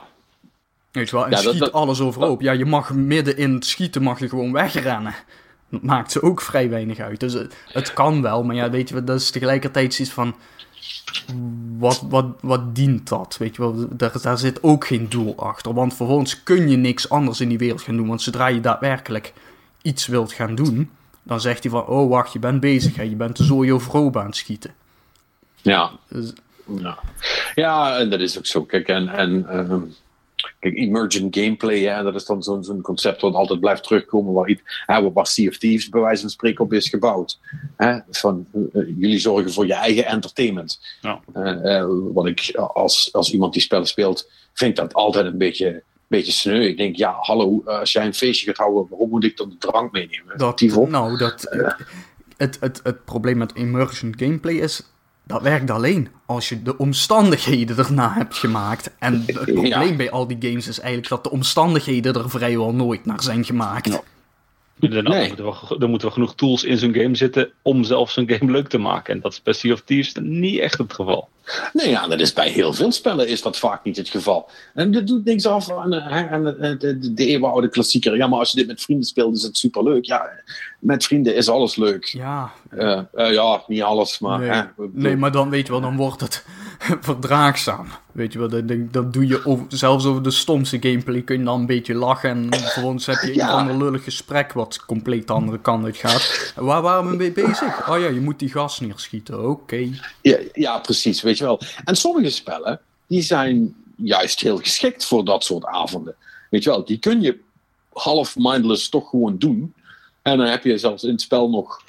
[0.91, 2.41] Weet je wel, en ja, schiet alles overhoop.
[2.41, 5.13] Ja, je mag midden in het schieten mag je gewoon wegrennen.
[5.69, 7.19] Dat maakt ze ook vrij weinig uit.
[7.19, 10.35] Dus het, het kan wel, maar ja, weet je, dat is tegelijkertijd iets van
[11.77, 13.35] wat, wat, wat dient dat?
[13.39, 15.73] Weet je wel, daar, daar zit ook geen doel achter.
[15.73, 18.07] Want vervolgens kun je niks anders in die wereld gaan doen.
[18.07, 19.33] Want zodra je daadwerkelijk
[19.81, 20.89] iets wilt gaan doen,
[21.23, 22.95] dan zegt hij van: Oh, wacht, je bent bezig.
[22.95, 23.03] Hè?
[23.03, 24.73] Je bent de zooi overhoop aan het schieten.
[25.61, 25.91] Ja.
[26.07, 26.33] Dus,
[26.79, 26.97] ja.
[27.55, 28.63] ja, en dat is ook zo.
[28.63, 29.81] Kijk, en, en ehm,
[30.65, 34.61] Kijk, emergent gameplay, hè, dat is dan zo'n concept wat altijd blijft terugkomen, waar, iets,
[34.85, 37.39] hè, waar Sea of Thieves bij wijze van spreken op is gebouwd.
[37.77, 40.79] Hè, van, uh, jullie zorgen voor je eigen entertainment.
[41.01, 41.21] Ja.
[41.35, 46.31] Uh, wat ik als, als iemand die spellen speelt, vind dat altijd een beetje, beetje
[46.31, 46.61] sneu.
[46.61, 49.57] Ik denk, ja, hallo, als jij een feestje gaat houden, waarom moet ik dan de
[49.57, 50.37] drank meenemen?
[50.37, 51.55] Dat, nou, dat,
[52.37, 54.81] het, het, het probleem met emergent gameplay is
[55.27, 58.91] dat werkt alleen als je de omstandigheden erna hebt gemaakt.
[58.99, 63.05] En het probleem bij al die games is eigenlijk dat de omstandigheden er vrijwel nooit
[63.05, 63.87] naar zijn gemaakt.
[63.87, 64.01] Ja.
[64.79, 65.27] Dan, nee.
[65.27, 68.51] moeten we, dan moeten we genoeg tools in zo'n game zitten om zelf zo'n game
[68.51, 69.13] leuk te maken.
[69.13, 71.29] En dat is bij Sea of Thieves niet echt het geval.
[71.73, 74.49] Nee, ja, dat is bij heel veel spellen is dat vaak niet het geval.
[74.73, 78.17] En dat doet niks af aan, aan de, de, de eeuwenoude klassieker.
[78.17, 80.05] Ja, maar als je dit met vrienden speelt, is het superleuk.
[80.05, 80.29] Ja,
[80.79, 82.05] met vrienden is alles leuk.
[82.05, 82.51] Ja.
[82.73, 84.39] Uh, uh, ja, niet alles, maar...
[84.77, 86.45] Nee, nee, maar dan weet je wel, dan wordt het
[87.01, 87.87] verdraagzaam.
[88.11, 91.43] Weet je wel, dat, dat doe je over, zelfs over de stomste gameplay kun je
[91.43, 92.29] dan een beetje lachen.
[92.29, 96.53] En vervolgens heb je een ander lullig gesprek wat compleet de andere kant uit gaat.
[96.55, 97.89] Waar waren we mee bezig?
[97.89, 99.89] Oh ja, je moet die gas neerschieten, oké.
[100.21, 101.59] Ja, ja, precies, weet je wel.
[101.83, 106.15] En sommige spellen, die zijn juist heel geschikt voor dat soort avonden.
[106.49, 107.39] Weet je wel, die kun je
[107.93, 109.73] half mindless toch gewoon doen.
[110.21, 111.81] En dan heb je zelfs in het spel nog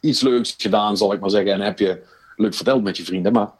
[0.00, 1.52] iets leuks gedaan, zal ik maar zeggen.
[1.52, 2.02] En heb je
[2.36, 3.32] leuk verteld met je vrienden.
[3.32, 3.50] Maar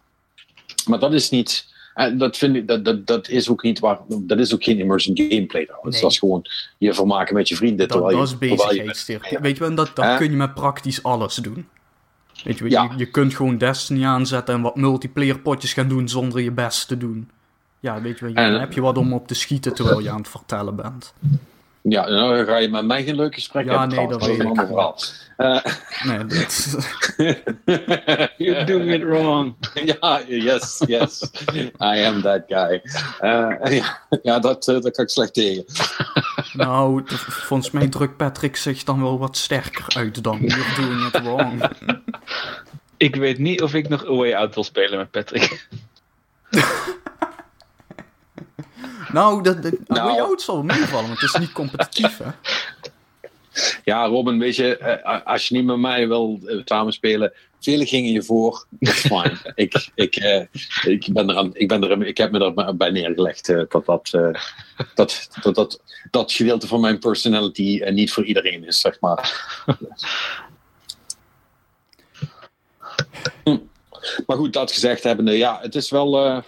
[0.86, 1.74] maar dat is niet.
[1.96, 3.98] Uh, dat, vind ik, dat, dat, dat is ook niet waar.
[4.08, 5.92] Dat is ook geen immersion gameplay trouwens.
[5.94, 6.02] Nee.
[6.02, 6.46] Dat is gewoon
[6.78, 7.88] je vermaken met je vrienden.
[7.88, 9.38] Dat, dat is bezigheidstherapie.
[9.38, 11.66] Weet je wel, dat, dat kun je met praktisch alles doen.
[12.44, 12.82] Weet je, ja.
[12.82, 16.88] je, je, kunt gewoon Destiny aanzetten en wat multiplayer potjes gaan doen zonder je best
[16.88, 17.30] te doen.
[17.80, 20.18] Ja, weet je wel, dan heb je wat om op te schieten terwijl je aan
[20.18, 21.14] het vertellen bent.
[21.88, 23.96] Ja, nou ga je met mij geen leuk gesprek ja, hebben.
[23.96, 24.98] Nee, dat is een ander verhaal.
[25.38, 25.64] Uh,
[26.04, 26.76] nee, dat...
[28.36, 29.54] You're doing it wrong.
[30.00, 31.30] ja, yes, yes.
[31.80, 32.82] I am that guy.
[33.20, 35.64] Uh, ja, ja dat, uh, dat kan ik slecht tegen.
[36.52, 41.22] nou, volgens mij drukt Patrick zich dan wel wat sterker uit dan You're doing it
[41.22, 41.70] wrong.
[42.96, 45.68] ik weet niet of ik nog Away Out wil spelen met Patrick.
[49.12, 52.30] Nou, dat, dat, nou, jou het zal meevallen, want het is niet competitief, hè?
[53.84, 58.12] Ja, Robin, weet je, eh, als je niet met mij wil eh, samenspelen, vele gingen
[58.12, 59.38] je voor, fijn.
[59.54, 60.42] ik, ik, uh,
[60.82, 63.86] ik, ben er aan, ik, ben er, ik heb me er bij neergelegd uh, dat,
[63.86, 64.34] dat, uh,
[64.94, 65.80] dat, dat, dat,
[66.10, 69.34] dat gedeelte van mijn personality niet voor iedereen is, zeg maar.
[73.44, 73.58] hm.
[74.26, 76.42] Maar goed, dat gezegd hebbende, ja, het is wel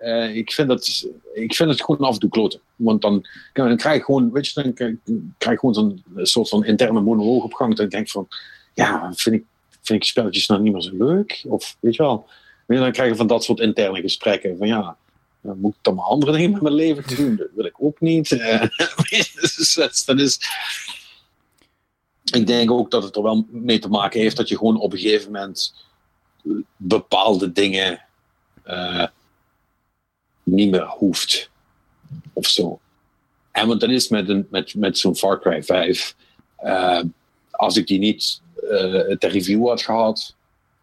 [0.00, 2.60] uh, ik, vind het, ik vind het gewoon af en toe kloten.
[2.76, 4.98] Want dan, dan krijg je gewoon, weet je, dan
[5.38, 7.76] krijg gewoon zo'n soort van interne monoloog op gang.
[7.76, 8.28] Dat ik denk van,
[8.74, 9.44] ja, vind ik,
[9.82, 11.44] vind ik spelletjes nou niet meer zo leuk?
[11.48, 12.26] Of weet je wel,
[12.66, 14.56] dan krijg je van dat soort interne gesprekken.
[14.56, 14.96] Van ja,
[15.40, 17.36] dan moet ik dan maar andere dingen met mijn leven doen?
[17.36, 18.30] Dat wil ik ook niet.
[18.40, 18.60] Uh,
[20.06, 20.40] dat is,
[22.32, 24.92] ik denk ook dat het er wel mee te maken heeft dat je gewoon op
[24.92, 25.74] een gegeven moment
[26.76, 28.04] bepaalde dingen.
[28.66, 29.06] Uh,
[30.50, 31.50] niet meer hoeft.
[32.32, 32.80] Of zo.
[33.50, 36.14] En want dan is met, een, met, met zo'n Far Cry 5,
[36.64, 37.04] uh, eh,
[37.50, 40.34] als ik die niet uh, ter review had gehad,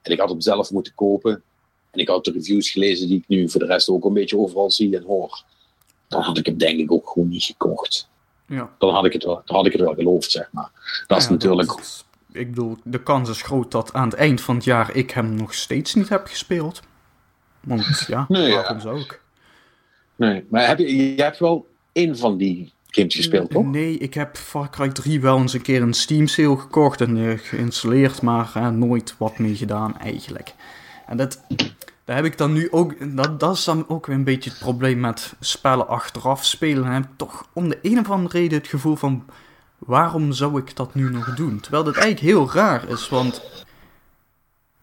[0.02, 1.44] en ik had hem zelf moeten kopen,
[1.92, 4.38] en ik had de reviews gelezen die ik nu voor de rest ook een beetje
[4.38, 5.44] overal zie en hoor,
[6.08, 8.10] dan had ik hem denk ik ook gewoon niet gekocht.
[8.48, 8.72] Ja.
[8.78, 10.72] Dan, had ik het wel, dan had ik het wel geloofd, zeg maar.
[11.08, 11.68] Dat is natuurlijk.
[11.68, 15.12] Dat, ik bedoel, de kans is groot dat aan het eind van het jaar ik
[15.12, 16.82] hem nog steeds niet heb gespeeld.
[17.60, 18.82] Want ja, nee, waarom ja.
[18.82, 19.22] zou ik?
[20.16, 23.66] Nee, maar heb je, je hebt wel één van die games gespeeld, toch?
[23.66, 27.18] Nee, ik heb Far Cry 3 wel eens een keer een Steam sale gekocht en
[27.18, 30.54] uh, geïnstalleerd, maar uh, nooit wat mee gedaan eigenlijk.
[31.08, 31.42] En dat,
[32.06, 34.60] daar heb ik dan nu ook, dat, dat is dan ook weer een beetje het
[34.60, 36.84] probleem met spellen achteraf spelen.
[36.84, 39.26] Dan heb ik toch om de een of andere reden het gevoel van,
[39.78, 41.60] waarom zou ik dat nu nog doen?
[41.60, 43.42] Terwijl dat eigenlijk heel raar is, want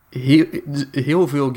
[0.09, 0.47] heel,
[0.91, 1.53] heel veel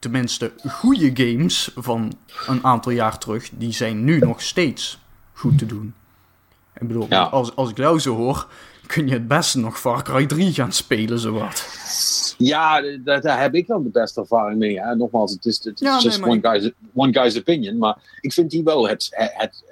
[0.00, 2.12] tenminste goede games van
[2.46, 4.98] een aantal jaar terug, die zijn nu nog steeds
[5.32, 5.94] goed te doen.
[6.80, 8.48] Ik bedoel, als, als ik jou zo hoor,
[8.86, 11.66] kun je het beste nog Far Cry 3 gaan spelen, zowat.
[12.38, 14.80] Ja, daar, daar heb ik dan de beste ervaring mee.
[14.80, 14.96] Hè.
[14.96, 17.78] Nogmaals, het is, het is Ja, just nee, one, guy's, one guy's opinion.
[17.78, 19.64] Maar ik vind die wel het, het, het,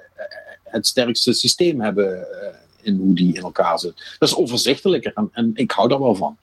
[0.63, 4.15] het sterkste systeem hebben eh, in hoe die in elkaar zit.
[4.19, 6.37] Dat is overzichtelijker en, en ik hou daar wel van.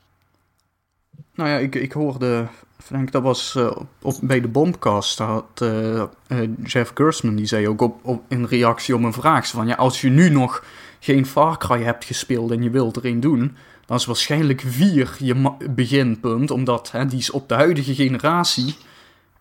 [1.34, 2.46] Nou ja, ik, ik hoorde,
[2.90, 6.08] ik denk dat was eh, op, bij de Bombcast, had eh, eh,
[6.64, 10.00] Jeff Gersman, die zei ook op, op, in reactie op een vraag, van ja, als
[10.00, 10.64] je nu nog
[11.00, 13.56] geen Far Cry hebt gespeeld en je wilt er een doen,
[13.86, 18.76] dan is waarschijnlijk 4 je beginpunt, omdat hè, die is op de huidige generatie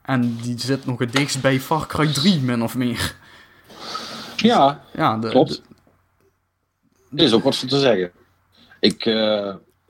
[0.01, 3.15] en die zit nog het dichtst bij Far Cry 3, min of meer.
[4.35, 5.49] Ja, Ja, de, Klopt.
[5.49, 5.61] de-
[7.17, 8.11] er is ook wat voor te zeggen.
[8.79, 9.05] Ik,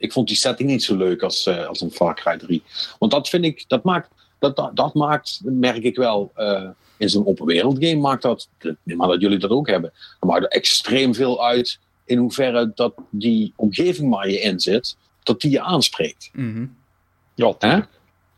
[0.05, 2.63] ik vond die setting niet zo leuk als, eh, als een Far Cry 3.
[2.99, 4.09] Want dat vind ik, dat maakt,
[4.39, 8.47] dat, dat, dat maakt merk ik wel, eh, in zo'n open wereld game maakt dat,
[8.97, 12.93] aan dat jullie dat ook hebben, dat maakt er extreem veel uit in hoeverre dat
[13.09, 16.29] die omgeving waar je in zit, dat die je aanspreekt.
[16.33, 16.65] Mhm.
[17.35, 17.79] Ja, Hè?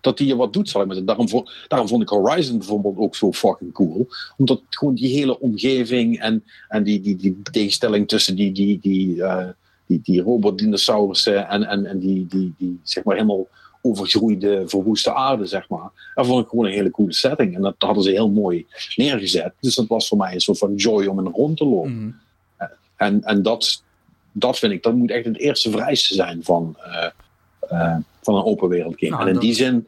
[0.02, 1.16] Dat die je wat doet, zal ik maar zeggen.
[1.16, 4.08] Daarom, vo- daarom vond ik Horizon bijvoorbeeld ook zo fucking cool.
[4.38, 9.24] Omdat gewoon die hele omgeving en, en die, die, die tegenstelling tussen die, die, die,
[9.24, 9.48] eh,
[9.88, 13.48] die, die robotdinosaurussen en, en, en die, die, die zeg maar helemaal
[13.82, 16.12] overgroeide, verwoeste aarde, zeg maar.
[16.16, 17.56] Dat vond ik gewoon een hele coole setting.
[17.56, 18.66] En dat hadden ze heel mooi
[18.96, 19.54] neergezet.
[19.60, 21.98] Dus dat was voor mij een soort van joy om in rond te lopen.
[22.02, 22.12] Mhm.
[22.96, 23.84] En, en dat,
[24.32, 27.10] dat vind ik, dat moet echt het eerste vereiste zijn van, eh,
[27.60, 29.12] eh, van een open wereld game.
[29.12, 29.88] Nou, en in dat- die zin,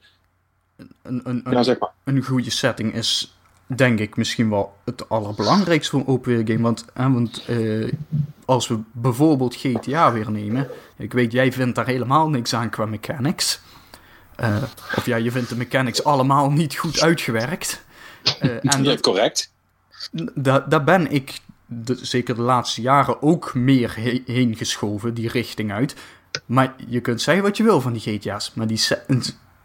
[0.78, 1.92] Een, een, een, ja, zeg maar.
[2.04, 3.34] een goede setting is,
[3.76, 6.62] denk ik, misschien wel het allerbelangrijkste voor een open wereld game.
[6.62, 7.92] Want, hè, want eh,
[8.46, 10.68] als we bijvoorbeeld GTA weer nemen.
[10.98, 13.60] Ik weet, jij vindt daar helemaal niks aan qua mechanics.
[14.36, 14.56] Eh,
[14.98, 17.84] of ja, je vindt de mechanics allemaal niet goed uitgewerkt.
[18.40, 19.52] Eh, en dat, correct.
[20.34, 25.30] da- daar ben ik de, zeker de laatste jaren ook meer he- heen geschoven, die
[25.30, 25.96] richting uit.
[26.46, 28.52] Maar je kunt zeggen wat je wil van die GTA's.
[28.54, 28.82] Maar die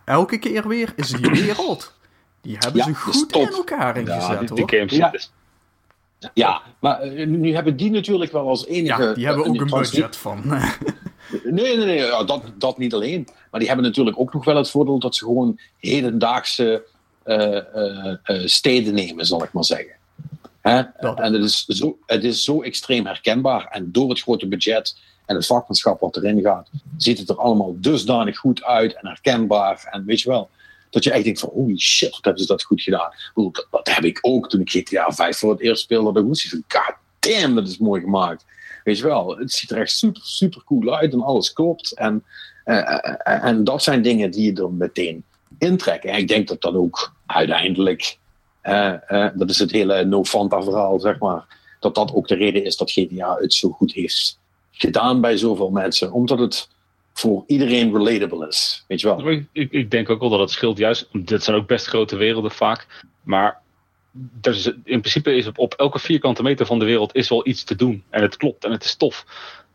[0.04, 1.92] elke keer weer is die wereld.
[2.44, 3.42] Die hebben Ja, ze goed top.
[3.42, 4.70] in elkaar ingezet, ja die, hoor.
[4.70, 5.10] games Ja.
[5.10, 5.30] dus-
[6.34, 9.02] Ja, maar eh, nu, hebben die natuurlijk wel als enige...
[9.02, 10.42] ja, die hebben ook een budget van.
[11.44, 13.28] Nee, nee, nee, ja, dat, dat niet alleen.
[13.50, 16.84] Maar die hebben natuurlijk ook nog wel het voordeel dat ze gewoon hedendaagse
[17.22, 19.94] eh, eh, eh, steden nemen, zal ik maar zeggen.
[20.60, 20.82] Hè?
[21.00, 23.66] Dat- En het is, zo, het is zo extreem herkenbaar.
[23.70, 24.96] En door het grote budget
[25.26, 29.88] en het vakmanschap wat erin gaat, ziet het er allemaal dusdanig goed uit en herkenbaar.
[29.90, 30.50] En weet je wel,
[30.94, 33.12] dat je echt denkt van holy shit, wat hebben ze dat goed gedaan.
[33.70, 36.12] Dat, heb ik ook toen ik GTA 5 voor het eerst speelde.
[36.12, 38.44] Dat ik van god damn, dat is mooi gemaakt.
[38.84, 41.94] Weet je wel, het ziet er echt super, super cool uit en alles klopt.
[41.94, 42.24] En,
[42.64, 45.24] eh, eh, en dat zijn dingen die je er meteen
[45.58, 46.10] intrekken.
[46.10, 48.18] En ik denk dat dat ook uiteindelijk,
[48.60, 51.44] eh, dat is het hele No Fanta verhaal, zeg maar,
[51.80, 54.38] dat dat ook de reden is dat GTA het zo goed heeft
[54.70, 56.12] gedaan bij zoveel mensen.
[56.12, 56.68] Omdat het
[57.14, 58.84] voor iedereen relatable is.
[58.88, 59.30] Weet je wel?
[59.30, 61.08] Ik, ik, ik denk ook wel dat het scheelt juist.
[61.12, 63.04] Dit zijn ook best grote werelden vaak.
[63.22, 63.60] Maar
[64.42, 67.46] er is, in principe is op, op elke vierkante meter van de wereld is wel
[67.46, 68.04] iets te doen.
[68.10, 69.24] En het klopt en het is tof.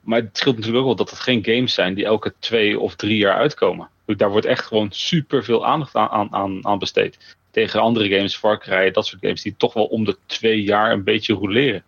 [0.02, 2.96] Maar het scheelt natuurlijk ook wel dat het geen games zijn die elke twee of
[2.96, 3.90] drie jaar uitkomen.
[4.06, 7.38] Dus Daar wordt echt gewoon super veel aandacht aan, aan, aan, aan besteed.
[7.52, 10.92] Tegen andere games, Far Cry, dat soort games die toch wel om de twee jaar
[10.92, 11.84] een beetje roleren.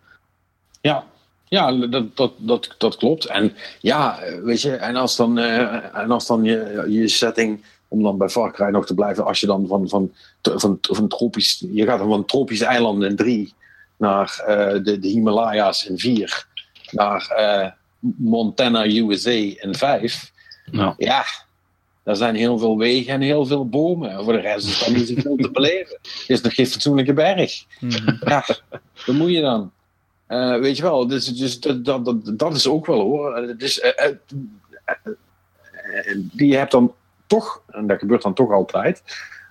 [0.80, 1.06] Ja,
[1.52, 3.24] ja dat, dat, dat, dat klopt.
[3.26, 8.02] En ja, weet je, en als dan, eh, en als dan je, je setting, om
[8.02, 10.12] dan bij Far Cry nog te blijven, als je dan van, van,
[10.42, 13.54] van, van tropisch, je gaat dan van tropische eilanden in drie
[13.96, 16.46] naar eh, de, de Himalaya's in vier,
[16.90, 17.70] naar eh,
[18.16, 20.32] Montana, USA in vijf.
[20.70, 21.24] Nou, Ja,
[22.02, 24.24] daar zijn heel veel wegen en heel veel bomen.
[24.24, 25.98] Voor de rest is dat niet zoveel te beleven.
[26.02, 27.64] Er is nog geen fatsoenlijke berg.
[27.80, 28.16] Mhm.
[28.20, 28.44] Ja,
[29.06, 29.72] wat moet je dan?
[30.26, 33.34] Eh, weet je wel, dus, dus dat, dat, dat, is ook wel hoor.
[33.34, 33.50] Eh,
[33.82, 34.14] eh,
[34.84, 36.94] eh, die hebt dan
[37.26, 39.02] toch, en dat gebeurt dan toch altijd,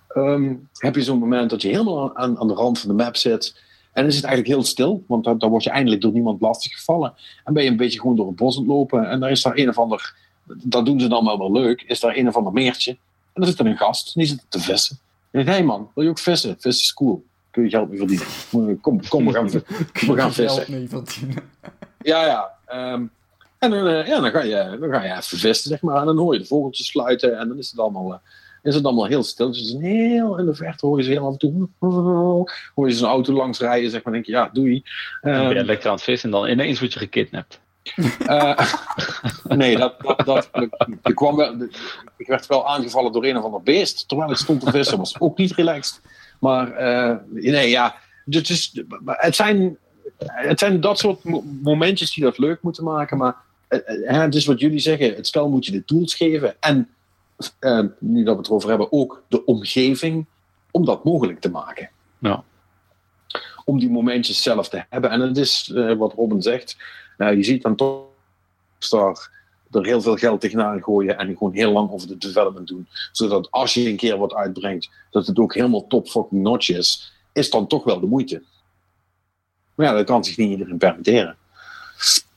[0.08, 3.16] ehm, heb je zo'n moment dat je helemaal aan, aan de rand van de map
[3.16, 3.62] zit.
[3.94, 7.14] En is het eigenlijk heel stil, want dan, word je eindelijk door niemand lastig gevallen.
[7.44, 9.10] En ben je een beetje gewoon door het bos aan lopen.
[9.10, 10.16] En daar is daar een of ander,
[10.46, 12.92] dat doen ze dan wel wel leuk, is daar een of ander meertje.
[12.92, 15.00] En dan zit er een gast, en die zit te vissen.
[15.32, 16.56] En hé hey man, wil je ook vissen?
[16.60, 17.24] Vissen is cool.
[17.52, 18.82] Kun je geld mee verdienen.
[18.82, 19.50] Kom, kom we, gaan,
[20.10, 20.64] we gaan vissen.
[20.64, 21.44] Geld mee verdienen.
[22.04, 22.52] Ja, ja.
[22.66, 23.04] ehm,
[23.60, 26.00] en dan, eh, ja, dan, ga je, dan ga je even vissen, zeg maar.
[26.00, 27.40] En dan hoor je de vogeltjes fluiten.
[27.40, 28.20] En dan is het allemaal, eh,
[28.64, 29.52] is het allemaal heel stil.
[29.52, 31.68] Dus heel in de verte hoor je ze heel af en toe.
[32.76, 33.90] Hoor je zo'n auto langs rijden.
[33.90, 34.84] Zeg maar, denk je, ja, doei.
[35.22, 37.60] dan ben je Ehm, lekker aan het vissen en dan ineens word je gekidnapt.
[38.28, 38.74] eh,
[39.44, 39.96] nee, dat,
[40.26, 40.50] dat, dat,
[41.04, 41.42] ik, kwam
[42.18, 44.08] ik werd wel aangevallen door een of ander beest.
[44.08, 44.98] Terwijl ik stond te vissen.
[44.98, 46.02] was ook niet relaxed.
[46.42, 47.96] Maar eh, nee, ja.
[48.26, 49.78] Dus, dus, het, zijn,
[50.18, 53.18] het zijn dat soort mo- momentjes die dat leuk moeten maken.
[53.18, 53.36] Maar
[53.68, 55.16] eh, eh, het is wat jullie zeggen.
[55.16, 56.56] Het spel moet je de tools geven.
[56.60, 56.90] En
[57.60, 60.26] uh, nu dat we het erover hebben, ook de omgeving
[60.72, 61.90] om dat mogelijk te maken.
[62.20, 62.44] Ja.
[63.66, 65.10] Om die momentjes zelf te hebben.
[65.10, 66.78] En het is wat Robin zegt,
[67.18, 68.06] uh, je ziet dan toch
[68.78, 69.30] Star
[69.72, 72.88] er heel veel geld tegenaan gooien en gewoon heel lang over de development doen.
[73.12, 77.14] Zodat als je een keer wat uitbrengt, dat het ook helemaal top fucking notch is,
[77.34, 78.44] is dan toch wel de moeite.
[79.76, 81.38] Maar ja, dat kan zich niet iedereen permitteren.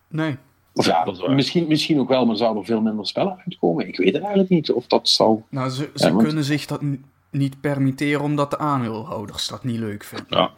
[0.09, 0.37] Nee.
[0.73, 3.89] Of ja, misschien, misschien ook wel, maar zouden er veel minder spellen uitkomen.
[3.89, 5.43] Ik weet het eigenlijk niet of dat zou.
[5.49, 6.81] Nou, ze, ze ja, kunnen zich dat
[7.31, 10.39] niet permitteren omdat de aandeelhouders dat niet leuk vinden.
[10.39, 10.51] Ja.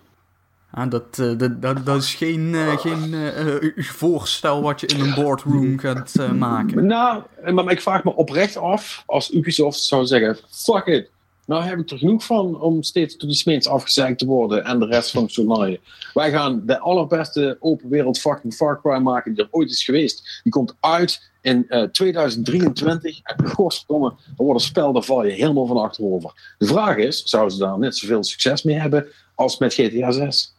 [0.89, 5.15] Dat, uh, dat, dat, dat, is geen, uh, geen uh, voorstel wat je in een
[5.15, 6.87] boardroom gaat maken.
[6.87, 7.23] Nou,
[7.53, 11.11] maar ik vraag me oprecht af als Ubisoft zou zeggen: fuck it.
[11.47, 14.79] Nou heb ik er genoeg van om steeds door de smeets afgezeikt te worden en
[14.79, 15.81] de rest van het.
[16.15, 20.41] Wij gaan de allerbeste open wereld fucking Far Cry maken die er ooit is geweest.
[20.43, 25.33] Die komt uit in uh, 2023 en godverdomme, dan wordt een spel, daar val je
[25.33, 26.55] helemaal van achterover.
[26.59, 30.56] De vraag is, zouden ze daar net zoveel succes mee hebben als met GTA 6?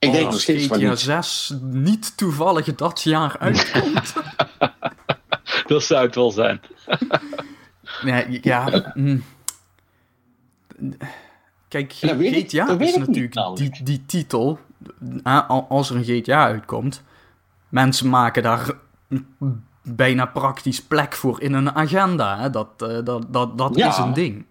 [0.00, 4.14] Ik denk nog steeds GTA 6 niet toevallig dat jaar uitkomt.
[5.66, 6.60] dat zou het wel zijn.
[8.02, 8.92] nee, ja...
[8.94, 9.24] Mm.
[11.68, 14.58] Kijk, GTA is natuurlijk die, die titel.
[15.68, 17.02] Als er een GTA uitkomt,
[17.68, 18.70] mensen maken daar
[19.82, 22.38] bijna praktisch plek voor in een agenda.
[22.38, 22.50] Hè?
[22.50, 24.46] Dat, uh, dat, dat, dat is een ding.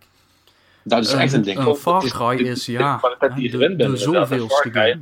[0.84, 1.58] Dat is echt een ding.
[1.58, 5.02] Een Far Cry is, ja, de, de, de zoveelste game.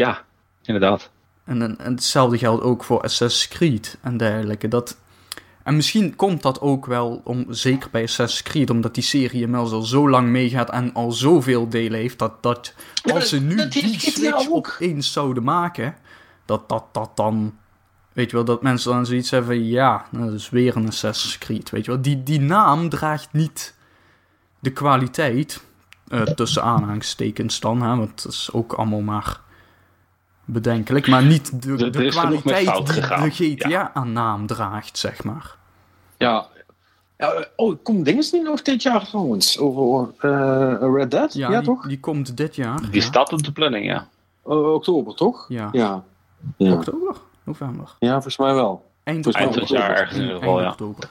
[0.00, 0.24] Ja,
[0.62, 1.10] inderdaad.
[1.44, 4.68] En, en hetzelfde geldt ook voor Assassin's Creed en dergelijke.
[4.68, 4.96] Dat,
[5.62, 9.72] en misschien komt dat ook wel, om, zeker bij Assassin's Creed, omdat die serie inmiddels
[9.72, 12.74] al zo lang meegaat en al zoveel delen heeft, dat, dat
[13.12, 15.96] als ze nu die switch opeens zouden maken,
[16.44, 17.54] dat dat, dat dan,
[18.12, 20.88] weet je wel, dat mensen dan zoiets hebben van, ja, nou, dat is weer een
[20.88, 22.02] Assassin's Creed, weet je wel.
[22.02, 23.74] Die, die naam draagt niet
[24.58, 25.62] de kwaliteit,
[26.08, 29.48] uh, tussen aanhalingstekens dan, hè, want het is ook allemaal maar
[30.52, 35.56] bedenkelijk, maar niet de, de, kwaliteit die de GTA-naam draagt, zeg maar.
[36.16, 36.46] Ja.
[37.16, 41.32] ja oh, komt Dinges niet nog dit jaar trouwens, over uh, Red Dead?
[41.32, 41.86] Ja, ja die, toch?
[41.86, 42.90] Die komt dit jaar.
[42.90, 44.08] Die staat op de planning, ja.
[44.46, 45.46] Uh, oktober, toch?
[45.48, 45.68] Ja.
[45.72, 46.04] ja.
[46.56, 46.72] ja.
[46.72, 47.16] Oktober?
[47.44, 47.96] November?
[47.98, 48.88] Ja, volgens mij wel.
[49.02, 50.70] Eind, Eind van het jaar ergens in ieder geval, ja.
[50.70, 51.10] oktober.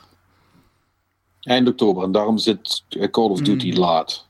[1.39, 3.77] Eind oktober, en daarom zit Call of Duty mm.
[3.77, 4.27] laat.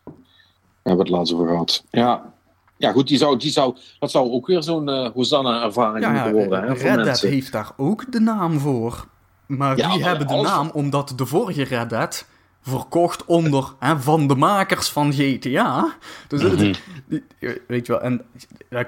[0.83, 1.83] Hebben we het laatst over gehad.
[1.89, 2.33] Ja,
[2.79, 6.33] ja, goed, die zou, die zou, dat zou ook weer zo'n uh, Hosanna-ervaring ja, moeten
[6.33, 6.63] worden.
[6.63, 9.07] Hè, Red Dead heeft daar ook de naam voor.
[9.45, 12.25] Maar die hebben de naam omdat de vorige Red Dead
[12.61, 15.95] verkocht onder hè, van de makers van GTA.
[16.27, 16.73] Dus mm
[17.67, 18.21] weet je wel, en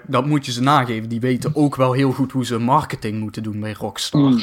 [0.07, 1.09] dat moet je ze nageven.
[1.09, 4.21] Die weten ook wel heel goed hoe ze marketing moeten doen bij Rockstar.
[4.21, 4.39] Mm,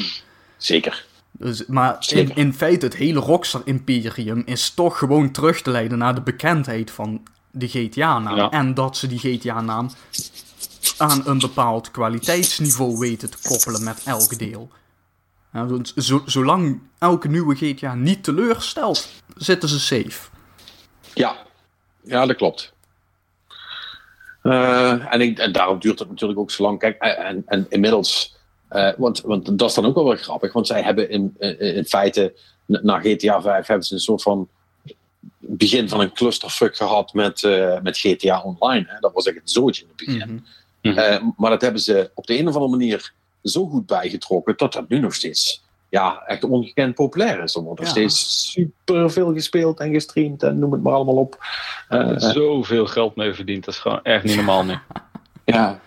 [0.57, 1.05] zeker.
[1.31, 6.15] Dus, maar In, in feite, het hele Rockstar-imperium is toch gewoon terug te leiden naar
[6.15, 7.21] de bekendheid van
[7.51, 8.49] de GTA-naam.
[8.49, 9.89] En dat ze die GTA-naam
[10.97, 14.69] aan een bepaald kwaliteitsniveau weten te koppelen met elk deel.
[15.53, 15.67] Ja,
[16.25, 20.29] zolang elke nieuwe GTA niet teleurstelt, zitten ze safe.
[21.13, 21.35] Ja,
[22.03, 22.73] ja dat klopt.
[24.43, 26.79] Uh, en, ik, en, daarom duurt het natuurlijk ook zo lang.
[26.79, 28.37] Kijk, en, en inmiddels,
[28.71, 31.59] uh, want, want dat is dan ook wel weer grappig, want zij hebben in, in,
[31.59, 32.33] in feite,
[32.65, 34.49] na GTA 5 hebben ze een soort van
[35.37, 38.85] begin van een clusterfuck gehad met, uh, met GTA Online.
[38.87, 38.99] Hè.
[38.99, 40.29] Dat was echt het zootje in het begin.
[40.29, 41.33] Mm -hmm.
[41.37, 43.13] maar dat hebben ze op de een of andere manier
[43.43, 47.55] zo goed bijgetrokken dat dat nu nog steeds ja, echt ongekend populair is.
[47.55, 51.37] Er wordt nog steeds super veel gespeeld en gestreamd en noem het maar allemaal op.
[51.89, 54.83] Uh, Zoveel geld mee verdiend, dat is gewoon echt niet normaal meer.
[55.45, 55.79] ja.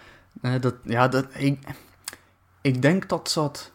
[0.61, 1.59] dat, ja, dat, ik,
[2.61, 3.71] ik denk dat dat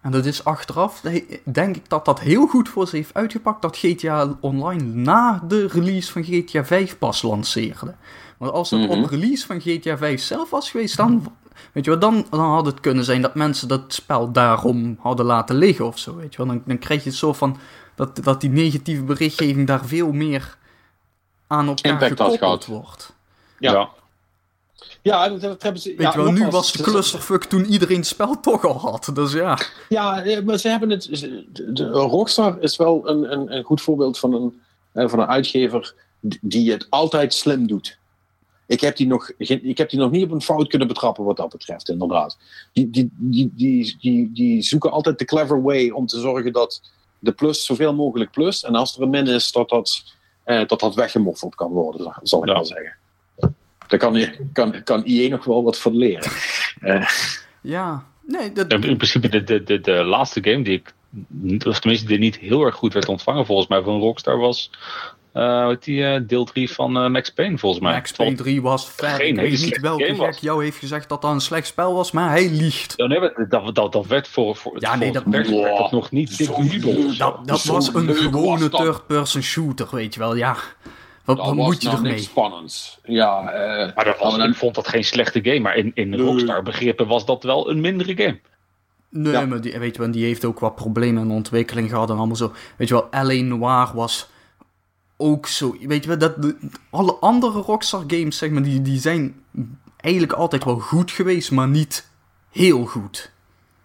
[0.00, 1.02] en dat is achteraf,
[1.44, 5.66] denk ik dat dat heel goed voor ze heeft uitgepakt dat GTA Online na de
[5.66, 7.94] release van GTA 5 pas lanceerde.
[8.38, 9.08] Want als het op mhm.
[9.08, 11.32] release van GTA 5 zelf was geweest, dan,
[11.72, 15.26] weet je wel, dan, dan had het kunnen zijn dat mensen dat spel daarom hadden
[15.26, 16.16] laten liggen of zo.
[16.16, 16.46] Weet je wel.
[16.46, 17.56] Dan, dan krijg je het zo van
[17.94, 20.56] dat, dat die negatieve berichtgeving daar veel meer
[21.46, 23.14] aan elkaar Impact gekoppeld wordt.
[23.58, 23.72] ja.
[23.72, 23.88] Ja,
[25.02, 25.88] dat, hebben ze.
[25.88, 29.10] Weet ja, je wel, nu was de clusterfuck toen iedereen het spel toch al had.
[29.14, 29.58] Dus ja.
[29.88, 31.08] Ja, eh, maar ze hebben het.
[31.52, 34.60] De, Rockstar is wel een, een, een goed voorbeeld van een,
[34.92, 35.94] eh, van een uitgever
[36.40, 37.98] die het altijd slim doet.
[38.66, 41.36] Ik heb, die nog, ik heb die nog niet op een fout kunnen betrappen wat
[41.36, 42.38] dat betreft, inderdaad.
[42.72, 46.80] Die, die, die, die, die, die zoeken altijd de clever way om te zorgen dat
[47.18, 48.64] de plus zoveel mogelijk plus.
[48.64, 50.02] En als er een min is, dat dat,
[50.44, 52.54] eh, dat, dat weggemoffeld kan worden, zal ik ja.
[52.54, 52.94] wel zeggen.
[53.90, 56.32] Daar kan, kan, kan IE nog wel wat van leren.
[56.82, 57.08] Uh.
[57.62, 58.52] Ja, nee.
[58.52, 58.72] Dat...
[58.72, 60.92] In principe, de, de, de, de laatste game die ik
[61.66, 64.70] of tenminste die niet heel erg goed werd ontvangen volgens mij van Rockstar was
[65.34, 67.92] uh, die uh, deel 3 van uh, Max Payne volgens mij.
[67.92, 69.20] Max Payne 3 was ver.
[69.20, 72.30] Ik weet niet welke gek jou heeft gezegd dat dat een slecht spel was, maar
[72.30, 72.92] hij liegt.
[72.96, 76.10] Ja, nee, dat, dat, dat werd voor, voor ja, nee, dat, werd, werd dat nog
[76.10, 80.36] niet dik Dat, dat was een gewone third-person shooter, weet je wel.
[80.36, 80.56] Ja,
[81.36, 82.18] wat, wat moet je nou ermee?
[82.18, 82.98] spannends.
[83.04, 83.42] Ja,
[83.94, 87.26] maar dat was, ik vond dat geen slechte game, maar in, in Rockstar begrippen was
[87.26, 88.40] dat wel een mindere game.
[89.10, 89.46] Nee, ja.
[89.46, 92.36] maar die, weet je wel, die heeft ook wat problemen in ontwikkeling gehad en allemaal
[92.36, 92.52] zo.
[92.76, 93.42] Weet je wel, L.A.
[93.42, 94.28] Noir was
[95.16, 95.76] ook zo.
[95.80, 96.56] Weet je wel, dat de,
[96.90, 99.44] alle andere Rockstar games, zeg maar, die, die zijn
[99.96, 102.08] eigenlijk altijd wel goed geweest, maar niet
[102.50, 103.32] heel goed.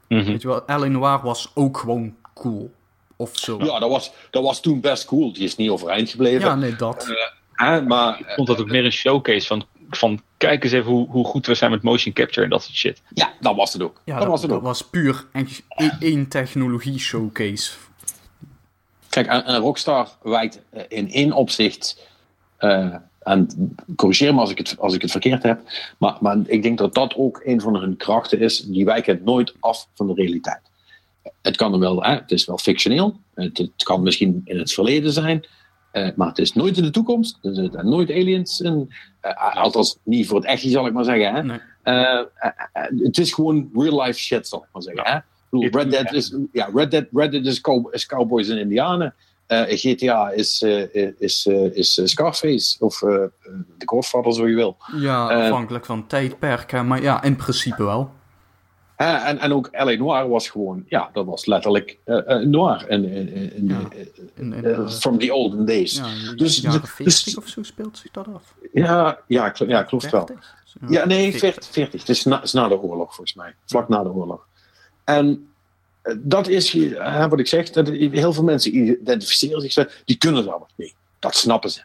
[0.07, 0.27] Mm -hmm.
[0.27, 0.87] Weet je wel, L.A.
[0.87, 2.73] Noir was ook gewoon cool.
[3.17, 3.57] Of zo.
[3.63, 5.33] Ja, dat was, dat was toen best cool.
[5.33, 6.47] Die is niet overeind gebleven.
[6.47, 7.07] Ja, nee, dat.
[7.09, 7.15] Uh,
[7.55, 11.25] maar, ik vond dat ook meer een showcase van, van kijk eens even hoe, hoe
[11.25, 13.01] goed we zijn met motion capture en dat soort shit.
[13.13, 14.01] Ja, dat was het ook.
[14.05, 14.65] Ja, dat, dat was het dat ook.
[14.65, 15.25] was puur
[15.99, 17.71] één technologie showcase.
[19.09, 22.07] Kijk, en, en Rockstar wijkt in één opzicht.
[22.59, 25.61] Uh, en corrigeer me als ik het, als ik het verkeerd heb.
[25.97, 28.59] Maar, maar ik denk dat dat ook een van hun krachten is.
[28.59, 30.61] Die wijken nooit af van de realiteit.
[31.41, 33.19] Het kan er wel, hè, het is wel fictioneel.
[33.33, 35.45] Het, het kan misschien in het verleden zijn.
[35.95, 37.39] Uh, maar het is nooit in de toekomst.
[37.41, 38.93] Er zitten nooit aliens in.
[39.21, 41.33] Uh, althans, niet voor het echtje, zal ik maar zeggen.
[41.33, 41.43] Hè?
[41.43, 41.59] Nee.
[43.03, 45.03] het is gewoon real life shit, zal ik maar zeggen.
[45.03, 45.25] Ja.
[45.49, 45.69] Hè?
[45.69, 49.13] Red Dead is, ja, Red Dead, Red Dead is, cow is Cowboys en Indianen.
[49.47, 50.61] GTA is,
[51.17, 53.31] is, is Scarface of The
[53.85, 54.77] Godfather, zo je wil.
[54.97, 58.11] Ja, afhankelijk van tijdperk, maar ja, in principe wel.
[58.95, 59.95] En, en ook L.A.
[59.95, 61.97] Noir was gewoon, ja, dat was letterlijk
[62.43, 62.89] noir.
[62.89, 63.79] In, in, in, ja,
[64.35, 65.95] in, in from the olden days.
[65.95, 68.53] Ja, dus, 40 dus, of zo speelt zich dat af.
[68.73, 70.29] Ja, ja, ja klopt wel.
[70.87, 71.65] Ja, nee, 40.
[71.71, 71.99] 40.
[71.99, 73.55] Het is na, is na de oorlog, volgens mij.
[73.65, 74.47] Vlak na de oorlog.
[75.03, 75.47] En
[76.17, 80.67] dat is hè, wat ik zeg, dat heel veel mensen identificeren zichzelf, die kunnen dat
[80.75, 80.95] niet.
[81.19, 81.81] Dat snappen ze.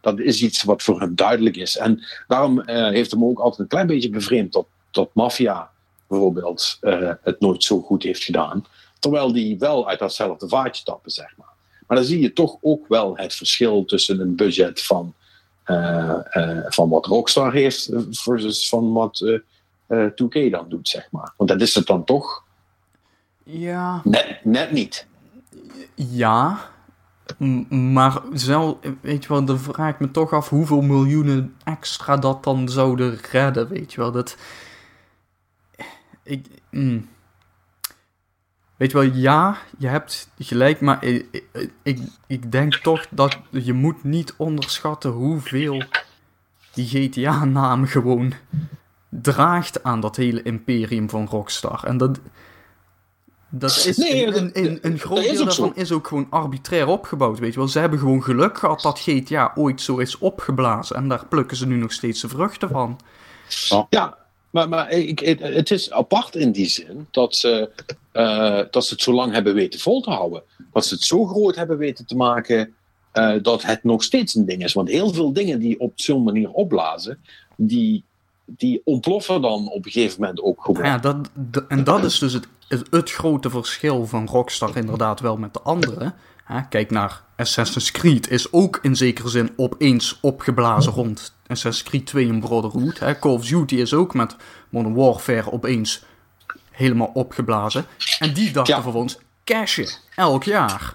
[0.00, 1.76] Dat is iets wat voor hen duidelijk is.
[1.76, 5.70] En daarom uh, heeft hem ook altijd een klein beetje bevreemd dat, dat maffia
[6.08, 8.64] bijvoorbeeld uh, het nooit zo goed heeft gedaan.
[8.98, 11.54] Terwijl die wel uit datzelfde vaatje tappen, zeg maar.
[11.86, 15.14] Maar dan zie je toch ook wel het verschil tussen een budget van,
[15.66, 16.18] uh,
[16.68, 19.40] van wat Rockstar heeft versus van wat
[19.92, 21.32] 2K dan doet, zeg maar.
[21.36, 22.44] Want dat is het dan toch
[23.48, 24.00] ja.
[24.04, 25.06] Net, net niet.
[25.94, 26.58] Ja.
[27.68, 32.44] Maar zelf, weet je wel, dan vraag ik me toch af hoeveel miljoenen extra dat
[32.44, 34.12] dan zouden redden, weet je wel.
[34.12, 34.36] Dat.
[36.26, 36.46] Ik.
[36.70, 37.08] Mm.
[38.76, 41.44] Weet je wel, ja, je hebt gelijk, maar ik,
[41.82, 45.82] ik, ik denk toch dat je moet niet onderschatten hoeveel
[46.72, 48.32] die GTA-naam gewoon
[49.08, 51.84] draagt aan dat hele imperium van Rockstar.
[51.84, 52.20] En dat,
[53.48, 55.80] dat is, nee, een, een, een groot deel daarvan zo.
[55.80, 57.68] is ook gewoon arbitrair opgebouwd, weet je wel.
[57.68, 60.96] Ze hebben gewoon geluk gehad dat GTA ooit zo is opgeblazen.
[60.96, 63.00] En daar plukken ze nu nog steeds de vruchten van.
[63.90, 64.18] Ja,
[64.56, 67.70] maar, maar ik, het, is apart in die zin dat ze,
[68.12, 70.42] uh, dat ze het zo lang hebben weten vol te houden.
[70.72, 72.74] Dat ze het zo groot hebben weten te maken
[73.12, 74.72] uh, dat het nog steeds een ding is.
[74.72, 77.18] Want heel veel dingen die op zo'n manier opblazen,
[77.56, 78.04] die,
[78.44, 80.84] die ontploffen dan op een gegeven moment ook gewoon.
[80.84, 81.16] Ja, dat,
[81.68, 85.60] en dat is dus het, het, het, grote verschil van Rockstar inderdaad wel met de
[85.60, 86.14] anderen.
[86.68, 92.28] Kijk naar Assassin's Creed, is ook in zekere zin opeens opgeblazen rond Assassin's Creed 2
[92.28, 92.98] en Brotherhood.
[92.98, 93.18] Hè.
[93.18, 94.36] Call of Duty is ook met
[94.68, 96.02] Modern Warfare opeens
[96.70, 97.86] helemaal opgeblazen.
[98.18, 98.82] En die dachten Ja.
[98.82, 100.94] vervolgens, cashen, elk jaar.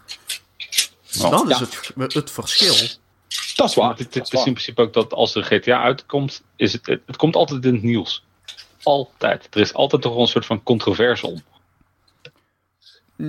[1.20, 2.76] dat is het, het verschil.
[3.56, 3.98] Dat is waar.
[3.98, 7.16] Het, is is in principe ook dat als er GTA uitkomt, is het, het, het
[7.16, 8.24] komt altijd in het nieuws.
[8.84, 9.48] Altijd.
[9.52, 11.42] Er is altijd toch wel een soort van controverse om.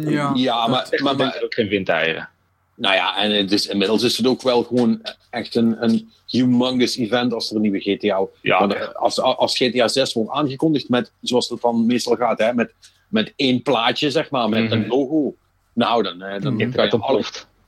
[0.01, 2.29] Ja, Ja, maar, maar, maar, maar ook geen windeieren.
[2.75, 6.97] nou ja, en het is, inmiddels is het ook wel gewoon echt een, een humongous
[6.97, 8.21] event als er een nieuwe GTA...
[8.43, 12.55] Ja, eh, als, als GTA 6 wordt aangekondigd met, zoals dat dan meestal gaat, hè,
[12.55, 12.75] met,
[13.09, 14.73] met één plaatje, zeg maar, met Mhm.
[14.73, 15.35] een logo.
[15.73, 17.23] Nou, dan, eh, dan, kan je alle,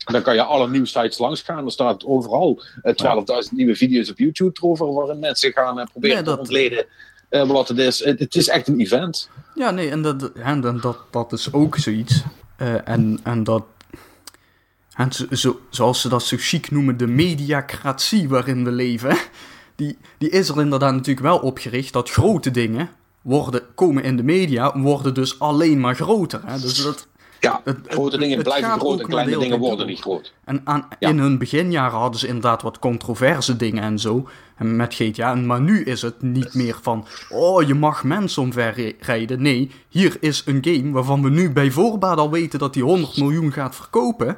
[0.05, 1.56] dan kan je alle nieuwsites langs gaan.
[1.56, 5.86] Dan staat het overal eh, 12.000 nieuwe video's op YouTube erover, waarin mensen gaan eh,
[5.90, 6.86] proberen Nee, dat- te ontleden
[7.35, 8.05] eh, wat het is.
[8.05, 9.31] Het, is echt een event.
[9.55, 12.23] Ja, nee, en dat, en dat, dat, is ook zoiets.
[12.56, 13.65] Eh, en, en dat.
[14.94, 19.16] En zo- zoals ze dat zo chic noemen, de mediacratie waarin we leven.
[19.77, 22.90] Die, die is er inderdaad natuurlijk wel opgericht dat grote dingen
[23.23, 26.40] worden, komen in de media, worden dus alleen maar groter.
[26.44, 26.61] Hè?
[26.61, 27.06] Dus dat,
[27.44, 30.32] Ja, grote dingen blijven groot en kleine dingen worden niet groot.
[30.44, 34.28] En aan, in hun beginjaren hadden ze inderdaad wat controverse dingen en zo.
[34.56, 35.34] En met GTA.
[35.34, 37.06] Maar nu is het niet meer van.
[37.28, 39.42] Oh, je mag mensen omver rijden.
[39.42, 43.16] Nee, hier is een game waarvan we nu bij voorbaat al weten dat die 100
[43.16, 44.36] miljoen gaat verkopen.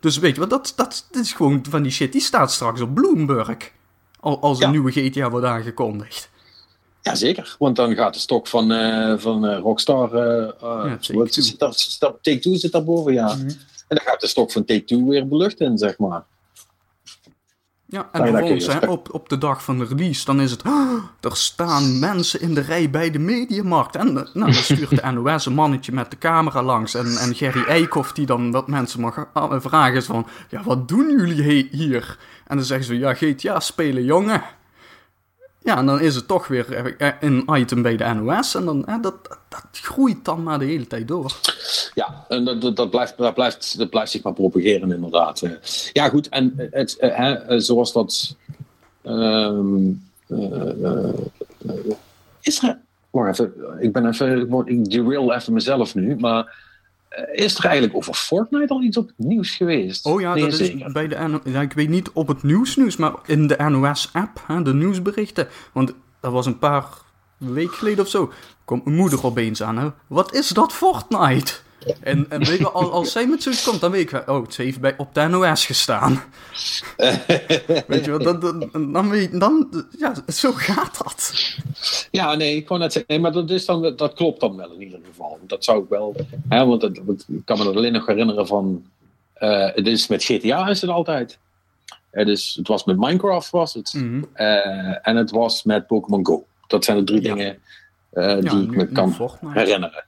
[0.00, 2.12] Dus weet je wat, dat, dat, is gewoon van die shit.
[2.12, 3.56] Die staat straks op Bloomberg.
[4.20, 6.30] Als een nieuwe GTA wordt aangekondigd.
[7.06, 10.14] Jazeker, want dan gaat de stok van, uh, van uh, Rockstar.
[10.14, 13.34] Uh, ja, zit daar, Take-Two zit daarboven, ja.
[13.34, 13.48] Mm -hmm.
[13.88, 16.24] En dan gaat de stok van Take-Two weer beluchten, zeg maar.
[17.88, 20.62] Ja, en vervolgens, hè, op, op de dag van de release, dan is het...
[20.66, 23.96] Oh, er staan mensen in de rij bij de Mediamarkt.
[23.96, 26.94] En nou, dan stuurt de NOS een mannetje met de camera langs.
[26.94, 30.26] En, en Gerry Eikhoff die dan wat mensen mag vragen is van...
[30.50, 32.18] Ja, wat doen jullie hier?
[32.46, 34.42] En dan zeggen ze, ja, GTA spelen, jongen.
[35.66, 38.54] Ja, en dan is het toch weer een item bij de NOS.
[38.54, 39.14] En dan, hè, dat,
[39.48, 41.40] dat groeit dan maar de hele tijd door.
[41.94, 45.42] Ja, en dat, dat, blijft, dat, blijft, dat blijft zich maar propageren, inderdaad.
[45.92, 46.28] Ja, goed.
[46.28, 48.36] En het, hè, zoals dat.
[49.02, 51.08] Um, uh,
[52.40, 52.78] is er.
[53.10, 53.52] Wacht even.
[53.78, 54.66] Ik ben even.
[54.66, 56.16] Ik derail even mezelf nu.
[56.16, 56.52] Maar eh,
[57.32, 60.04] is er eigenlijk over Fortnite al iets op het nieuws geweest?
[60.04, 63.12] Oh ja, dat is bij de ja, ik weet niet op het nieuws nieuws, maar
[63.26, 65.48] in de NOS-app, de nieuwsberichten.
[65.72, 66.84] Want dat was een paar
[67.36, 68.32] weken geleden of zo.
[68.64, 69.78] Komt mijn moeder opeens aan.
[69.78, 69.88] Hè?
[70.06, 71.52] Wat is dat Fortnite?
[72.00, 74.56] En, en weet je, als, als zij met zoiets komt, dan weet ik, oh, het
[74.56, 76.12] heeft bij, op de NOS gestaan.
[77.86, 78.40] weet je wel, dan,
[78.92, 81.32] dan, dan, ja, zo gaat dat.
[82.10, 84.72] Ja, nee, ik kon net zeggen, nee, maar dat, is dan, dat klopt dan wel
[84.72, 85.38] in ieder geval.
[85.46, 86.14] Dat zou ik wel,
[86.48, 88.84] hè, want ik kan me dat alleen nog herinneren van,
[89.38, 91.38] uh, het is met GTA is het altijd.
[92.10, 93.92] Het, is, het was met Minecraft was het.
[93.94, 94.28] Mm -hmm.
[94.36, 96.46] uh, en het was met Pokémon Go.
[96.66, 97.34] Dat zijn de drie ja.
[97.34, 97.58] dingen
[98.12, 100.04] uh, die ik me kan herinneren.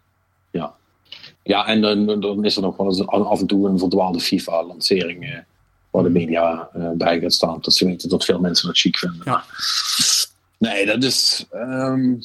[1.48, 1.66] Ja.
[1.66, 5.38] En dan, dan is er nog wel eens af en toe een verdwaalde FIFA-lancering uh,
[5.90, 7.58] waar de media uh, bij gaat staan.
[7.60, 9.20] Dat ze weten dat veel mensen dat chic vinden.
[9.24, 9.44] Ja.
[10.58, 11.46] Nee, dat is.
[11.52, 12.20] Um...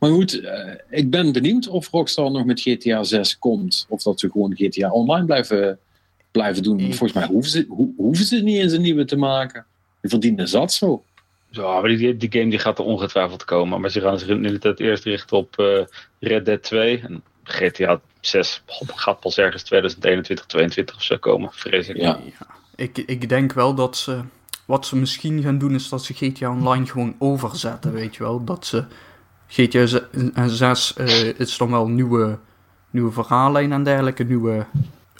[0.00, 3.86] Maar goed, uh, ik ben benieuwd of Rockstar nog met GTA 6 komt.
[3.88, 5.78] Of dat ze gewoon GTA Online blijven,
[6.30, 6.80] blijven doen.
[6.80, 9.64] Volgens mij hoeven ze, ho hoeven ze niet eens een nieuwe te maken.
[10.00, 11.04] Die verdienen zat zo.
[11.50, 13.80] Ja, maar die, die game die gaat er ongetwijfeld komen.
[13.80, 15.84] Maar ze gaan zich in de tijd eerst richten op uh,
[16.18, 17.00] Red Dead 2.
[17.00, 21.96] En GTA 6 gaat pas ergens 2021, 2022 of zo komen, vrees ik.
[21.96, 22.18] Ja.
[22.76, 24.20] Ik, ik denk wel dat ze.
[24.64, 28.44] Wat ze misschien gaan doen is dat ze GTA Online gewoon overzetten, weet je wel.
[28.44, 28.84] Dat ze.
[29.48, 29.86] GTA
[30.48, 32.38] 6 uh, is dan wel een nieuwe,
[32.90, 34.24] nieuwe verhaallijn en dergelijke.
[34.24, 34.66] Nieuwe,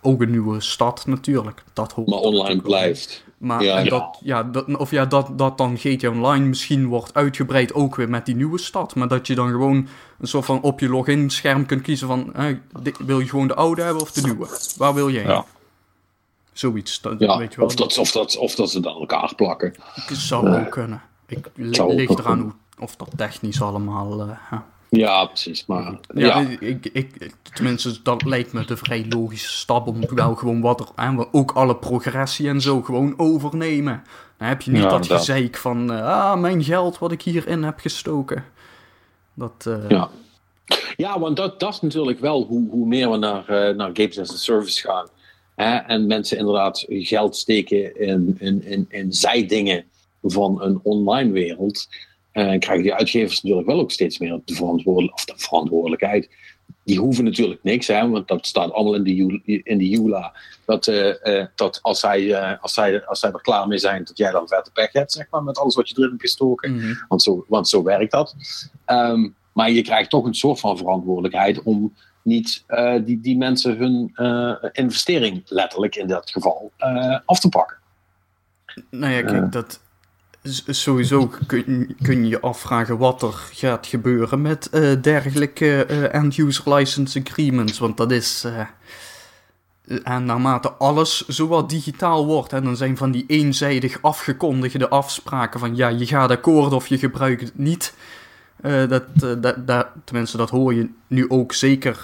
[0.02, 1.62] ook een nieuwe stad natuurlijk.
[1.72, 3.24] Dat maar online blijft.
[3.42, 7.74] Maar ja, dat, ja, dat, of ja, dat, dat dan GTA Online misschien wordt uitgebreid
[7.74, 8.94] ook weer met die nieuwe stad.
[8.94, 9.88] Maar dat je dan gewoon
[10.18, 12.32] een soort van op je login scherm kunt kiezen van...
[12.98, 14.46] wil je gewoon de oude hebben of de nieuwe?
[14.76, 15.22] Waar wil jij?
[15.22, 15.44] Ja.
[16.52, 17.66] Zoiets, dat, ja, weet je wel.
[17.66, 19.74] Of dat, of, dat, of dat ze dan elkaar plakken.
[20.08, 21.02] Dat zou ook kunnen.
[21.26, 24.28] Ik ligt eraan hoe, of dat technisch allemaal...
[24.28, 24.58] Uh,
[24.98, 25.66] ja, precies.
[25.66, 26.56] Maar, ja, ja.
[26.60, 30.86] Ik, ik, tenminste, dat lijkt me de vrij logische stap om wel gewoon wat er
[30.96, 34.04] en ook alle progressie en zo gewoon overnemen.
[34.38, 37.62] Dan heb je niet ja, dat gezeik van, uh, ah, mijn geld wat ik hierin
[37.62, 38.44] heb gestoken.
[39.34, 39.88] Dat, uh...
[39.88, 40.08] ja.
[40.96, 44.18] ja, want dat, dat is natuurlijk wel hoe, hoe meer we naar, uh, naar Games
[44.18, 45.08] as a Service gaan.
[45.54, 49.84] Hè, en mensen inderdaad geld steken in, in, in, in zijdingen
[50.22, 51.88] van een online wereld
[52.32, 56.30] uh, krijgen die uitgevers natuurlijk wel ook steeds meer de, verantwoordelijk, of de verantwoordelijkheid.
[56.84, 60.34] Die hoeven natuurlijk niks, hè, want dat staat allemaal in de, in de EULA.
[60.64, 64.18] Dat, uh, uh, dat als, zij, als, zij, als zij er klaar mee zijn, dat
[64.18, 66.72] jij dan vette pech hebt, zeg maar, met alles wat je erin hebt gestoken.
[66.72, 67.04] Mm -hmm.
[67.08, 68.36] want, zo, want zo werkt dat.
[68.86, 72.64] Um, maar je krijgt toch een soort van verantwoordelijkheid om niet
[73.04, 74.12] die, die mensen hun
[74.72, 76.72] investering, letterlijk in dat geval,
[77.24, 77.76] af te pakken.
[78.90, 79.80] Nou ja, kijk, dat,
[80.66, 87.22] sowieso kun, kun je afvragen wat er gaat gebeuren met uh, dergelijke uh, end-user license
[87.24, 87.78] agreements.
[87.78, 88.44] Want dat is.
[88.46, 88.60] Uh,
[90.04, 95.76] en naarmate alles zowat digitaal wordt, en dan zijn van die eenzijdig afgekondigde afspraken van
[95.76, 97.94] ja, je gaat akkoord of je gebruikt het niet.
[98.62, 99.02] dat,
[99.42, 102.00] dat, dat, tenminste, dat hoor je nu ook zeker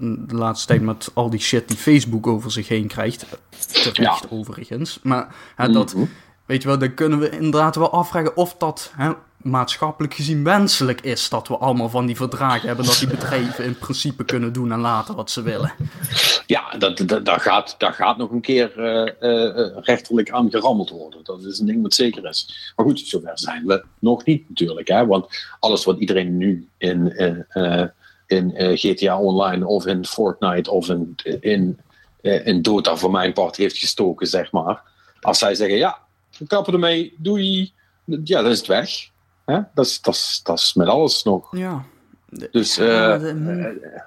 [0.00, 3.26] de laatste tijd met al die shit die Facebook over zich heen krijgt.
[3.72, 4.18] Terecht ja.
[4.30, 4.98] overigens.
[5.02, 6.04] Maar dat, mhm.
[6.50, 11.00] Weet je wel, dan kunnen we inderdaad wel afvragen of dat hè, maatschappelijk gezien wenselijk
[11.00, 11.28] is.
[11.28, 12.86] Dat we allemaal van die verdragen hebben.
[12.86, 15.72] Dat die bedrijven in principe kunnen doen en laten wat ze willen.
[16.46, 21.20] Ja, dat, dat, gaat, dat gaat nog een keer uh, rechterlijk aan gerammeld worden.
[21.24, 22.72] Dat is een ding wat zeker is.
[22.76, 24.88] Maar goed, zover zijn we nog niet natuurlijk.
[24.88, 25.06] Hè?
[25.06, 25.26] Want
[25.60, 27.12] alles wat iedereen nu in,
[27.54, 27.86] uh,
[28.26, 31.80] in GTA Online of in Fortnite of in, in,
[32.20, 34.82] in Dota voor mijn part heeft gestoken, zeg maar.
[35.20, 35.98] Als zij zeggen, ja,
[36.40, 37.72] we kappen ermee, doei,
[38.04, 38.90] ja, dan is het weg.
[39.44, 39.58] Hè?
[39.74, 41.56] Dat, is, dat, is, dat is met alles nog.
[41.56, 41.84] Ja.
[42.50, 43.98] Dus, Ja, de-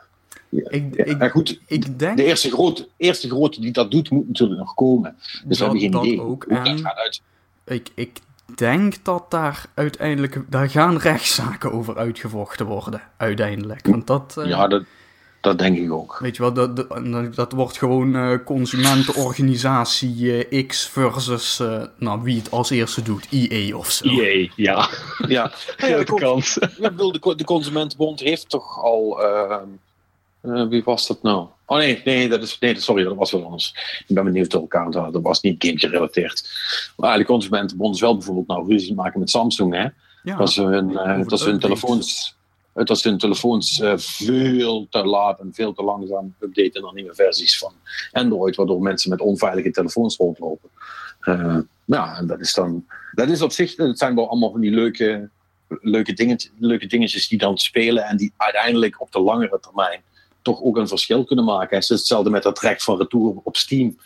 [0.50, 4.60] Ik, ja, goed, ik denk de eerste grote, eerste grote die dat doet, moet natuurlijk
[4.60, 5.16] nog komen.
[5.20, 6.46] Dus we dat, hebben geen dat idee ook.
[6.50, 7.22] hoe dat gaat uit.
[7.66, 8.20] ik, ik
[8.56, 10.42] denk dat daar uiteindelijk...
[10.50, 13.88] Daar gaan rechtszaken over uitgevochten worden, uiteindelijk.
[13.88, 14.36] Want dat...
[14.38, 14.84] eh, Ja, dat,
[15.44, 16.18] dat denk ik ook.
[16.20, 22.22] Weet je wel, dat, dat, dat wordt gewoon eh, consumentenorganisatie eh, X versus, eh, nou,
[22.22, 24.10] wie het als eerste doet, EA of zo.
[24.10, 24.90] EA, ja.
[25.28, 26.58] Ja, ja de, Grote kans.
[26.60, 29.24] ja, ik bedoel, de, de Consumentenbond heeft toch al.
[29.24, 29.68] ehm,
[30.44, 31.48] eh, wie was dat nou?
[31.66, 33.76] Oh nee, nee, dat is, nee, sorry, dat was wel anders.
[34.08, 35.10] Ik ben benieuwd door elkaar te.
[35.12, 36.50] Dat was niet game gerelateerd.
[36.98, 39.74] Maar de Consumentenbond is wel bijvoorbeeld nou ruzie maken met Samsung.
[39.74, 39.88] Hè?
[40.24, 42.36] Ja, dat ze hun, eh, dat ze hun telefoons.
[42.74, 47.58] Was hun telefoons eh, veel te laat en veel te langzaam updaten naar nieuwe versies
[47.58, 47.74] van
[48.12, 50.70] Android, waardoor mensen met onveilige telefoons rondlopen.
[51.20, 52.86] Eh, ja, en dat is dan.
[53.12, 55.30] Dat is op zich, het zijn wel allemaal van die leuke,
[55.68, 60.02] leuke, dingetjes, leuke dingetjes die dan spelen en die uiteindelijk op de langere termijn
[60.42, 61.78] toch ook een verschil kunnen maken.
[61.78, 63.98] Is hetzelfde met dat track van Retour op Steam.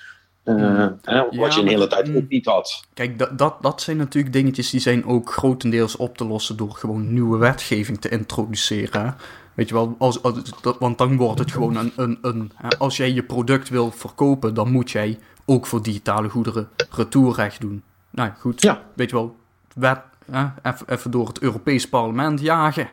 [0.47, 2.15] Eh, hè, wat Ja, je een hele tijd mm.
[2.17, 2.85] ook niet had.
[2.93, 6.71] Kijk, dat, dat, dat zijn natuurlijk dingetjes die zijn ook grotendeels op te lossen door
[6.71, 9.15] gewoon nieuwe wetgeving te introduceren.
[9.53, 12.51] Weet je wel, als, als- dat- want dan wordt het gewoon een, een, een...
[12.55, 17.61] hè, Als jij je product wil verkopen, dan moet jij ook voor digitale goederen retourrecht
[17.61, 17.83] doen.
[18.09, 18.81] Nou goed, Ja.
[18.95, 19.35] weet je wel,
[19.75, 19.99] wet,
[20.31, 22.89] hè, even, even door het Europees parlement jagen.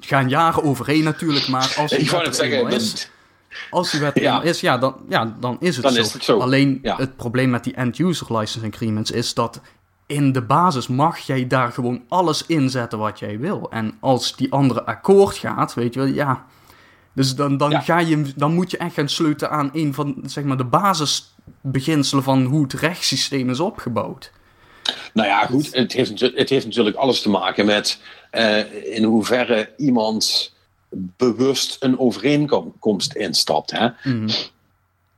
[0.00, 3.10] gaan jaren overheen natuurlijk, maar als die Ik wou eenmaal zeggen, is,
[3.70, 4.42] als die wet Ja.
[4.42, 6.00] is, ja, dan, ja, dan is het, Dan zo.
[6.00, 6.96] is het zo, Alleen ja.
[6.96, 9.60] het probleem met die end-user licensing agreements is dat
[10.06, 13.66] in de basis mag jij daar gewoon alles inzetten wat jij wil.
[13.70, 16.44] En als die andere akkoord gaat, weet je wel, ja.
[17.12, 17.80] Dus dan, dan, Ja.
[17.80, 22.22] ga je, dan moet je echt gaan sleutelen aan een van zeg maar, de basisbeginselen
[22.24, 24.32] van hoe het rechtssysteem is opgebouwd.
[25.12, 25.74] Nou ja, goed.
[25.74, 28.00] Het heeft, het heeft natuurlijk alles te maken met
[28.30, 30.54] eh, in hoeverre iemand
[30.90, 33.70] bewust een overeenkomst instapt.
[33.70, 33.88] Hè?
[34.04, 34.28] Mhm.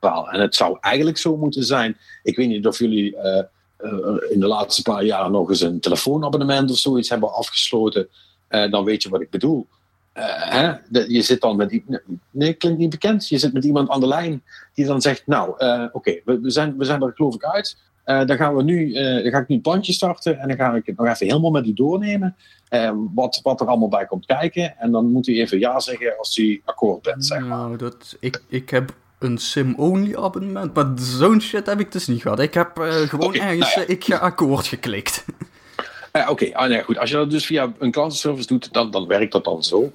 [0.01, 1.97] Wel, En het zou eigenlijk zo moeten zijn.
[2.23, 3.39] Ik weet niet of jullie eh,
[3.77, 8.09] eh, in de laatste paar jaar nog eens een telefoonabonnement of zoiets hebben afgesloten.
[8.49, 9.67] Eh, dan weet je wat ik bedoel.
[10.13, 10.73] Hè?
[10.89, 11.85] De- je zit dan met die.
[12.31, 13.29] Nee, klinkt niet bekend.
[13.29, 14.43] Je zit met iemand aan de lijn
[14.75, 15.51] die dan zegt: Nou,
[15.93, 17.77] oké, we, we, zijn, we zijn er geloof ik uit.
[18.09, 20.57] Eh, dan, gaan we nu, eh, dan ga ik nu het bandje starten en dan
[20.57, 22.37] ga ik het nog even helemaal met u doornemen.
[22.69, 24.79] eh, wat, wat er allemaal bij komt kijken.
[24.79, 27.49] En dan moet u even ja zeggen als u akkoord bent, zeg maar.
[27.49, 32.23] Nou, dat, ik, ik heb een sim-only abonnement, maar zo'n shit heb ik dus niet
[32.23, 32.39] gehad.
[32.41, 33.93] Ik heb gewoon Oké, ergens nou ja.
[33.95, 35.25] ik ga akkoord geklikt.
[36.29, 36.99] Oké, ah, nee, goed.
[36.99, 39.93] Als je dat dus via een klantenservice doet, dan, dan werkt dat dan zo.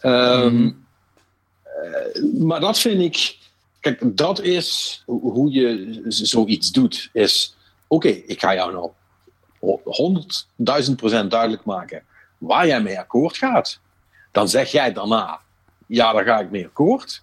[0.00, 0.70] Ehm, Mhm.
[2.46, 3.36] maar dat vind ik.
[3.80, 7.10] Kijk, dat is ho- hoe je zoiets doet.
[7.12, 7.55] Is
[7.86, 8.90] oké, ik ga jou nou
[9.84, 12.02] honderdduizend procent duidelijk maken
[12.38, 13.80] waar jij mee akkoord gaat.
[14.32, 15.40] Dan zeg jij daarna,
[15.86, 17.22] ja, daar ga ik mee akkoord.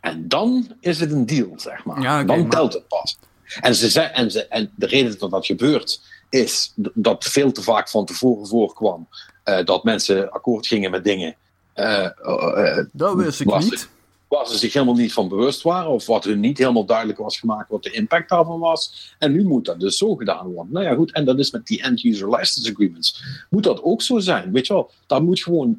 [0.00, 2.00] En dan is het een deal, zeg maar.
[2.00, 3.18] Ja, dan maar- telt het pas.
[3.60, 7.62] En, ze zei, en, ze, en de reden dat dat gebeurt, is dat veel te
[7.62, 9.08] vaak van tevoren voorkwam
[9.44, 11.34] eh, dat mensen akkoord gingen met dingen.
[11.72, 13.88] eh, eh, Dat wist ik niet.
[14.28, 17.38] Waar ze zich helemaal niet van bewust waren, of wat hun niet helemaal duidelijk was
[17.38, 19.14] gemaakt wat de impact daarvan was.
[19.18, 20.72] En nu moet dat dus zo gedaan worden.
[20.72, 23.22] Nou ja, goed, en dat is met die end-user license agreements.
[23.50, 24.52] Moet dat ook zo zijn?
[24.52, 25.76] Weet je wel, daar moet gewoon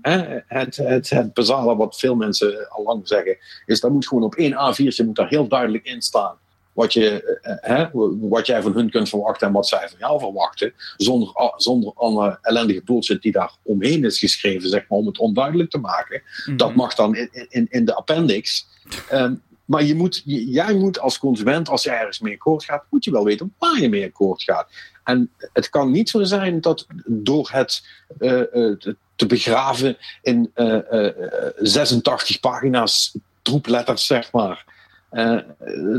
[0.48, 4.54] het, het, het wat veel mensen al lang zeggen, is dat moet gewoon op één
[4.54, 6.38] A4'tje moet daar heel duidelijk in staan.
[6.80, 7.88] Wat, je, eh, hè,
[8.30, 10.74] wat jij van hun kunt verwachten en wat zij van jou verwachten.
[10.98, 15.70] Zonder, zonder alle ellendige bullshit die daar omheen is geschreven, zeg maar, om het onduidelijk
[15.70, 16.22] te maken.
[16.56, 16.78] Dat Mhm.
[16.78, 18.68] mag dan in, in, in de appendix.
[19.10, 19.36] Ehm,
[19.66, 23.12] maar je moet, jij moet als consument, als jij ergens mee akkoord gaat, moet je
[23.12, 24.68] wel weten waar je mee akkoord gaat.
[25.04, 27.86] En het kan niet zo zijn dat door het
[28.20, 28.78] eh, eh,
[29.16, 31.14] te- begraven in eh, eh,
[31.58, 34.66] 86 pagina's troepletters, zeg maar.
[35.10, 35.38] Eh,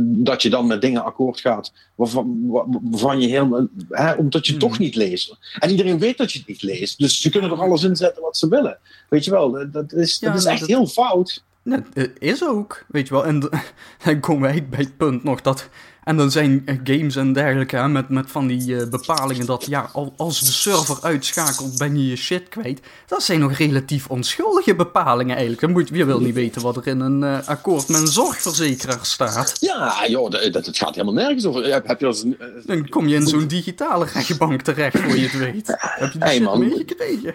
[0.02, 4.56] dat je dan met dingen akkoord gaat waarvan, wa- waarvan je helemaal, hè, omdat je
[4.56, 5.36] toch niet leest.
[5.58, 8.22] En iedereen weet dat je het niet leest, dus ze kunnen er alles in zetten
[8.22, 8.78] wat ze willen.
[9.08, 11.42] Weet je wel, dat- is, Ja, dat is echt dat- heel fout.
[11.70, 13.24] Nee, het is ook, weet je wel.
[13.26, 13.40] En
[14.04, 15.68] dan komen wij bij het punt nog dat...
[16.04, 19.66] En dan zijn eh, games en dergelijke hè, met, met van die eh, bepalingen dat...
[19.66, 22.80] Ja, al- als de server uitschakelt ben je je shit kwijt.
[23.06, 25.60] Dat zijn nog relatief onschuldige bepalingen eigenlijk.
[25.60, 28.98] Dan moet, je wil niet weten wat er in een eh, akkoord met een zorgverzekeraar
[29.02, 29.56] staat.
[29.60, 31.64] Ja, joh, dat, dat- het gaat helemaal nergens over.
[31.72, 35.16] Heb, heb je als een, eh, Dan kom je in zo'n digitale rechtbank terecht voor
[35.16, 35.66] je het weet.
[35.76, 37.34] Heb je die Hey, shit meegekregen?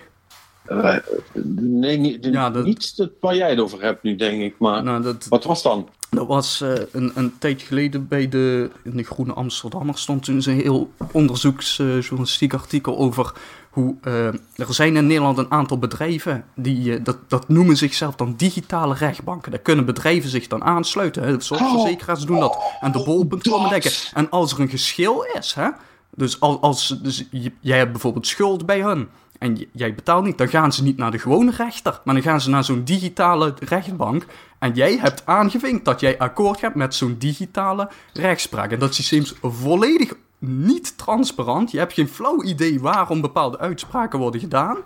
[1.57, 2.65] Nee, niet, ja, dat...
[2.65, 4.55] niet waar jij het over hebt nu, denk ik.
[4.59, 5.25] Maar nou, dat...
[5.29, 5.89] wat was dan?
[6.09, 10.41] Dat was uh, een, een tijdje geleden bij de, in de Groene Amsterdammer stond toen
[10.45, 13.33] een heel onderzoeksjournalistiek uh, artikel over
[13.69, 18.33] hoe uh, er zijn in Nederland een aantal bedrijven die dat, dat noemen zichzelf dan
[18.37, 19.51] digitale rechtbanken.
[19.51, 21.23] Daar kunnen bedrijven zich dan aansluiten.
[21.23, 21.41] Hè.
[21.41, 22.57] Zorgverzekeraars doen dat.
[22.81, 23.91] En de bol.com denken.
[24.13, 25.69] En als er een geschil is, hè,
[26.15, 27.27] dus als, als dus
[27.59, 29.07] jij hebt bijvoorbeeld schuld bij hun
[29.45, 32.41] en jij betaalt niet, dan gaan ze niet naar de gewone rechter, maar dan gaan
[32.41, 34.25] ze naar zo'n digitale rechtbank.
[34.59, 38.71] En jij hebt aangevinkt dat jij akkoord gaat met zo'n digitale rechtspraak.
[38.71, 41.71] En dat systeem is volledig niet transparant.
[41.71, 44.77] Je hebt geen flauw idee waarom bepaalde uitspraken worden gedaan.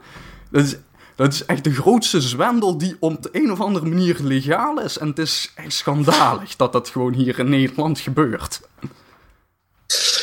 [0.51, 0.75] Dat is,
[1.15, 4.97] dat is echt de grootste zwendel die op de een of andere manier legaal is.
[4.97, 8.61] En het is echt schandalig dat dat gewoon hier in Nederland gebeurt.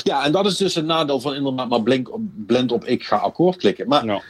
[0.02, 2.10] Ja, en dat is dus een nadeel van inderdaad maar blink,
[2.46, 3.88] blend op ik ga akkoord klikken.
[3.88, 4.24] Maar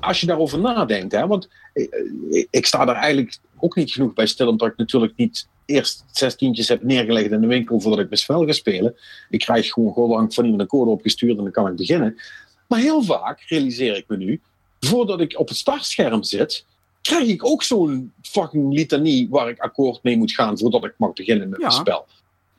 [0.00, 4.26] als je daarover nadenkt, hè, want ik, ik, sta daar eigenlijk ook niet genoeg bij
[4.26, 8.08] stil, omdat ik natuurlijk niet eerst zes tientjes heb neergelegd in de winkel voordat ik
[8.08, 8.94] mijn spel ga spelen.
[9.30, 12.20] Ik krijg gewoon gewoon van iemand een code opgestuurd en dan kan ik beginnen.
[12.68, 14.40] Maar heel vaak realiseer ik me nu,
[14.80, 16.64] voordat ik op het startscherm zit,
[17.02, 21.12] krijg ik ook zo'n fucking litanie waar ik akkoord mee moet gaan voordat ik mag
[21.12, 22.06] beginnen met mijn spel.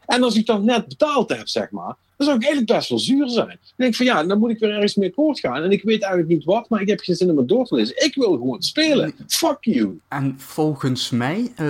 [0.05, 2.99] En als ik dan net betaald heb, zeg maar, dan zou ik eigenlijk best wel
[2.99, 3.47] zuur zijn.
[3.47, 5.63] Dan denk ik van ja, dan moet ik weer ergens mee akkoord gaan.
[5.63, 7.75] En ik weet eigenlijk niet wat, maar ik heb geen zin om het door te
[7.75, 8.05] lezen.
[8.05, 9.13] Ik wil gewoon spelen.
[9.27, 9.99] Fuck you.
[10.07, 11.69] En volgens mij, uh,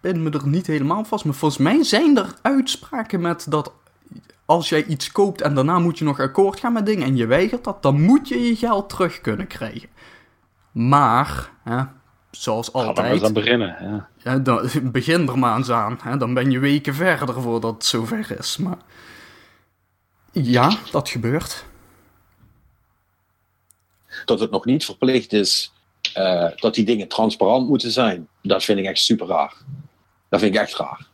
[0.00, 3.72] ben me er niet helemaal vast, maar volgens mij zijn er uitspraken met dat
[4.44, 7.26] als jij iets koopt en daarna moet je nog akkoord gaan met dingen en je
[7.26, 9.88] weigert dat, dan moet je je geld terug kunnen krijgen.
[10.72, 11.82] Maar, hè,
[12.36, 13.20] zoals altijd.
[13.20, 13.76] dan beginnen.
[13.80, 14.08] Ja.
[14.24, 15.98] ja dan, begin er maar eens aan.
[16.02, 18.56] Hè, dan ben je weken verder voordat het zover is.
[18.56, 18.78] Maar
[20.32, 21.64] ja, dat gebeurt.
[24.24, 25.72] Dat het nog niet verplicht is
[26.16, 29.54] uh, dat die dingen transparant moeten zijn, dat vind ik echt super raar.
[30.28, 31.06] Dat vind ik echt raar.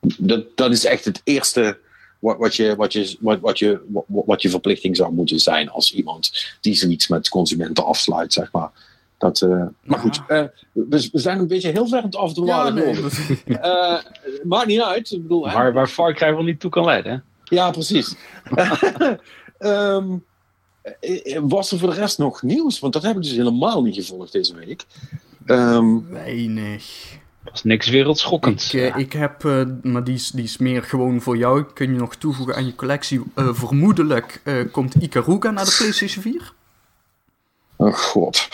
[0.00, 1.78] Dat, dat is echt het eerste
[2.26, 5.70] wat, wat, je, wat, je, wat, wat, je, wat, wat je verplichting zou moeten zijn
[5.70, 8.70] als iemand die zoiets met consumenten afsluit, zeg maar.
[9.18, 10.42] Dat, uh, maar goed, uh,
[10.72, 12.74] we, we, zijn een beetje heel ver aan het afdwalen.
[12.76, 12.92] Ja,
[13.44, 13.98] nee, uh,
[14.52, 15.10] maakt niet uit.
[15.10, 17.24] Ik bedoel, waar, waar Far Cry wel niet toe kan leiden.
[17.44, 18.14] Ja, precies.
[19.58, 20.24] um,
[21.48, 22.78] was er voor de rest nog nieuws?
[22.78, 24.84] Want dat heb ik dus helemaal niet gevolgd deze week.
[25.46, 27.18] Um, Weinig
[27.50, 28.74] was niks wereldschokkends.
[28.74, 31.64] Ik, uh, ik heb, uh, maar die is, die is meer gewoon voor jou.
[31.74, 33.22] Kun je nog toevoegen aan je collectie.
[33.34, 34.40] Uh, vermoedelijk
[34.72, 36.52] komt Ikaruga naar de PlayStation 4.
[37.76, 38.48] Oh god.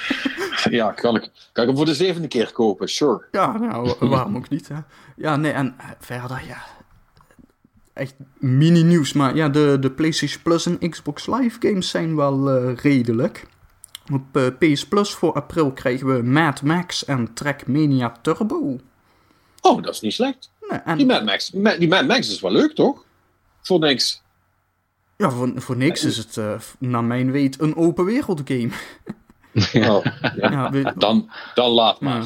[0.70, 3.22] ja, kan ik, kan ik hem voor de zevende keer kopen, sure.
[3.30, 4.78] Ja, nou, waarom ook niet, hè?
[5.16, 6.62] Ja, nee, en verder, ja...
[7.92, 13.46] Echt mini-nieuws, maar ja, de, de PlayStation Plus en Xbox Live games zijn wel redelijk.
[14.12, 18.78] Op uh, eh, PS Plus voor april krijgen we Mad Max en Trackmania Turbo.
[19.60, 20.50] Oh, dat is niet slecht.
[20.70, 20.96] Nee, en...
[20.96, 23.04] die, Mad Max, die Mad Max is wel leuk, toch?
[23.62, 24.22] Voor niks.
[25.16, 28.70] Ja, voor, voor niks is het, uh, naar mijn weet, een open wereld game.
[29.72, 30.04] Oh,
[30.36, 30.70] ja.
[30.72, 32.24] ja dan, dan laat maar.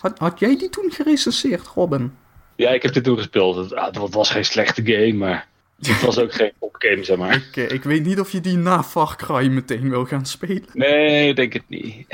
[0.00, 2.16] Had, had jij die toen gerecenseerd, Robin?
[2.56, 3.56] Ja, ik heb dit toen gespeeld.
[3.56, 5.48] Het, ah, het was geen slechte game, maar
[5.86, 7.34] het was ook geen popgame, zeg maar.
[7.34, 10.64] Ik, ik weet niet of je die na Far Cry meteen wil gaan spelen.
[10.72, 12.06] Nee, ik denk het niet.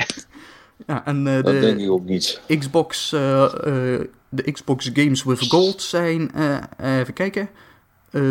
[0.87, 2.41] Ja, en uh, dat de denk ik ook niet.
[2.59, 3.99] Xbox, uh, uh,
[4.29, 6.31] de Xbox Games with Gold zijn,
[6.79, 7.49] even kijken,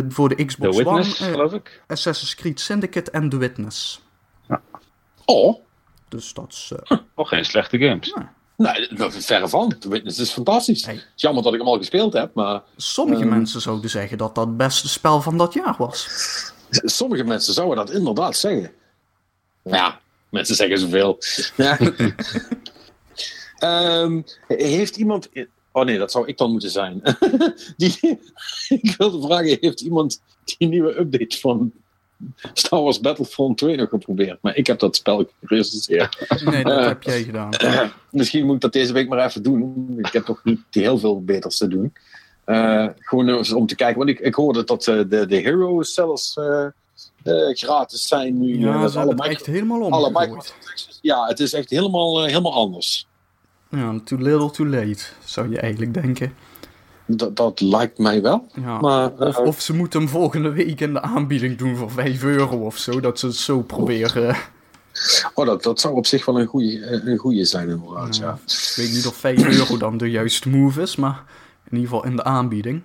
[0.08, 1.82] voor de Xbox The Witness, One, geloof ik.
[1.86, 4.02] Assassin's Creed Syndicate en The Witness.
[4.48, 4.62] Ja.
[5.24, 5.64] Oh.
[6.08, 6.72] Dus dat is...
[7.16, 8.14] Nog geen slechte games.
[8.60, 9.78] Nee, verre van.
[9.78, 10.86] The Witness is fantastisch.
[10.86, 12.62] Het is jammer dat ik hem al gespeeld heb, maar...
[12.76, 16.08] Sommige uh, mensen zouden zeggen dat dat het beste spel van dat jaar was.
[16.70, 18.72] Sommige mensen zouden dat inderdaad zeggen.
[19.62, 20.00] Ja,
[20.30, 21.18] mensen zeggen zoveel.
[21.56, 21.78] Ja.
[24.02, 25.28] um, heeft iemand...
[25.72, 27.02] Oh nee, dat zou ik dan moeten zijn.
[27.76, 27.98] die,
[28.68, 31.72] ik wilde vragen, heeft iemand die nieuwe update van
[32.52, 34.38] Star Wars Battlefront 2 nog geprobeerd.
[34.40, 36.42] Maar ik heb dat spel gerecenseerd.
[36.44, 37.50] Nee, dat uh, heb jij gedaan.
[38.10, 39.94] misschien moet ik dat deze week maar even doen.
[39.98, 41.92] Ik heb toch niet heel veel beters te doen.
[42.46, 43.98] Uh, gewoon om te kijken.
[43.98, 46.38] Want ik, ik hoorde dat uh, de, de Heroes zelfs
[47.52, 48.58] gratis zijn nu.
[48.58, 49.92] Ja, ze alle echt helemaal om.
[49.92, 50.42] Alle
[51.00, 53.06] ja, het is echt helemaal, helemaal anders.
[53.70, 56.34] Ja, too little, too late, zou je eigenlijk denken.
[57.16, 58.46] Dat, dat lijkt mij wel.
[58.54, 61.90] Ja, maar, of, uh, of, ze moeten hem volgende week in de aanbieding doen voor
[61.90, 63.00] 5 euro of zo.
[63.00, 64.36] Dat ze het zo proberen.
[65.34, 68.38] Oh, dat, dat zou op zich wel een goede, een goede zijn inderdaad, ja.
[68.46, 71.24] Ik weet niet of 5 euro dan de juiste move is, maar
[71.70, 72.82] in ieder geval in de aanbieding.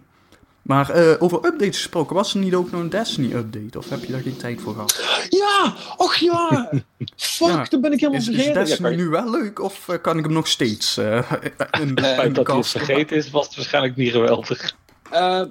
[0.65, 3.77] Maar uh, over updates gesproken, was er niet ook nog een Destiny-update?
[3.77, 5.27] Of heb je daar geen tijd voor gehad?
[5.29, 5.73] Ja!
[5.97, 6.69] Och ja!
[7.15, 7.65] Fuck, ja.
[7.69, 8.61] dan ben ik helemaal is, vergeten.
[8.61, 11.31] Is Destiny nu wel leuk, of uh, kan ik hem nog steeds uh,
[11.81, 14.75] in de Dat hij vergeten is, was het waarschijnlijk niet geweldig.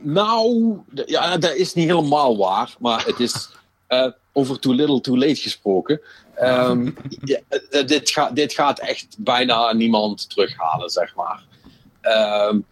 [0.03, 0.77] nou,
[1.07, 2.74] ja, dat is niet helemaal waar.
[2.78, 3.51] Maar het is
[4.32, 6.01] over too little too late gesproken.
[6.43, 7.41] Um, ja,
[7.82, 11.45] dit, ga, dit gaat echt bijna niemand terughalen, zeg maar.
[12.03, 12.65] Um,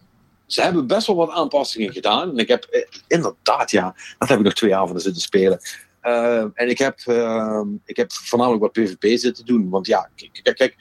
[0.53, 2.29] ze hebben best wel wat aanpassingen gedaan.
[2.29, 5.59] En ik heb eh, inderdaad, ja, dat heb ik nog twee avonden zitten spelen.
[6.03, 9.69] Uh, en ik heb, uh, ik heb voornamelijk wat PvP zitten doen.
[9.69, 10.75] Want ja, kijk, kijk,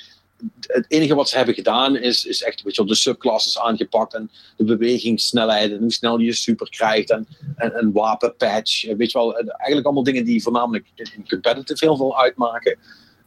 [0.61, 4.15] het enige wat ze hebben gedaan is, is echt een beetje op de subclasses aangepakt.
[4.15, 7.11] En de bewegingssnelheid en hoe snel je super krijgt.
[7.11, 7.27] En
[7.57, 8.86] een wapenpatch.
[8.97, 12.78] Weet je wel, eigenlijk allemaal dingen die voornamelijk in competitive heel veel uitmaken.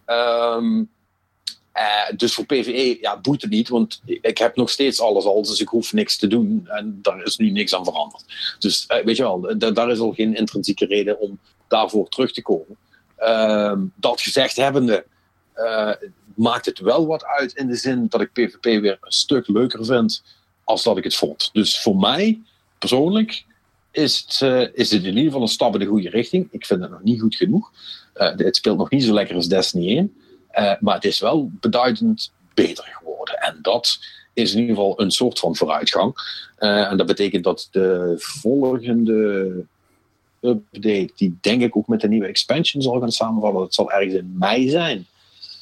[0.06, 0.90] Um,
[1.76, 5.60] uh, dus voor PvE ja, het niet, want ik heb nog steeds alles al, dus
[5.60, 8.24] ik hoef niks te doen en daar is nu niks aan veranderd.
[8.60, 12.42] Dus uh, weet je wel, daar is al geen intrinsieke reden om daarvoor terug te
[12.42, 12.78] komen.
[13.20, 15.06] Uh, dat gezegd hebbende,
[16.36, 19.86] maakt het wel wat uit in de zin dat ik PvP weer een stuk leuker
[19.86, 20.24] vind
[20.64, 21.50] als dat ik het vond.
[21.54, 22.42] Dus voor mij
[22.80, 23.46] persoonlijk
[23.92, 24.42] is het,
[24.74, 26.48] is het in ieder geval een stap in de goede richting.
[26.52, 27.72] Ik vind het nog niet goed genoeg.
[28.14, 30.14] het speelt nog niet zo lekker als Destiny 1.
[30.60, 33.36] Uh, maar het is wel beduidend beter geworden.
[33.36, 34.00] En dat
[34.34, 36.14] is in ieder geval een soort van vooruitgang.
[36.60, 39.52] Uh, en dat betekent dat de volgende
[40.42, 44.14] update, die denk ik ook met de nieuwe expansion zal gaan samenvallen, dat zal ergens
[44.14, 45.06] in mei zijn.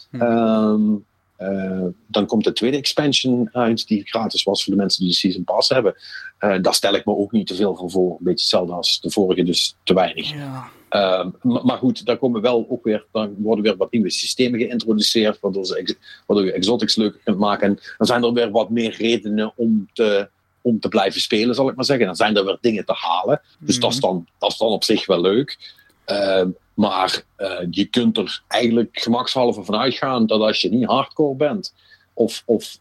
[0.10, 0.22] Hm.
[0.22, 1.06] Um,
[1.40, 5.18] uh, dan komt de tweede expansion uit, die gratis was voor de mensen die de
[5.18, 5.96] Season Pass hebben.
[6.40, 8.12] Uh, daar stel ik me ook niet te veel voor voor.
[8.12, 10.30] Een beetje hetzelfde als de vorige, dus te weinig.
[10.30, 10.70] Ja.
[10.96, 15.40] Uh, maar goed, daar komen wel ook weer, dan worden weer wat nieuwe systemen geïntroduceerd,
[15.40, 17.68] waardoor, ze, waardoor je exotics leuker kunt maken.
[17.68, 20.30] En dan zijn er weer wat meer redenen om te,
[20.62, 22.06] om te blijven spelen, zal ik maar zeggen.
[22.06, 23.42] Dan zijn er weer dingen te halen.
[23.60, 24.06] Dus dat, is mhm.
[24.06, 25.76] dan, dat is dan op zich wel leuk.
[26.08, 31.36] Uh, maar uh, je kunt er eigenlijk gemakshalve van uitgaan dat als je niet hardcore
[31.36, 31.74] bent,
[32.14, 32.78] of, of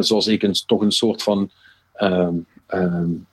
[0.00, 1.50] zoals ik een, toch een soort van
[1.96, 3.26] um, um,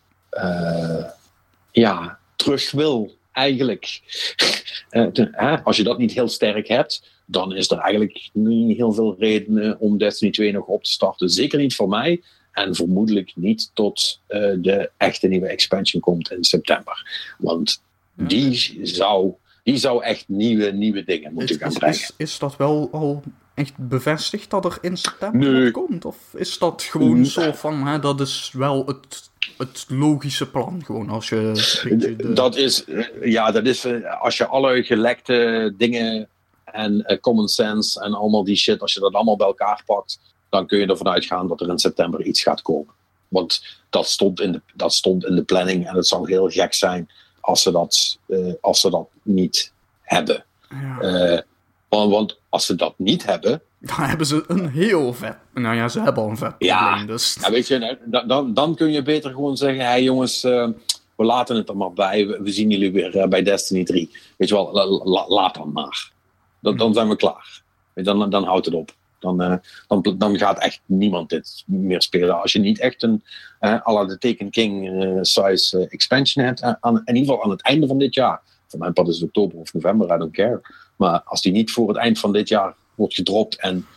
[1.72, 4.02] ja, terug wil eigenlijk.
[4.92, 9.16] uh, als je dat niet heel sterk hebt, dan is er eigenlijk niet heel veel
[9.20, 11.30] redenen om Destiny 2 nog op te starten.
[11.30, 12.22] Zeker niet voor mij.
[12.52, 17.34] En vermoedelijk niet tot uh, de echte nieuwe expansion komt in september.
[17.38, 17.82] Want
[18.14, 19.34] die zou,
[19.64, 21.96] die zou echt nieuwe, nieuwe dingen moeten gaan brengen.
[21.96, 25.72] Is, is dat wel al echt bevestigd dat er in september nee.
[25.72, 26.06] komt?
[26.06, 30.84] Of is dat gewoon zo van, hè, dat is wel het het logische plan.
[30.86, 31.52] Gewoon als je.
[31.98, 32.34] De...
[32.34, 32.86] Dat is,
[33.22, 36.30] ja, dat is eh, als je alle gelekte dingen
[36.64, 40.20] en uh, common sense en allemaal die shit, als je dat allemaal bij elkaar pakt,
[40.50, 42.94] dan kun je ervan uitgaan dat er in september iets gaat komen.
[43.28, 46.74] Want dat stond in de, dat stond in de planning en het zou heel gek
[46.74, 47.10] zijn
[47.40, 50.46] als ze dat, uh, als ze dat niet hebben.
[50.70, 51.44] Ja.
[51.90, 55.38] want, want als ze dat niet hebben, dan hebben ze een heel vet.
[55.54, 56.78] Nou ja, ze hebben al een vet probleem.
[56.78, 57.38] Ja, dus.
[57.42, 57.98] ja weet je,
[58.28, 60.68] dan, dan kun je beter gewoon zeggen: hé hey jongens, uh,
[61.16, 62.28] we laten het er maar bij.
[62.28, 64.10] We, zien jullie weer uh, bij Destiny 3.
[64.38, 66.12] Weet je wel, la, la, laat dan maar.
[66.60, 67.62] Dan, dan zijn we klaar.
[67.94, 68.92] Dan, dan houdt het op.
[69.20, 69.56] Dan, uh,
[69.88, 72.42] dan, dan gaat echt niemand dit meer spelen.
[72.42, 73.24] Als je niet echt een
[73.62, 74.90] uh, à la de Taken King
[75.22, 78.42] size expansion hebt, aan, in ieder geval aan het einde van dit jaar.
[78.68, 80.62] Voor mijn pad is het oktober of november, I don't care.
[80.96, 83.88] Maar als die niet voor het eind van dit jaar wordt gedropt en,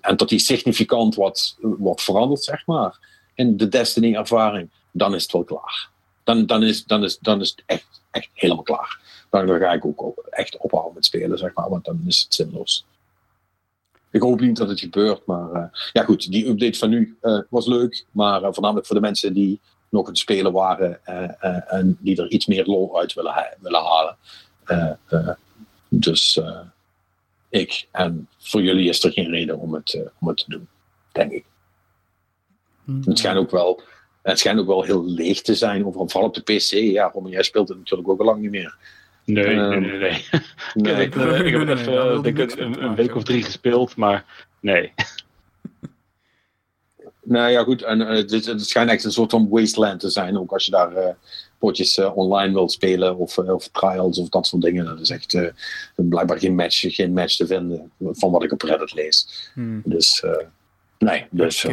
[0.00, 2.98] en dat die significant wat, wat verandert, zeg maar,
[3.34, 5.90] in de Destiny-ervaring, dan is het wel klaar.
[6.24, 9.00] Dan, dan, is, dan, is, dan is het echt, echt helemaal klaar.
[9.30, 12.84] Dan, ga ik ook echt ophouden met spelen, zeg maar, want dan is het zinloos.
[14.10, 17.40] Ik hoop niet dat het gebeurt, maar uh, ja goed, die update van nu uh,
[17.50, 21.04] was leuk, maar uh, voornamelijk voor de mensen die nog aan het spelen waren
[21.68, 24.16] en die er iets meer lol uit willen, willen halen.
[25.88, 26.40] dus
[27.56, 27.86] ik.
[27.90, 30.68] En voor jullie is er geen reden om het, uh, om het te doen,
[31.12, 31.44] denk ik.
[32.84, 33.02] Mm.
[33.04, 33.82] Het, schijnt ook wel,
[34.22, 36.70] het schijnt ook wel heel leeg te zijn, vooral op de PC.
[36.70, 38.76] Ja, Roman, jij speelt het natuurlijk ook al lang niet meer.
[39.24, 40.24] Nee, uh, nee, nee, nee.
[40.74, 41.04] nee.
[41.04, 44.92] ik, ik, heb het even denk ik, een, een week of drie gespeeld, maar nee.
[47.26, 47.82] Nou ja, goed.
[47.82, 50.38] En, uh, het, het, schijnt echt een soort van wasteland te zijn.
[50.38, 51.08] Ook als je daar uh,
[51.58, 54.84] potjes uh, online wilt spelen of, of trials of dat soort dingen.
[54.84, 55.38] Dat is echt
[55.94, 59.50] blijkbaar geen match, geen match te vinden van wat ik op Reddit lees.
[59.54, 59.82] Hmm.
[59.84, 60.24] Dus
[60.98, 61.66] nee, dus...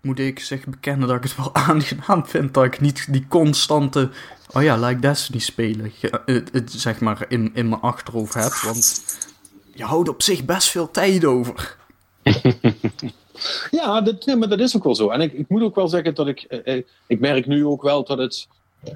[0.00, 4.10] Moet ik zeg bekennen dat ik het wel aangenaam vind dat ik niet die constante...
[4.52, 5.92] Oh ja, like Destiny spelen,
[6.24, 8.52] het, het, zeg maar, in, in mijn achterhoofd heb.
[8.52, 9.02] Want
[9.74, 11.76] je houdt op zich best veel tijd over.
[13.70, 15.10] Ja, dat, maar dat is ook wel zo.
[15.10, 17.82] En ik, ik moet ook wel zeggen dat ik, eh, eh, ik merk nu ook
[17.82, 18.48] wel dat het,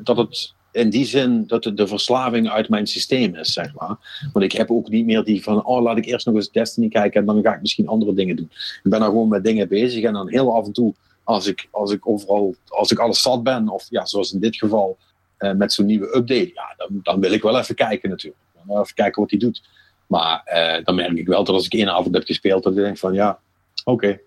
[0.02, 3.96] dat het in die zin dat het de verslaving uit mijn systeem is, zeg maar.
[4.32, 6.88] Want ik heb ook niet meer die van, oh, laat ik eerst nog eens Destiny
[6.88, 8.50] kijken en dan ga ik misschien andere dingen doen.
[8.82, 10.94] Ik ben dan gewoon met dingen bezig en dan heel af en toe,
[11.24, 14.56] als ik, als ik overal, als ik alles zat ben, of ja, zoals in dit
[14.56, 14.96] geval,
[15.38, 18.42] uh, met zo'n nieuwe update, ja, dan, dan wil ik wel even kijken natuurlijk.
[18.68, 19.62] Even kijken wat hij doet.
[20.06, 22.84] Maar uh, dan merk ik wel dat als ik één avond heb gespeeld, dat ik
[22.84, 23.38] denk van, ja,
[23.84, 24.20] oké,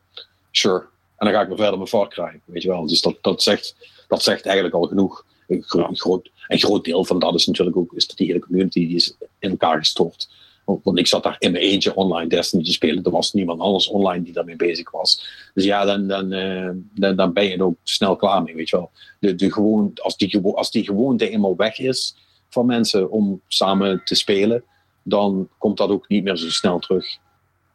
[0.52, 0.80] sure.
[1.18, 2.88] En dan ga ik weer verder met Far Cry, weet je wel.
[2.88, 3.76] Dus dat, dat, zegt,
[4.07, 5.26] dat zegt eigenlijk al genoeg.
[5.48, 8.28] Een, gro een, groot, een groot deel van dat is natuurlijk ook is dat die
[8.28, 10.30] hele community die is in elkaar gestort.
[10.65, 13.03] Want ik zat daar in mijn eentje online Destiny te spelen.
[13.03, 15.26] Er was niemand anders online die daarmee bezig was.
[15.53, 18.69] Dus ja, dan, dan, uh, dan, dan, ben je er ook snel klaar mee, weet
[18.69, 18.91] je wel.
[19.19, 22.15] De, de gewoon, als, die, als die gewoonte eenmaal weg is
[22.49, 24.64] van mensen om samen te spelen,
[25.03, 27.18] dan komt dat ook niet meer zo snel terug.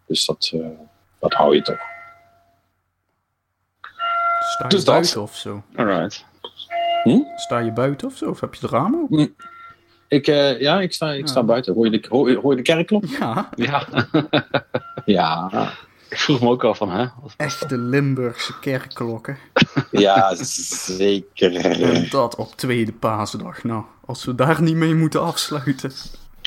[0.06, 0.66] Dus dat, uh,
[1.18, 1.94] dat hou je toch.
[4.52, 4.94] Sta je Dus dat.
[4.94, 5.62] buiten of zo?
[5.76, 6.24] Alright.
[7.02, 7.18] Hm?
[7.36, 8.30] Sta je buiten of zo?
[8.30, 9.34] Of heb je het raam open?
[10.08, 11.74] Ik, uh, ja, ik sta, ik sta buiten.
[11.74, 13.04] Hoor je, de, hoor, je- hoor je de kerkklok?
[13.06, 13.86] Ja, Ja.
[15.04, 15.50] Ja,
[16.08, 17.06] ik vroeg me ook al van, hè?
[17.36, 19.38] echte Limburgse kerkklokken.
[19.90, 21.56] ja zeker.
[21.56, 23.64] En dat op tweede paasdag.
[23.64, 25.92] Nou, als we daar niet mee moeten afsluiten.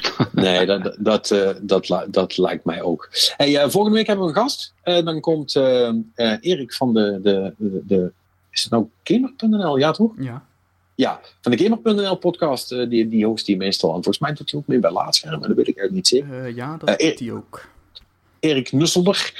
[0.31, 3.09] Nee, dat, dat, eh, dat, li- dat lijkt mij ook.
[3.37, 4.73] Hey, eh, volgende week hebben we een gast.
[4.81, 8.11] Eh, dan komt eh, eh, Erik van de, de, de, de-
[8.51, 9.77] Is het nou Gamer.nl?
[9.77, 10.11] Ja, toch?
[10.17, 10.45] Ja.
[10.95, 12.71] Ja, van de Gamer.nl podcast.
[12.71, 13.87] eh, die, die host die meestal.
[13.89, 15.39] En volgens mij doet hij ook mee bij Laatscherm.
[15.39, 16.45] Maar dat weet ik eigenlijk niet zeker.
[16.45, 17.67] Eh, ja, dat Eh, doet hij ook.
[18.39, 19.33] Erik Nusselder.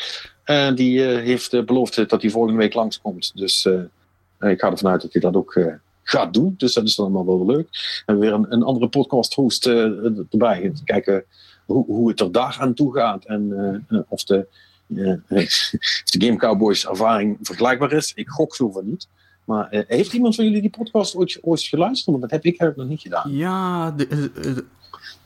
[0.43, 3.31] eh, die eh, heeft eh, beloofd dat hij volgende week langskomt.
[3.35, 5.73] Dus eh, ik ga ervan uit dat hij dat ook eh,
[6.09, 6.53] gaat doen.
[6.57, 8.03] Dus dat is dan allemaal wel leuk.
[8.05, 9.83] En weer een, een andere podcast host eh,
[10.31, 10.71] erbij.
[10.85, 11.23] Kijken
[11.65, 13.25] hoe, hoe het er daar aan toe gaat.
[13.25, 13.51] En
[13.87, 14.47] eh, eh, of, de,
[14.87, 18.11] de Game Cowboys ervaring vergelijkbaar is.
[18.15, 19.07] Ik gok zo van niet.
[19.45, 22.05] Maar heeft iemand van jullie die podcast ooit, ooit geluisterd?
[22.05, 23.35] Want dat heb ik eigenlijk nog niet gedaan.
[23.35, 23.95] Ja,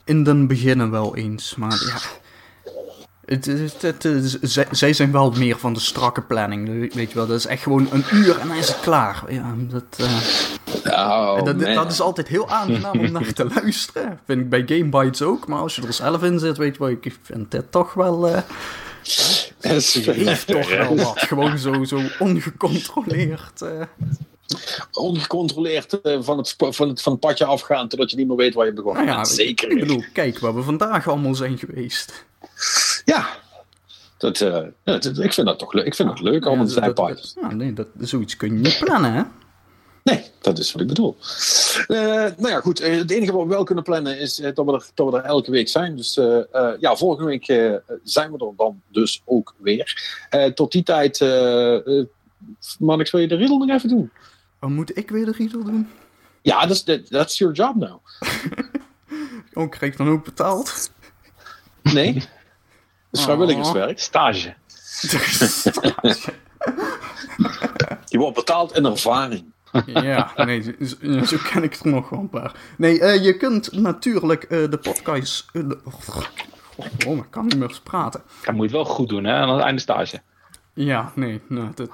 [0.04, 2.22] in den beginnen wel eens, maar ja.
[3.24, 7.14] Het, het, het, het- zij, zij zijn wel meer van de strakke planning, weet je
[7.14, 7.26] wel.
[7.26, 9.32] Dat is echt gewoon een uur en dan is het klaar.
[9.32, 10.08] Ja, dat,
[10.84, 14.20] Oh, dat, dat is altijd heel aangenaam om naar te luisteren.
[14.26, 16.78] Vind ik bij Game Bites ook, maar als je er zelf in zit, weet je
[16.78, 18.28] wel, ik vind dit toch wel...
[19.60, 21.18] is- heeft toch wel wat.
[21.20, 23.62] Gewoon zo, zo ongecontroleerd.
[23.62, 23.80] eh.
[24.92, 28.54] ongecontroleerd eh, van, het, van, het, van het padje afgaan totdat je niet meer weet
[28.54, 28.94] waar je begon.
[28.94, 29.70] Nou ja, zeker.
[29.70, 32.24] Ik bedoel, kijk waar we vandaag allemaal zijn geweest.
[33.04, 33.26] Ja.
[34.18, 34.40] Dat,
[35.18, 35.86] ik vind dat toch leuk.
[35.86, 37.36] Ik vind dat leuk, allemaal Ja, zijn dat- padjes.
[37.40, 39.22] Ja, nee, dat, zoiets kun je niet plannen, hè?
[40.04, 41.16] Nee, dat is wat ik bedoel.
[41.86, 41.96] Eh,
[42.36, 42.80] nou ja, goed.
[42.80, 45.16] eh, het enige wat we wel kunnen plannen is eh, dat, we er, dat we
[45.18, 45.96] er elke week zijn.
[45.96, 50.16] Dus eh, eh, ja, volgende week eh, zijn we er dan dus ook weer.
[50.30, 52.04] Eh, tot die tijd, eh uh,
[52.78, 54.10] Mannix, wil je de riddle nog even doen?
[54.60, 55.88] Oh, moet ik weer de riedel doen?
[56.42, 57.98] Ja, dat is that- that's your job now.
[59.56, 60.90] Oh, krijg ik dan ook betaald?
[61.82, 62.12] Nee?
[62.14, 62.22] Dat
[63.10, 63.98] is vrijwilligerswerk.
[64.00, 64.54] Stage.
[68.08, 69.52] Je wordt betaald in ervaring.
[69.86, 70.62] Ja, nee,
[71.24, 72.52] zo, ken ik er nog wel een paar.
[72.76, 75.48] Nee, eh, je kunt natuurlijk eh, de podcast...
[75.52, 75.78] de-
[77.06, 78.22] oh, ik kan niet meer eens praten.
[78.44, 79.32] Dan moet je het wel goed doen, hè?
[79.32, 80.20] Aan het einde stage.
[80.74, 81.88] Ja, nee, nou, dat...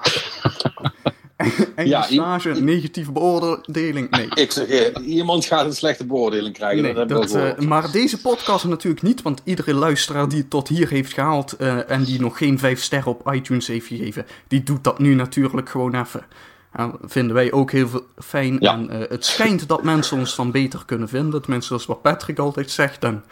[1.75, 4.27] en Ja, je stage, negatieve beoordeling, nee.
[4.43, 6.83] Ik zeg, iemand gaat een slechte beoordeling krijgen.
[6.83, 10.67] Nee, dat dat, eh, maar deze podcast natuurlijk niet, want iedere luisteraar die het tot
[10.67, 14.63] hier heeft gehaald eh, en die nog geen vijf sterren op iTunes heeft gegeven, die
[14.63, 16.23] doet dat nu natuurlijk gewoon even.
[16.71, 18.57] En vinden wij ook heel veel fijn.
[18.59, 18.73] Ja.
[18.73, 21.41] En eh, het schijnt dat mensen ons dan beter kunnen vinden.
[21.41, 23.03] Tenminste, dat is wat Patrick altijd zegt.
[23.03, 23.23] En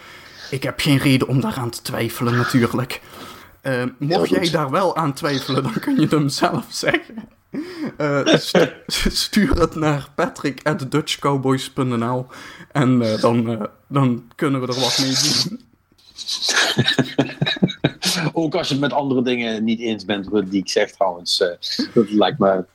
[0.52, 3.02] ik heb geen reden om daaraan te twijfelen natuurlijk.
[3.62, 7.16] Eh, mocht jij daar wel aan twijfelen, dan kun je het hem zelf zeggen.
[7.98, 8.74] Eh, stu-
[9.08, 12.26] stuur het naar patrick.dutchcowboys.nl
[12.72, 15.14] en eh, dan, dan kunnen we er wat mee
[15.48, 15.62] doen.
[18.34, 21.38] Ook als je het met andere dingen niet eens bent, wat die ik zeg trouwens.
[21.94, 22.66] dat lijkt me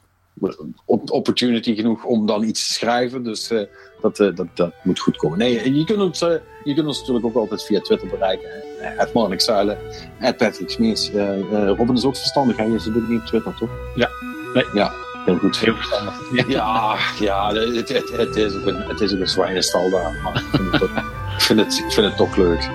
[1.06, 3.22] opportunity genoeg om dan iets te schrijven.
[3.24, 3.62] Dus eh,
[4.00, 5.38] dat, eh, dat, dat moet goed komen.
[5.38, 6.34] Nee, je kunt, ons, eh,
[6.64, 8.48] je kunt ons natuurlijk ook altijd via Twitter bereiken.
[8.78, 9.78] Het Marnik Zuilen,
[10.16, 12.56] het Patrick eh, Robin is ook verstandig?
[12.56, 13.70] Je zit ook niet op Twitter, toch?
[13.94, 14.08] Ja.
[14.54, 14.64] Nee.
[14.74, 14.92] Ja,
[15.24, 15.58] heel goed.
[15.58, 16.14] Heel verstandig.
[16.48, 20.20] Ja, ja het, het, het, is ook een, het is ook een zwijnenstal daar.
[20.22, 20.96] Maar ik vind het, ook-
[21.34, 22.68] ik vind het, ik vind het toch leuk.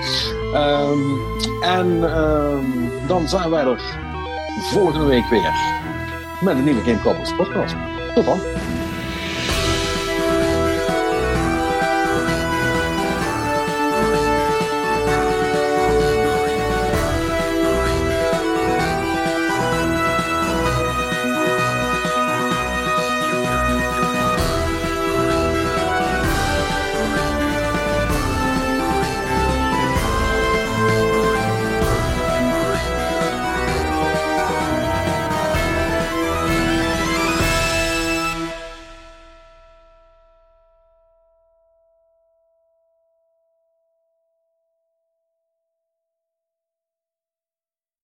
[0.54, 1.00] Ehm,
[1.62, 2.66] en ehm,
[3.08, 3.82] dan zijn wij er
[4.72, 5.54] volgende week weer
[6.42, 7.76] met een nieuwe Game Cowboys podcast.
[8.16, 8.40] Tot dan.